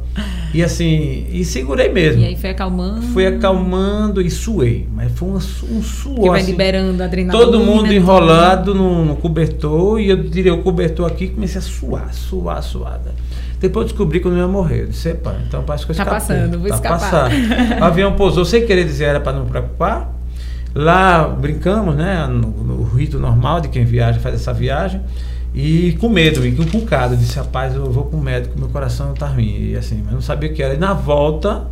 [0.54, 2.22] E assim, e segurei mesmo.
[2.22, 3.02] E aí foi acalmando.
[3.04, 4.88] Fui acalmando e suei.
[4.92, 5.40] Mas foi um, um
[5.84, 6.20] suor.
[6.22, 7.46] Que vai assim, liberando adrenalina.
[7.46, 7.94] Todo mundo tudo.
[7.94, 12.64] enrolado no, no cobertor e eu tirei o cobertor aqui e comecei a suar, suar,
[12.64, 13.00] suar.
[13.60, 14.84] Depois eu descobri que eu não ia morrer.
[14.84, 16.20] Eu disse, epa, então parece que eu Tá escapei.
[16.38, 17.00] passando, vou tá escapar.
[17.00, 17.80] passando.
[17.80, 20.16] O avião pousou sem querer dizer, era para não preocupar.
[20.74, 25.02] Lá brincamos, né, no, no rito normal de quem viaja, faz essa viagem.
[25.54, 26.64] E com medo, e com.
[26.64, 29.72] Eu disse, rapaz, eu vou pro médico, meu coração tá ruim.
[29.72, 30.74] E assim, mas não sabia o que era.
[30.74, 31.68] E na volta,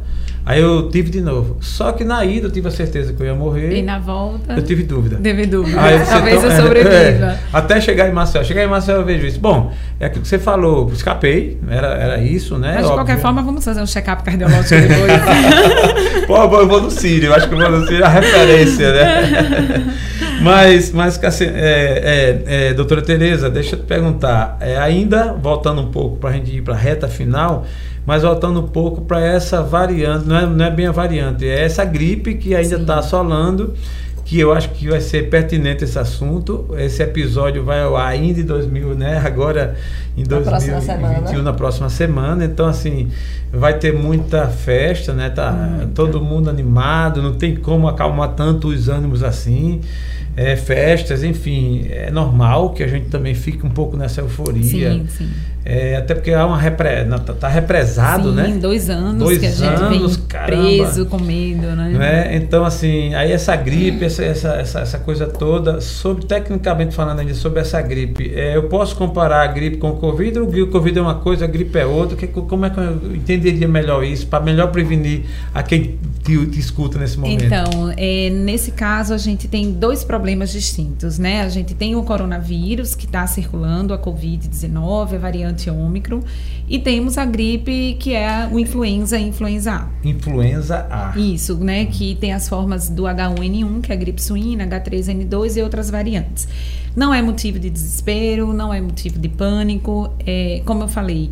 [0.48, 1.58] aí eu tive de novo.
[1.62, 3.78] Só que na ida eu tive a certeza que eu ia morrer.
[3.78, 4.54] E na volta.
[4.54, 5.18] Eu tive dúvida.
[5.22, 5.80] Teve dúvida.
[5.82, 6.92] Aí Talvez tão- eu sobreviva.
[6.92, 8.44] é, até chegar em Marcel.
[8.44, 9.40] Chegar em Marcel eu vejo isso.
[9.40, 12.74] Bom, é aquilo que você falou, escapei, era, era isso, né?
[12.76, 13.22] Mas de qualquer Óbvio.
[13.22, 16.26] forma, vamos fazer um check-up cardiológico depois.
[16.28, 19.94] Pô, eu vou no Sírio, acho que eu vou no Sírio, é a referência, né?
[20.42, 25.82] mas, mas assim, é, é, é, doutora Tereza, deixa eu te perguntar, é, ainda voltando
[25.82, 27.66] um pouco para a gente ir para a reta final,
[28.08, 31.66] mas voltando um pouco para essa variante, não é, não é bem a variante, é
[31.66, 33.74] essa gripe que ainda está assolando,
[34.24, 36.68] que eu acho que vai ser pertinente esse assunto.
[36.78, 39.22] Esse episódio vai ao ar ainda em 2000, né?
[39.26, 39.76] Agora
[40.18, 41.42] em Na próxima 2021, semana.
[41.44, 42.44] na próxima semana.
[42.46, 43.08] Então, assim,
[43.54, 45.30] vai ter muita festa, né?
[45.30, 45.88] Tá Muita.
[45.94, 49.80] todo mundo animado, não tem como acalmar tanto os ânimos assim.
[50.36, 54.62] É, festas, enfim, é normal que a gente também fique um pouco nessa euforia.
[54.94, 55.30] sim, sim.
[55.66, 57.04] É, até porque há uma repre...
[57.26, 58.58] tá, tá represado, sim, né?
[58.62, 60.62] dois anos Dois que a gente anos, vem caramba.
[60.62, 61.90] preso com medo, né?
[61.94, 62.38] Não é?
[62.38, 67.60] Então, assim, aí essa gripe, essa, essa, essa, coisa toda, sobre, tecnicamente falando ainda sobre
[67.60, 71.16] essa gripe, é, eu posso comparar a gripe com o Covid, o Covid é uma
[71.16, 74.72] coisa, a gripe é outra, que, como é que eu entenderia melhor isso, para melhor
[74.72, 77.44] prevenir a quem te, te escuta nesse momento?
[77.44, 81.42] Então, é, nesse caso, a gente tem dois problemas distintos, né?
[81.42, 86.22] A gente tem o coronavírus que está circulando, a Covid-19, a variante Ômicron,
[86.68, 90.08] e temos a gripe que é o influenza influenza A.
[90.08, 91.18] Influenza A.
[91.18, 91.86] Isso, né?
[91.86, 96.48] Que tem as formas do H1N1, que é a gripe suína, H3N2 e outras variantes.
[96.96, 100.12] Não é motivo de desespero, não é motivo de pânico.
[100.26, 101.32] É, como eu falei,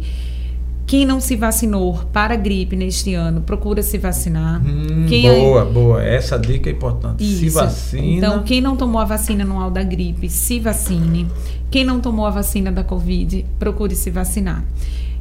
[0.86, 4.62] quem não se vacinou para a gripe neste ano, procura se vacinar.
[4.64, 6.04] Hum, Quem boa, boa.
[6.04, 7.26] Essa dica é importante.
[7.26, 7.58] Se Isso.
[7.58, 8.18] vacina.
[8.18, 11.28] Então, quem não tomou a vacina anual da gripe, se vacine.
[11.72, 14.64] Quem não tomou a vacina da Covid, procure se vacinar.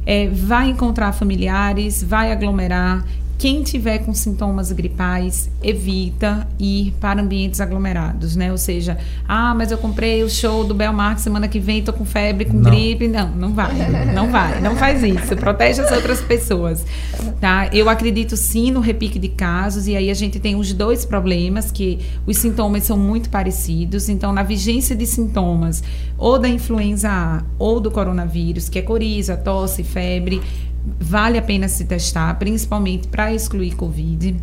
[0.05, 3.03] É, vai encontrar familiares, vai aglomerar.
[3.37, 8.49] Quem tiver com sintomas gripais, evita ir para ambientes aglomerados, né?
[8.49, 8.97] Ou seja,
[9.27, 12.57] ah, mas eu comprei o show do Belmarx semana que vem, tô com febre, com
[12.57, 12.71] Não.
[12.71, 13.07] gripe.
[13.09, 13.73] Não, não vai,
[14.13, 15.35] não vai, não faz isso.
[15.35, 16.85] Protege as outras pessoas,
[17.41, 17.69] tá?
[17.73, 21.71] Eu acredito sim no repique de casos e aí a gente tem os dois problemas
[21.71, 24.07] que os sintomas são muito parecidos.
[24.07, 25.83] Então, na vigência de sintomas
[26.17, 30.41] ou da influenza A ou do coronavírus, que é coriza, tosse, febre,
[30.99, 34.35] vale a pena se testar, principalmente para excluir Covid.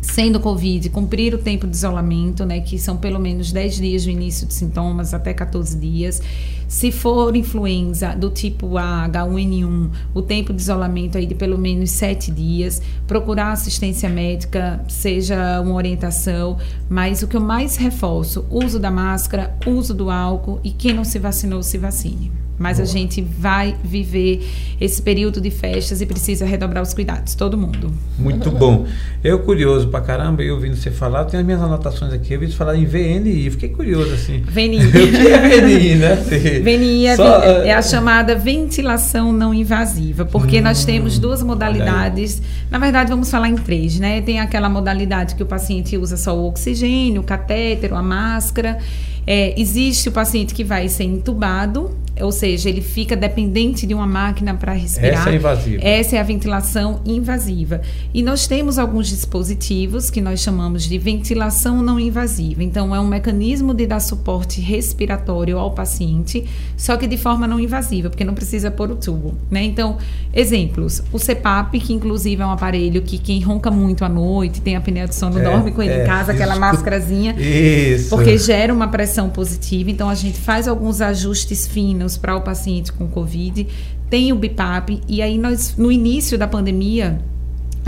[0.00, 4.10] Sendo Covid, cumprir o tempo de isolamento, né, que são pelo menos 10 dias do
[4.10, 6.22] início de sintomas, até 14 dias.
[6.68, 11.90] Se for influenza do tipo A, H1N1, o tempo de isolamento aí de pelo menos
[11.90, 12.80] 7 dias.
[13.06, 16.58] Procurar assistência médica, seja uma orientação.
[16.88, 21.04] Mas o que eu mais reforço, uso da máscara, uso do álcool e quem não
[21.04, 22.47] se vacinou, se vacine.
[22.58, 24.46] Mas a gente vai viver
[24.80, 27.92] esse período de festas e precisa redobrar os cuidados, todo mundo.
[28.18, 28.86] Muito bom.
[29.22, 32.40] Eu curioso pra caramba, eu ouvindo você falar, eu tenho as minhas anotações aqui, eu
[32.40, 34.40] vi você falar em VNI, fiquei curioso assim.
[34.40, 34.86] VNI.
[34.86, 36.12] o que é VNI, né?
[36.18, 41.42] Assim, VNI é, só, é a chamada ventilação não invasiva, porque nós Hum, temos duas
[41.42, 42.40] modalidades.
[42.70, 44.20] Na verdade, vamos falar em três, né?
[44.20, 48.78] Tem aquela modalidade que o paciente usa só o oxigênio, o catéter, a máscara.
[49.26, 51.90] É, existe o paciente que vai ser entubado,
[52.22, 55.20] ou seja, ele fica dependente de uma máquina para respirar.
[55.20, 55.82] Essa é invasiva.
[55.84, 57.80] Essa é a ventilação invasiva.
[58.14, 62.62] E nós temos alguns dispositivos que nós chamamos de ventilação não invasiva.
[62.62, 66.44] Então, é um mecanismo de dar suporte respiratório ao paciente,
[66.76, 69.34] só que de forma não invasiva, porque não precisa pôr o tubo.
[69.50, 69.64] Né?
[69.64, 69.98] Então,
[70.32, 74.74] exemplos: o CPAP, que inclusive é um aparelho que quem ronca muito à noite, tem
[74.74, 76.60] apneia do sono, É, dorme com ele é, em casa, aquela isso.
[76.60, 77.32] máscarazinha.
[77.38, 78.08] Isso.
[78.08, 82.40] Porque gera uma pressão são positivas, então a gente faz alguns ajustes finos para o
[82.40, 83.66] paciente com Covid,
[84.08, 87.20] tem o BIPAP, e aí nós, no início da pandemia,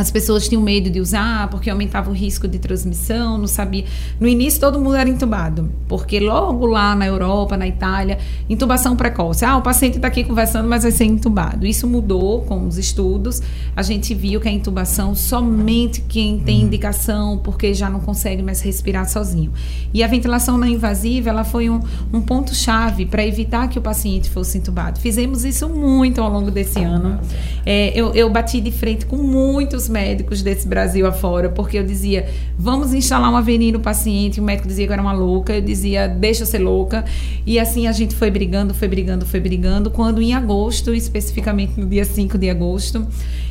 [0.01, 3.85] as pessoas tinham medo de usar porque aumentava o risco de transmissão, não sabia.
[4.19, 8.19] No início todo mundo era intubado, porque logo lá na Europa, na Itália,
[8.49, 9.45] intubação precoce.
[9.45, 11.67] Ah, o paciente está aqui conversando, mas vai ser intubado.
[11.67, 13.43] Isso mudou com os estudos.
[13.77, 16.67] A gente viu que a intubação somente quem tem uhum.
[16.67, 19.53] indicação, porque já não consegue mais respirar sozinho.
[19.93, 21.81] E a ventilação não invasiva, ela foi um,
[22.13, 24.99] um ponto chave para evitar que o paciente fosse intubado.
[24.99, 27.21] Fizemos isso muito ao longo desse ano.
[27.67, 32.29] É, eu, eu bati de frente com muitos médicos desse Brasil afora, porque eu dizia,
[32.59, 35.61] vamos instalar uma avenida no paciente, o médico dizia que eu era uma louca, eu
[35.61, 37.05] dizia, deixa eu ser louca.
[37.45, 41.87] E assim a gente foi brigando, foi brigando, foi brigando, quando em agosto, especificamente no
[41.87, 43.07] dia 5 de agosto,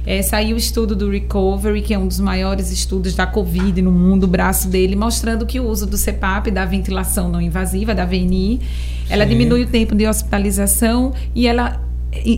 [0.05, 3.91] é, saiu o estudo do Recovery, que é um dos maiores estudos da Covid no
[3.91, 8.05] mundo, o braço dele, mostrando que o uso do CPAP, da ventilação não invasiva, da
[8.05, 8.59] VNI,
[9.09, 9.29] ela Sim.
[9.29, 11.88] diminui o tempo de hospitalização e ela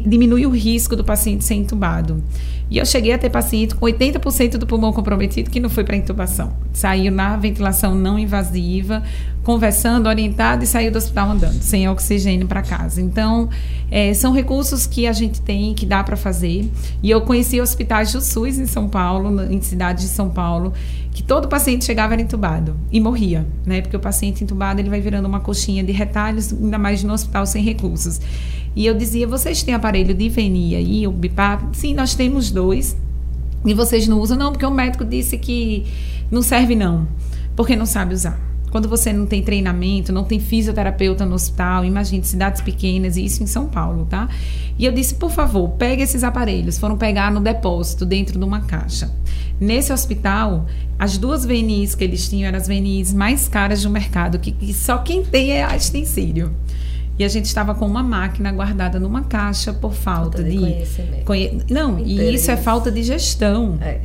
[0.05, 2.21] diminui o risco do paciente ser intubado.
[2.69, 5.95] E eu cheguei a ter paciente com 80% do pulmão comprometido que não foi para
[5.97, 6.53] intubação.
[6.71, 9.03] Saiu na ventilação não invasiva,
[9.43, 13.01] conversando, orientado e saiu do hospital andando, sem oxigênio para casa.
[13.01, 13.49] Então,
[13.89, 16.69] é, são recursos que a gente tem, que dá para fazer.
[17.03, 20.71] E eu conheci hospitais do SUS em São Paulo, em cidades de São Paulo,
[21.11, 23.81] que todo paciente chegava era intubado e morria, né?
[23.81, 27.45] Porque o paciente intubado ele vai virando uma coxinha de retalhos, ainda mais no hospital
[27.45, 28.21] sem recursos.
[28.75, 31.75] E eu dizia: vocês têm aparelho de VNI aí, o BIPAP?
[31.75, 32.97] Sim, nós temos dois.
[33.65, 34.37] E vocês não usam?
[34.37, 35.85] Não, porque o médico disse que
[36.31, 37.07] não serve, não.
[37.55, 38.39] Porque não sabe usar.
[38.71, 43.43] Quando você não tem treinamento, não tem fisioterapeuta no hospital, imagine cidades pequenas, e isso
[43.43, 44.29] em São Paulo, tá?
[44.79, 46.79] E eu disse, por favor, pegue esses aparelhos.
[46.79, 49.13] Foram pegar no depósito, dentro de uma caixa.
[49.59, 50.65] Nesse hospital,
[50.97, 54.73] as duas VNIs que eles tinham eram as VNIs mais caras do mercado, que, que
[54.73, 56.55] só quem tem é a Extensírio.
[57.19, 60.57] E a gente estava com uma máquina guardada numa caixa por falta, falta de, de
[60.57, 61.25] conhecimento.
[61.25, 61.61] Conhe...
[61.69, 63.77] Não, e isso é falta de gestão.
[63.81, 64.01] É.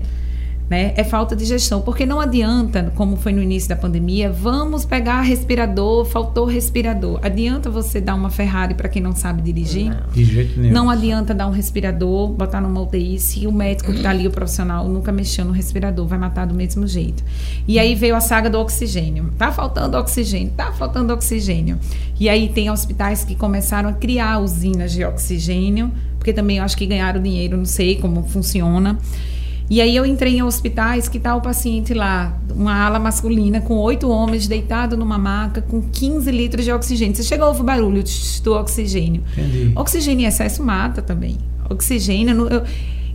[0.69, 0.93] Né?
[0.97, 5.21] É falta de gestão, porque não adianta, como foi no início da pandemia, vamos pegar
[5.21, 7.21] respirador, faltou respirador.
[7.23, 9.91] Adianta você dar uma Ferrari para quem não sabe dirigir?
[9.91, 10.13] Não.
[10.13, 10.75] De jeito nenhum.
[10.75, 14.31] Não adianta dar um respirador, botar numa UTI, se o médico que está ali, o
[14.31, 17.23] profissional, nunca mexeu no respirador, vai matar do mesmo jeito.
[17.69, 19.33] E aí veio a saga do oxigênio.
[19.39, 21.79] Tá faltando oxigênio, tá faltando oxigênio.
[22.19, 26.77] E aí tem hospitais que começaram a criar usinas de oxigênio, porque também eu acho
[26.77, 28.99] que ganharam dinheiro, não sei como funciona.
[29.69, 33.75] E aí eu entrei em hospitais que tá o paciente lá, uma ala masculina com
[33.79, 37.17] oito homens deitado numa maca com 15 litros de oxigênio.
[37.17, 38.05] Você chegou a ouvir o barulho
[38.45, 39.25] do oxigênio.
[39.33, 39.73] Entendi.
[39.75, 41.37] Oxigênio em excesso mata também.
[41.69, 42.47] Oxigênio.
[42.49, 42.63] Eu,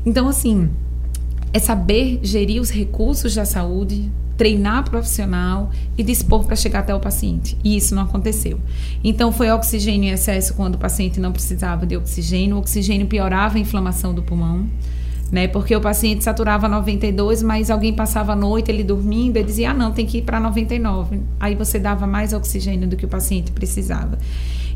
[0.06, 0.70] então, assim,
[1.54, 7.00] é saber gerir os recursos da saúde, treinar profissional e dispor para chegar até o
[7.00, 7.58] paciente.
[7.64, 8.60] E isso não aconteceu.
[9.02, 12.58] Então, foi oxigênio em excesso quando o paciente não precisava de oxigênio.
[12.58, 14.68] O oxigênio piorava a inflamação do pulmão
[15.32, 15.48] né?
[15.48, 19.74] Porque o paciente saturava 92, mas alguém passava a noite ele dormindo, e dizia: "Ah,
[19.74, 21.22] não, tem que ir para 99".
[21.40, 24.18] Aí você dava mais oxigênio do que o paciente precisava.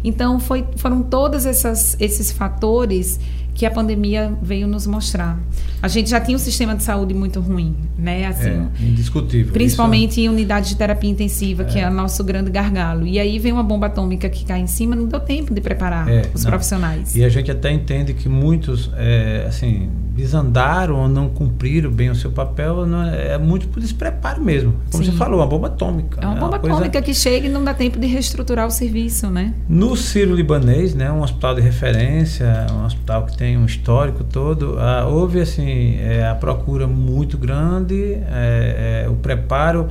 [0.03, 3.19] Então foi, foram todos essas, esses fatores
[3.55, 5.39] que a pandemia veio nos mostrar.
[5.81, 8.27] A gente já tinha um sistema de saúde muito ruim, né?
[8.27, 9.53] Assim, é, indiscutível.
[9.53, 10.19] Principalmente Isso...
[10.19, 11.65] em unidade de terapia intensiva, é.
[11.65, 13.07] que é o nosso grande gargalo.
[13.07, 16.09] E aí vem uma bomba atômica que cai em cima, não deu tempo de preparar
[16.09, 16.51] é, os não.
[16.51, 17.15] profissionais.
[17.15, 22.15] E a gente até entende que muitos, é, assim, desandaram ou não cumpriram bem o
[22.15, 24.73] seu papel, não é, é muito por despreparo mesmo.
[24.91, 25.11] Como Sim.
[25.11, 26.19] você falou, uma bomba atômica.
[26.21, 26.75] É uma bomba uma coisa...
[26.75, 29.53] atômica que chega e não dá tempo de reestruturar o serviço, né?
[29.69, 34.23] No Ciro Libanês, né, um hospital de referência, um hospital que tem tem um histórico
[34.23, 39.87] todo, ah, houve assim é, a procura muito grande, é, é, o preparo.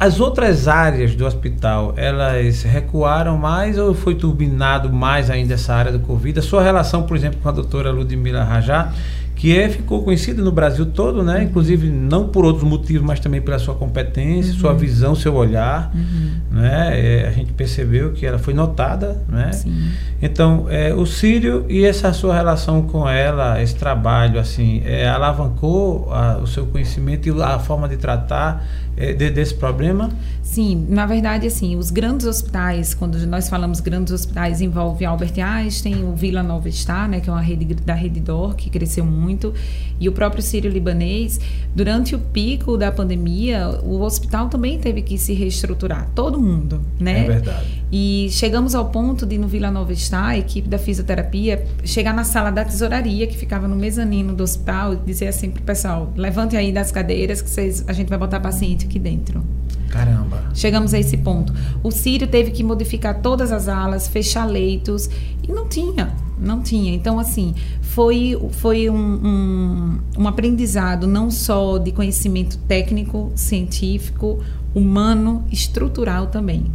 [0.00, 5.92] As outras áreas do hospital, elas recuaram mais ou foi turbinado mais ainda essa área
[5.92, 6.38] do Covid?
[6.38, 8.90] A sua relação, por exemplo, com a doutora Ludmila Rajá,
[9.36, 11.44] que é, ficou conhecida no Brasil todo, né?
[11.44, 14.58] Inclusive não por outros motivos, mas também pela sua competência, uhum.
[14.58, 16.58] sua visão, seu olhar, uhum.
[16.58, 16.98] né?
[16.98, 19.52] É, a gente percebeu que ela foi notada, né?
[19.52, 19.90] Sim.
[20.22, 26.10] Então, é, o Sírio e essa sua relação com ela, esse trabalho, assim, é, alavancou
[26.10, 30.08] a, o seu conhecimento e a forma de tratar é, de, desse problema?
[30.46, 36.04] Sim, na verdade, assim, os grandes hospitais, quando nós falamos grandes hospitais, envolve Albert Einstein,
[36.04, 39.52] o Vila Nova Star, né, que é uma rede da Rede Dor, que cresceu muito,
[39.98, 41.40] e o próprio Sírio Libanês.
[41.74, 47.24] Durante o pico da pandemia, o hospital também teve que se reestruturar, todo mundo, né?
[47.24, 47.82] É verdade.
[47.90, 52.22] E chegamos ao ponto de, no Vila Nova Star, a equipe da fisioterapia, chegar na
[52.22, 56.56] sala da tesouraria, que ficava no mezanino do hospital, e dizer assim pro pessoal, levante
[56.56, 59.44] aí das cadeiras que vocês, a gente vai botar paciente aqui dentro.
[59.88, 60.35] Caramba.
[60.54, 61.52] Chegamos a esse ponto.
[61.82, 65.08] O Sírio teve que modificar todas as alas, fechar leitos
[65.42, 66.94] e não tinha, não tinha.
[66.94, 74.40] Então, assim, foi, foi um, um, um aprendizado não só de conhecimento técnico, científico,
[74.74, 76.66] humano, estrutural também.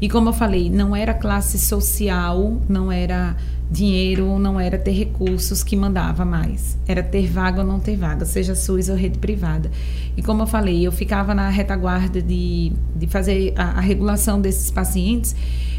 [0.00, 3.36] E como eu falei, não era classe social, não era
[3.74, 6.78] dinheiro, não era ter recursos que mandava mais.
[6.86, 9.70] Era ter vaga ou não ter vaga, seja SUS ou rede privada.
[10.16, 14.70] E como eu falei, eu ficava na retaguarda de, de fazer a, a regulação desses
[14.70, 15.34] pacientes.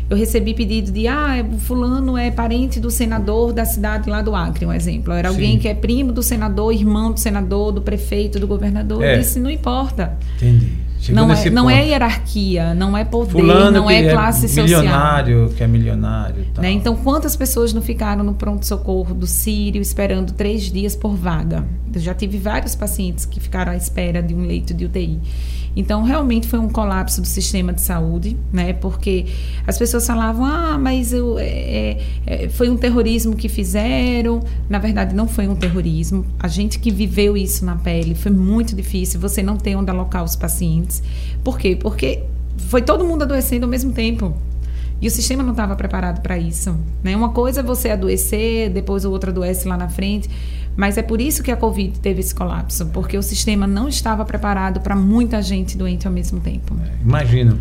[0.07, 4.35] Eu recebi pedido de, ah, o fulano é parente do senador da cidade lá do
[4.35, 5.11] Acre, um exemplo.
[5.11, 5.35] Era Sim.
[5.35, 9.01] alguém que é primo do senador, irmão do senador, do prefeito, do governador.
[9.03, 9.15] É.
[9.15, 10.15] Eu disse, não importa.
[10.35, 10.85] Entendi.
[11.05, 14.49] Chegou não é, não é hierarquia, não é poder, Fulano não é, é classe é
[14.49, 14.81] social.
[14.81, 16.47] Milionário, que é milionário.
[16.57, 16.71] Né?
[16.71, 21.63] Então, quantas pessoas não ficaram no pronto-socorro do Sírio esperando três dias por vaga?
[21.93, 25.19] Eu já tive vários pacientes que ficaram à espera de um leito de UTI.
[25.75, 28.73] Então, realmente foi um colapso do sistema de saúde, né?
[28.73, 29.25] Porque
[29.67, 34.41] as pessoas falavam, ah, mas eu, é, é, foi um terrorismo que fizeram.
[34.69, 36.25] Na verdade, não foi um terrorismo.
[36.39, 39.19] A gente que viveu isso na pele, foi muito difícil.
[39.19, 41.03] Você não ter onde alocar os pacientes.
[41.43, 41.75] Por quê?
[41.75, 42.23] Porque
[42.57, 44.33] foi todo mundo adoecendo ao mesmo tempo.
[45.01, 46.75] E o sistema não estava preparado para isso.
[47.03, 47.15] Né?
[47.15, 50.29] Uma coisa é você adoecer, depois o outro adoece lá na frente.
[50.75, 54.25] Mas é por isso que a Covid teve esse colapso, porque o sistema não estava
[54.25, 56.75] preparado para muita gente doente ao mesmo tempo.
[56.83, 57.59] É, imagino.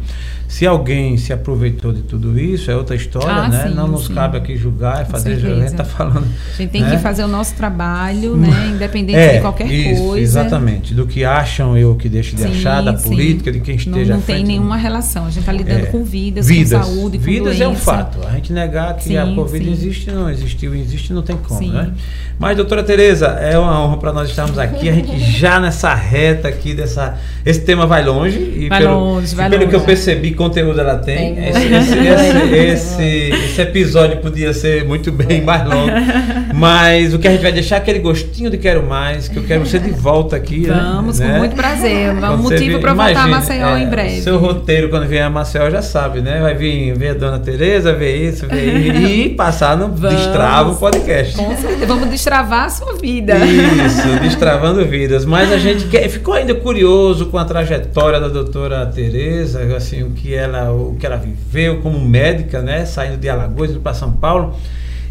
[0.48, 3.68] Se alguém se aproveitou de tudo isso, é outra história, ah, né?
[3.68, 4.14] Sim, não nos sim.
[4.14, 5.32] cabe aqui julgar e fazer.
[5.32, 6.26] A gente está falando.
[6.52, 6.90] A gente tem né?
[6.90, 8.72] que fazer o nosso trabalho, né?
[8.74, 10.22] Independente é, de qualquer isso, coisa.
[10.22, 10.94] Exatamente.
[10.94, 14.12] Do que acham eu que deixe de sim, achar, da política, de quem esteja.
[14.12, 15.24] Não, não tem nenhuma relação.
[15.24, 17.64] A gente está lidando é, com vidas, vidas, com saúde, com vidas doença.
[17.64, 18.18] é um fato.
[18.26, 21.92] A gente negar que a Covid existe, não existiu, existe, não tem como, né?
[22.38, 24.88] Mas, doutora Tereza, é uma honra para nós estarmos aqui.
[24.88, 27.18] A gente já nessa reta aqui dessa.
[27.44, 28.38] Esse tema vai longe.
[28.38, 29.70] E vai pelo, longe, vai pelo longe.
[29.70, 31.34] que eu percebi, conteúdo ela tem.
[31.34, 31.48] tem.
[31.48, 33.04] Esse, esse, esse,
[33.44, 35.92] esse, episódio podia ser muito bem mais longo.
[36.54, 39.44] Mas o que a gente vai deixar é aquele gostinho de quero mais, que eu
[39.44, 40.66] quero ser de volta aqui.
[40.66, 40.74] Né?
[40.74, 41.32] Vamos, né?
[41.32, 42.10] com muito prazer.
[42.10, 44.22] Um motivo para voltar a Maceió é, em breve.
[44.22, 46.40] Seu roteiro, quando vier a Maceió, já sabe, né?
[46.40, 50.16] Vai vir ver a dona Tereza, ver isso, ver isso, e passar no Vamos.
[50.16, 51.36] Destrava podcast.
[51.36, 51.86] Com certeza.
[51.86, 53.34] Vamos destravar a sua vida.
[53.36, 55.24] Isso, destravando vidas.
[55.24, 60.10] Mas a gente quer, ficou ainda curioso com a trajetória da doutora Tereza, assim, o
[60.10, 64.12] que ela, o que ela viveu como médica, né, saindo de Alagoas indo para São
[64.12, 64.54] Paulo.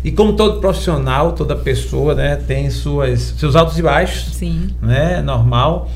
[0.03, 4.69] E como todo profissional, toda pessoa, né, tem suas seus altos e baixos, Sim.
[4.81, 5.89] né, normal.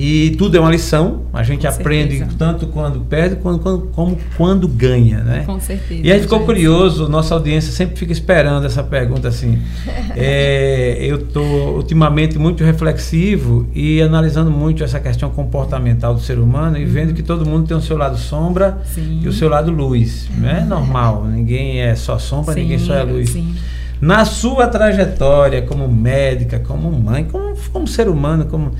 [0.00, 1.22] E tudo é uma lição.
[1.32, 2.38] A gente Com aprende certeza.
[2.38, 5.42] tanto quando perde quando, quando, como quando ganha, né?
[5.44, 6.00] Com certeza.
[6.04, 9.58] E aí ficou curioso, nossa audiência sempre fica esperando essa pergunta assim.
[10.14, 16.78] é, eu estou ultimamente muito reflexivo e analisando muito essa questão comportamental do ser humano
[16.78, 16.90] e uhum.
[16.90, 19.20] vendo que todo mundo tem o seu lado sombra sim.
[19.24, 20.28] e o seu lado luz.
[20.38, 21.24] Não é normal.
[21.24, 23.30] Ninguém é só sombra, sim, ninguém só é luz.
[23.30, 23.52] Sim.
[24.00, 28.70] Na sua trajetória como médica, como mãe, como, como ser humano, como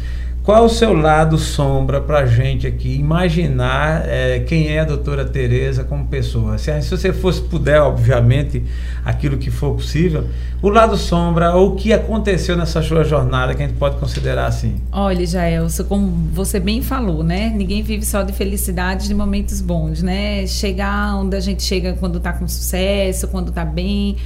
[0.49, 5.23] qual o seu lado sombra para a gente aqui imaginar é, quem é a doutora
[5.23, 6.57] Tereza como pessoa?
[6.57, 8.65] Se, se você fosse puder, obviamente,
[9.05, 10.27] aquilo que for possível,
[10.63, 14.47] o lado sombra ou o que aconteceu nessa sua jornada que a gente pode considerar
[14.47, 14.81] assim?
[14.91, 17.53] Olha, Jaelson, como você bem falou, né?
[17.55, 20.47] Ninguém vive só de felicidades, de momentos bons, né?
[20.47, 24.17] Chegar onde a gente chega quando está com sucesso, quando está bem,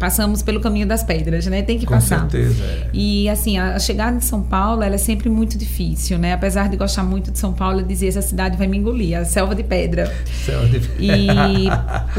[0.00, 1.60] passamos pelo caminho das pedras, né?
[1.60, 2.22] Tem que Com passar.
[2.22, 2.64] Com certeza.
[2.64, 2.88] É.
[2.94, 6.32] E assim, a chegada em São Paulo, ela é sempre muito difícil, né?
[6.32, 9.26] Apesar de gostar muito de São Paulo, eu dizia essa cidade vai me engolir, a
[9.26, 10.10] selva de pedra.
[10.46, 11.48] Selva de pedra.
[11.50, 11.68] E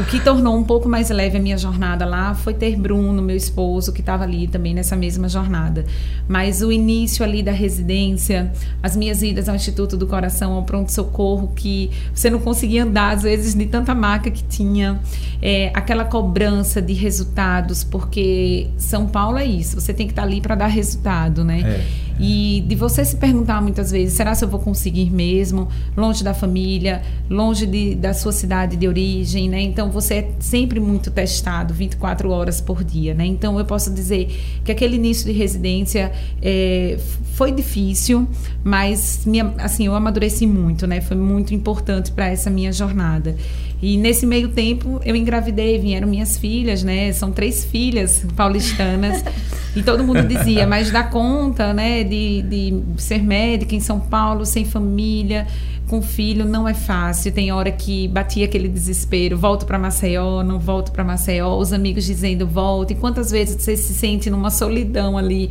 [0.00, 3.36] o que tornou um pouco mais leve a minha jornada lá foi ter Bruno, meu
[3.36, 5.84] esposo, que estava ali também nessa mesma jornada.
[6.28, 10.92] Mas o início ali da residência, as minhas idas ao Instituto do Coração, ao pronto
[10.92, 15.00] socorro, que você não conseguia andar às vezes de tanta maca que tinha,
[15.42, 20.40] é, aquela cobrança de resultados porque São Paulo é isso, você tem que estar ali
[20.40, 21.60] para dar resultado, né?
[21.60, 22.11] É.
[22.18, 26.34] E de você se perguntar muitas vezes, será se eu vou conseguir mesmo, longe da
[26.34, 29.60] família, longe de, da sua cidade de origem, né?
[29.60, 33.24] Então você é sempre muito testado, 24 horas por dia, né?
[33.26, 34.28] Então eu posso dizer
[34.64, 36.98] que aquele início de residência é,
[37.34, 38.28] foi difícil,
[38.62, 41.00] mas minha, assim eu amadureci muito, né?
[41.00, 43.36] Foi muito importante para essa minha jornada.
[43.80, 47.10] E nesse meio tempo eu engravidei, vieram minhas filhas, né?
[47.12, 49.24] São três filhas paulistanas.
[49.74, 54.44] e todo mundo dizia, mas dá conta, né, de, de ser médica em São Paulo,
[54.44, 55.46] sem família,
[55.88, 57.32] com filho, não é fácil.
[57.32, 62.04] Tem hora que batia aquele desespero, volto para Maceió, não volto para Maceió, os amigos
[62.04, 62.92] dizendo volta.
[62.92, 65.50] E quantas vezes você se sente numa solidão ali,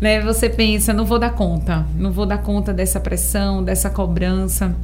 [0.00, 0.20] né?
[0.20, 4.76] Você pensa, não vou dar conta, não vou dar conta dessa pressão, dessa cobrança.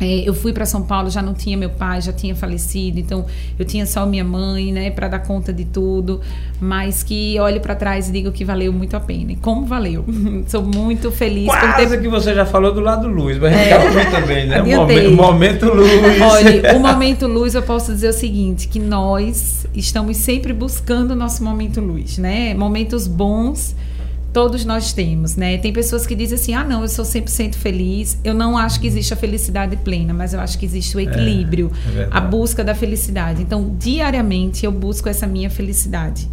[0.00, 3.24] É, eu fui para São Paulo, já não tinha meu pai, já tinha falecido, então
[3.56, 6.20] eu tinha só minha mãe, né, para dar conta de tudo,
[6.60, 9.32] mas que olho para trás e digo que valeu muito a pena.
[9.32, 10.04] E como valeu?
[10.48, 13.68] Sou muito feliz Quase por ter que você já falou do lado luz, mas É.
[13.68, 14.62] calma também, né?
[14.82, 16.20] Momento, momento luz.
[16.20, 21.16] Olha, o momento luz, eu posso dizer o seguinte, que nós estamos sempre buscando o
[21.16, 22.54] nosso momento luz, né?
[22.54, 23.76] Momentos bons,
[24.32, 25.58] todos nós temos, né?
[25.58, 28.18] Tem pessoas que dizem assim, ah, não, eu sou 100% feliz.
[28.24, 31.70] Eu não acho que existe a felicidade plena, mas eu acho que existe o equilíbrio,
[31.86, 32.16] é verdade.
[32.16, 33.42] a busca da felicidade.
[33.42, 36.28] Então, diariamente, eu busco essa minha felicidade,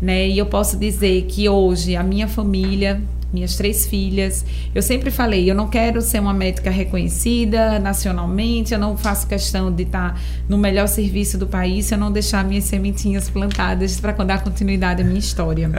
[0.00, 0.28] né?
[0.28, 3.00] E eu posso dizer que hoje, a minha família
[3.32, 4.44] minhas três filhas.
[4.74, 9.70] Eu sempre falei, eu não quero ser uma médica reconhecida nacionalmente, eu não faço questão
[9.72, 14.12] de estar no melhor serviço do país se eu não deixar minhas sementinhas plantadas para
[14.24, 15.70] dar continuidade à minha história.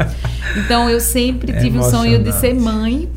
[0.57, 3.07] Então eu sempre É tive o sonho de ser mãe.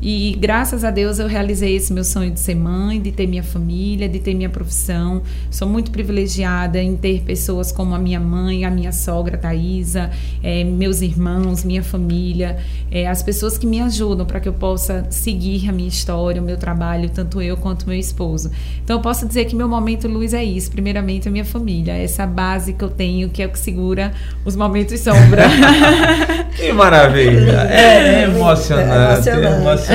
[0.00, 3.42] E graças a Deus eu realizei esse meu sonho de ser mãe, de ter minha
[3.42, 5.22] família, de ter minha profissão.
[5.50, 10.10] Sou muito privilegiada em ter pessoas como a minha mãe, a minha sogra Thaisa,
[10.42, 12.58] eh, meus irmãos, minha família,
[12.90, 16.44] eh, as pessoas que me ajudam para que eu possa seguir a minha história, o
[16.44, 18.50] meu trabalho, tanto eu quanto meu esposo.
[18.84, 20.70] Então eu posso dizer que meu momento luz é isso.
[20.70, 24.12] Primeiramente a minha família, essa base que eu tenho, que é o que segura
[24.44, 25.44] os momentos sombra.
[26.56, 27.68] Que maravilha!
[27.70, 29.85] É, é emocionante, É é emocionante.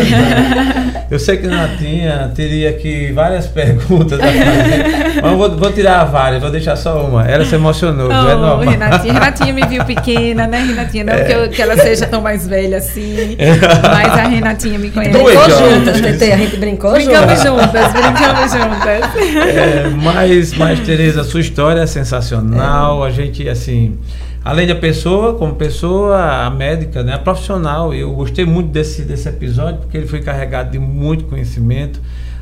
[1.09, 6.05] Eu sei que Natinha teria aqui várias perguntas a fazer, mas eu vou, vou tirar
[6.05, 7.27] várias, vou deixar só uma.
[7.27, 8.59] Ela se emocionou, não é Oh, normal.
[8.71, 9.13] Renatinha.
[9.13, 11.03] Renatinha me viu pequena, né, Renatinha?
[11.03, 11.05] É.
[11.19, 13.35] Não que, eu- que ela seja tão mais velha assim,
[13.91, 15.11] mas a Renatinha me conhece.
[15.11, 17.43] Dois Brincou juntas, TT, a gente brincou Brincamos juntas.
[17.43, 19.45] juntas, brincamos juntas.
[19.55, 23.03] É, mas, mas, Tereza, a sua história é sensacional.
[23.03, 23.97] A gente, assim,
[24.43, 27.93] além da pessoa, como pessoa, a médica, né, a profissional.
[27.93, 31.99] Eu gostei muito desse, desse episódio, porque ele foi carregado de muito conhecimento.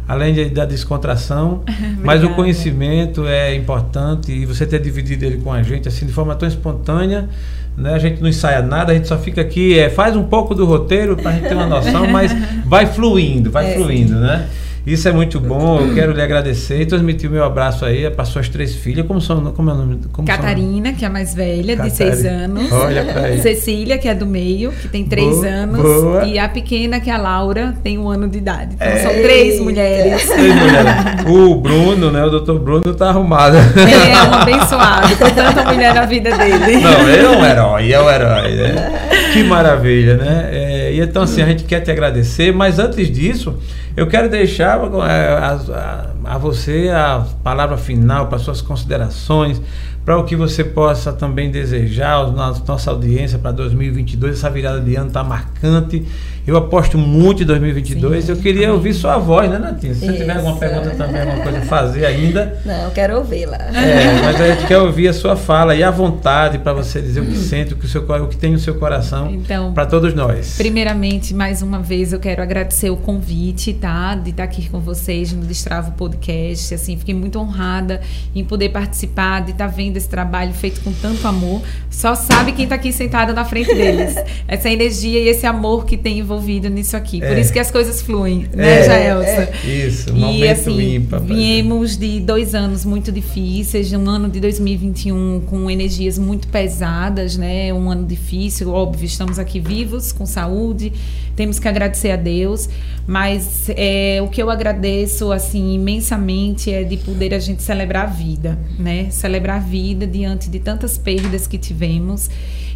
[0.07, 1.61] Além de- da descontração,
[2.03, 6.11] mas o conhecimento é importante e você ter dividido ele com a gente assim de
[6.11, 7.29] forma tão espontânea,
[7.77, 7.93] né?
[7.93, 10.65] A gente não ensaia nada, a gente só fica aqui, é, faz um pouco do
[10.65, 12.35] roteiro para a gente ter uma noção, mas
[12.65, 13.75] vai fluindo, vai É.
[13.75, 14.47] fluindo, né?
[14.85, 18.25] Isso é muito bom, eu quero lhe agradecer e transmitir o meu abraço aí para
[18.25, 19.05] suas três filhas.
[19.05, 19.43] Como são?
[19.51, 19.99] Como é o nome?
[20.11, 20.35] Como são?
[20.35, 21.89] Catarina, que é a mais velha, de Catarina.
[21.95, 22.71] seis anos.
[22.71, 23.41] Olha pra aí.
[23.41, 25.81] Cecília, que é do meio, que tem três Boa, anos.
[25.81, 26.25] boa.
[26.25, 28.75] E a pequena, que é a Laura, tem um ano de idade.
[28.75, 30.23] Então são três mulheres.
[30.27, 31.25] Três mulheres.
[31.27, 32.23] O Bruno, né?
[32.25, 33.57] O doutor Bruno tá arrumado.
[33.57, 36.77] Ele é um abençoado, com tanta mulher na vida dele.
[36.77, 39.09] Não, ele é um herói, é um herói, né?
[39.33, 40.49] Que maravilha, né?
[40.51, 40.68] É,
[40.99, 43.57] então, assim, a gente quer te agradecer, mas antes disso,
[43.95, 46.05] eu quero deixar é, a, a-
[46.35, 49.61] a você a palavra final para suas considerações,
[50.05, 54.37] para o que você possa também desejar, nossa audiência para 2022.
[54.37, 56.05] Essa virada de ano está marcante.
[56.47, 58.25] Eu aposto muito em 2022.
[58.25, 59.93] Sim, eu queria ouvir sua voz, né, Natinha?
[59.93, 60.59] Se você tiver alguma Isso.
[60.59, 62.59] pergunta também, alguma coisa a fazer ainda.
[62.65, 63.57] Não, eu quero ouvi-la.
[63.57, 67.19] É, mas a gente quer ouvir a sua fala e à vontade para você dizer
[67.19, 69.85] o que sente, o que, o seu, o que tem no seu coração Então, para
[69.85, 70.55] todos nós.
[70.57, 74.15] Primeiramente, mais uma vez, eu quero agradecer o convite, tá?
[74.15, 76.73] De estar aqui com vocês no Destravo Podcast.
[76.73, 78.01] Assim, fiquei muito honrada
[78.33, 81.61] em poder participar, de estar vendo esse trabalho feito com tanto amor.
[81.89, 84.15] Só sabe quem está aqui sentado na frente deles.
[84.47, 87.19] Essa energia e esse amor que tem envolvido nisso aqui.
[87.19, 87.39] Por É.
[87.41, 89.49] isso que as coisas fluem, né, É, Jaelsa?
[89.67, 91.19] Isso, E momento assim, ímpar.
[91.21, 97.35] viemos de dois anos muito difíceis, de um ano de 2021 com energias muito pesadas,
[97.37, 97.73] né?
[97.73, 100.93] Um ano difícil, óbvio, estamos aqui vivos, com saúde,
[101.39, 102.67] temos que agradecer a Deus,
[103.07, 108.07] mas é, o que eu agradeço, assim, imensamente é de poder a gente celebrar a
[108.07, 109.09] vida, né?
[109.09, 112.29] Celebrar a vida diante de tantas perdas que tivemos.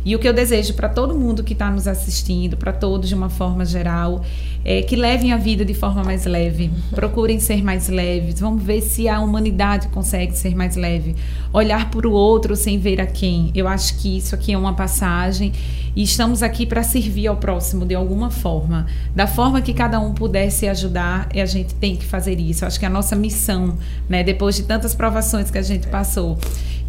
[0.06, 3.16] E o que eu desejo para todo mundo que está nos assistindo, para todos de
[3.16, 4.24] uma forma geral,
[4.66, 6.72] é que levem a vida de forma mais leve.
[6.92, 8.40] Procurem ser mais leves.
[8.40, 11.16] Vamos ver se a humanidade consegue ser mais leve.
[11.52, 13.52] Olhar para o outro sem ver a quem.
[13.56, 15.52] Eu acho que isso aqui é uma passagem
[15.96, 18.88] e estamos aqui para servir ao próximo de alguma forma.
[19.16, 22.64] Da forma que cada um puder se ajudar, a gente tem que fazer isso.
[22.64, 23.78] Eu acho que é a nossa missão,
[24.10, 24.24] né?
[24.24, 26.38] Depois de tantas provações que a gente passou.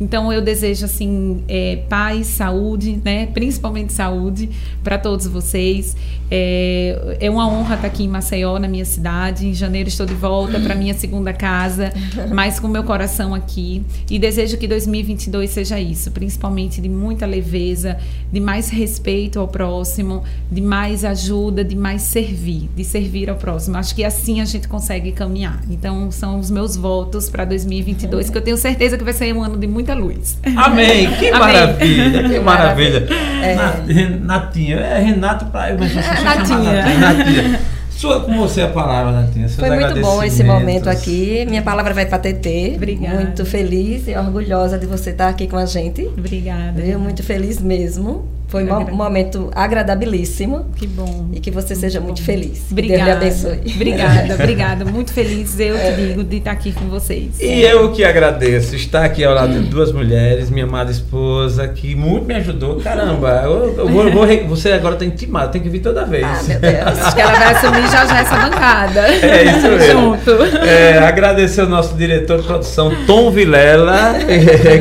[0.00, 3.26] Então eu desejo assim é, paz, saúde, né?
[3.26, 4.48] Principalmente saúde
[4.82, 5.96] para todos vocês.
[6.30, 9.46] É, é uma honra estar aqui em Maceió, na minha cidade.
[9.46, 11.92] Em janeiro estou de volta para minha segunda casa,
[12.32, 13.82] mas com meu coração aqui.
[14.10, 17.98] E desejo que 2022 seja isso, principalmente de muita leveza,
[18.32, 23.76] de mais respeito ao próximo, de mais ajuda, de mais servir, de servir ao próximo.
[23.76, 25.62] Acho que assim a gente consegue caminhar.
[25.70, 29.42] Então são os meus votos para 2022, que eu tenho certeza que vai ser um
[29.42, 30.38] ano de muita luz.
[30.56, 31.04] Amém!
[31.14, 31.40] Que Amém.
[31.40, 32.28] maravilha!
[32.28, 32.93] Que maravilha!
[32.96, 33.54] É.
[33.54, 36.82] Na- Ren- Natinha, é Renato chama Natinha.
[36.82, 36.98] Natinha.
[37.14, 37.60] Natinha.
[37.90, 39.48] Sua com você a palavra, Natinha.
[39.48, 41.46] Foi muito bom esse momento aqui.
[41.48, 42.72] Minha palavra vai para TT.
[42.76, 43.14] Obrigada.
[43.16, 46.02] Muito feliz e orgulhosa de você estar aqui com a gente.
[46.06, 46.80] Obrigada.
[46.82, 48.26] Eu muito feliz mesmo.
[48.54, 50.66] Foi um momento agradabilíssimo.
[50.76, 51.28] Que bom.
[51.32, 52.66] E que você seja muito feliz.
[52.70, 53.16] Obrigada.
[53.16, 53.74] Deus lhe abençoe.
[53.74, 54.84] Obrigada, obrigada.
[54.84, 57.40] Muito feliz, eu te digo, de estar aqui com vocês.
[57.40, 61.96] E eu que agradeço estar aqui ao lado de duas mulheres, minha amada esposa, que
[61.96, 62.76] muito me ajudou.
[62.76, 66.22] Caramba, eu, eu vou, eu vou, você agora está intimado, tem que vir toda vez.
[66.24, 66.98] Ah, meu Deus.
[67.02, 69.00] Acho que ela vai assumir já já essa bancada.
[69.00, 70.16] É isso mesmo.
[70.16, 70.30] Junto.
[70.64, 74.14] É, agradecer o nosso diretor de produção, Tom Vilela,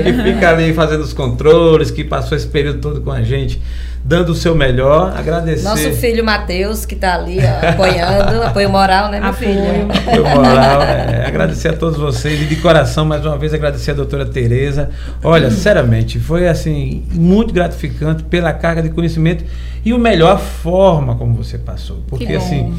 [0.04, 3.63] que fica ali fazendo os controles, que passou esse período todo com a gente
[4.04, 5.16] dando o seu melhor.
[5.16, 5.64] Agradecer.
[5.64, 9.50] Nosso filho Matheus, que está ali ó, apoiando, apoio moral, né, meu apoio.
[9.50, 9.92] filho?
[9.92, 10.82] Apoio moral.
[10.82, 14.90] É, agradecer a todos vocês e de coração, mais uma vez, agradecer a doutora Tereza.
[15.24, 19.46] Olha, sinceramente, foi assim, muito gratificante pela carga de conhecimento
[19.86, 22.04] e o melhor forma como você passou.
[22.08, 22.74] Porque assim.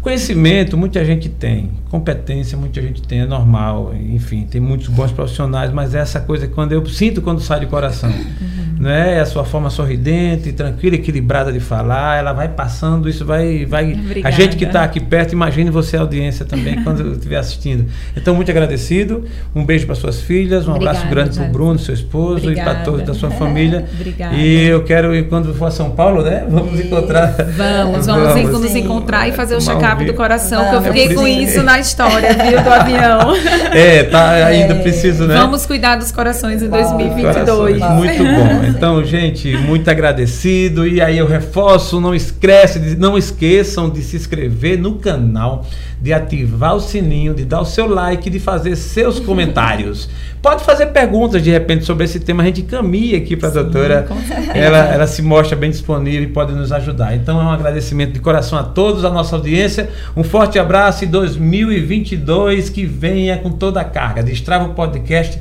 [0.00, 5.72] Conhecimento muita gente tem, competência muita gente tem, é normal, enfim, tem muitos bons profissionais,
[5.72, 8.10] mas é essa coisa que quando eu sinto quando sai de coração.
[8.10, 9.18] Uhum né?
[9.18, 13.66] É a sua forma sorridente, tranquila, equilibrada de falar, ela vai passando, isso vai.
[13.66, 13.94] vai
[14.24, 17.84] a gente que está aqui perto, imagine você, a audiência também, quando estiver assistindo.
[18.16, 19.26] Então, muito agradecido.
[19.54, 22.70] Um beijo para suas filhas, um Obrigada, abraço grande para o Bruno, seu esposo, Obrigada.
[22.70, 23.84] e para todos da sua família.
[23.92, 24.34] Obrigada.
[24.34, 26.46] E eu quero, quando for a São Paulo, né?
[26.48, 27.34] Vamos encontrar.
[27.56, 31.26] Vamos, vamos, vamos nos encontrar e fazer o check-up do coração, que eu fiquei com
[31.26, 33.34] isso na história, viu, do avião.
[33.72, 34.78] É, tá ainda é.
[34.78, 35.34] preciso, né?
[35.34, 37.78] Vamos cuidar dos corações em 2022.
[37.78, 38.64] Corações, muito bom.
[38.68, 40.86] Então, gente, muito agradecido.
[40.86, 45.66] E aí eu reforço, não esquece, não esqueçam de se inscrever no canal,
[46.00, 50.08] de ativar o sininho, de dar o seu like, de fazer seus comentários.
[50.42, 54.08] Pode fazer perguntas de repente sobre esse tema, a gente caminha aqui para a doutora.
[54.54, 57.14] Ela, ela se mostra bem disponível e pode nos ajudar.
[57.14, 59.38] Então é um agradecimento de coração a todos, a nossa
[59.80, 59.88] audiência.
[60.16, 64.22] Um forte abraço e 2022 que venha com toda a carga.
[64.22, 65.40] Destrava o podcast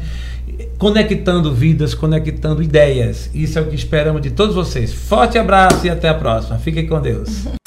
[0.78, 3.30] conectando vidas, conectando ideias.
[3.34, 4.94] Isso é o que esperamos de todos vocês.
[4.94, 6.58] Forte abraço e até a próxima.
[6.58, 7.48] Fiquem com Deus.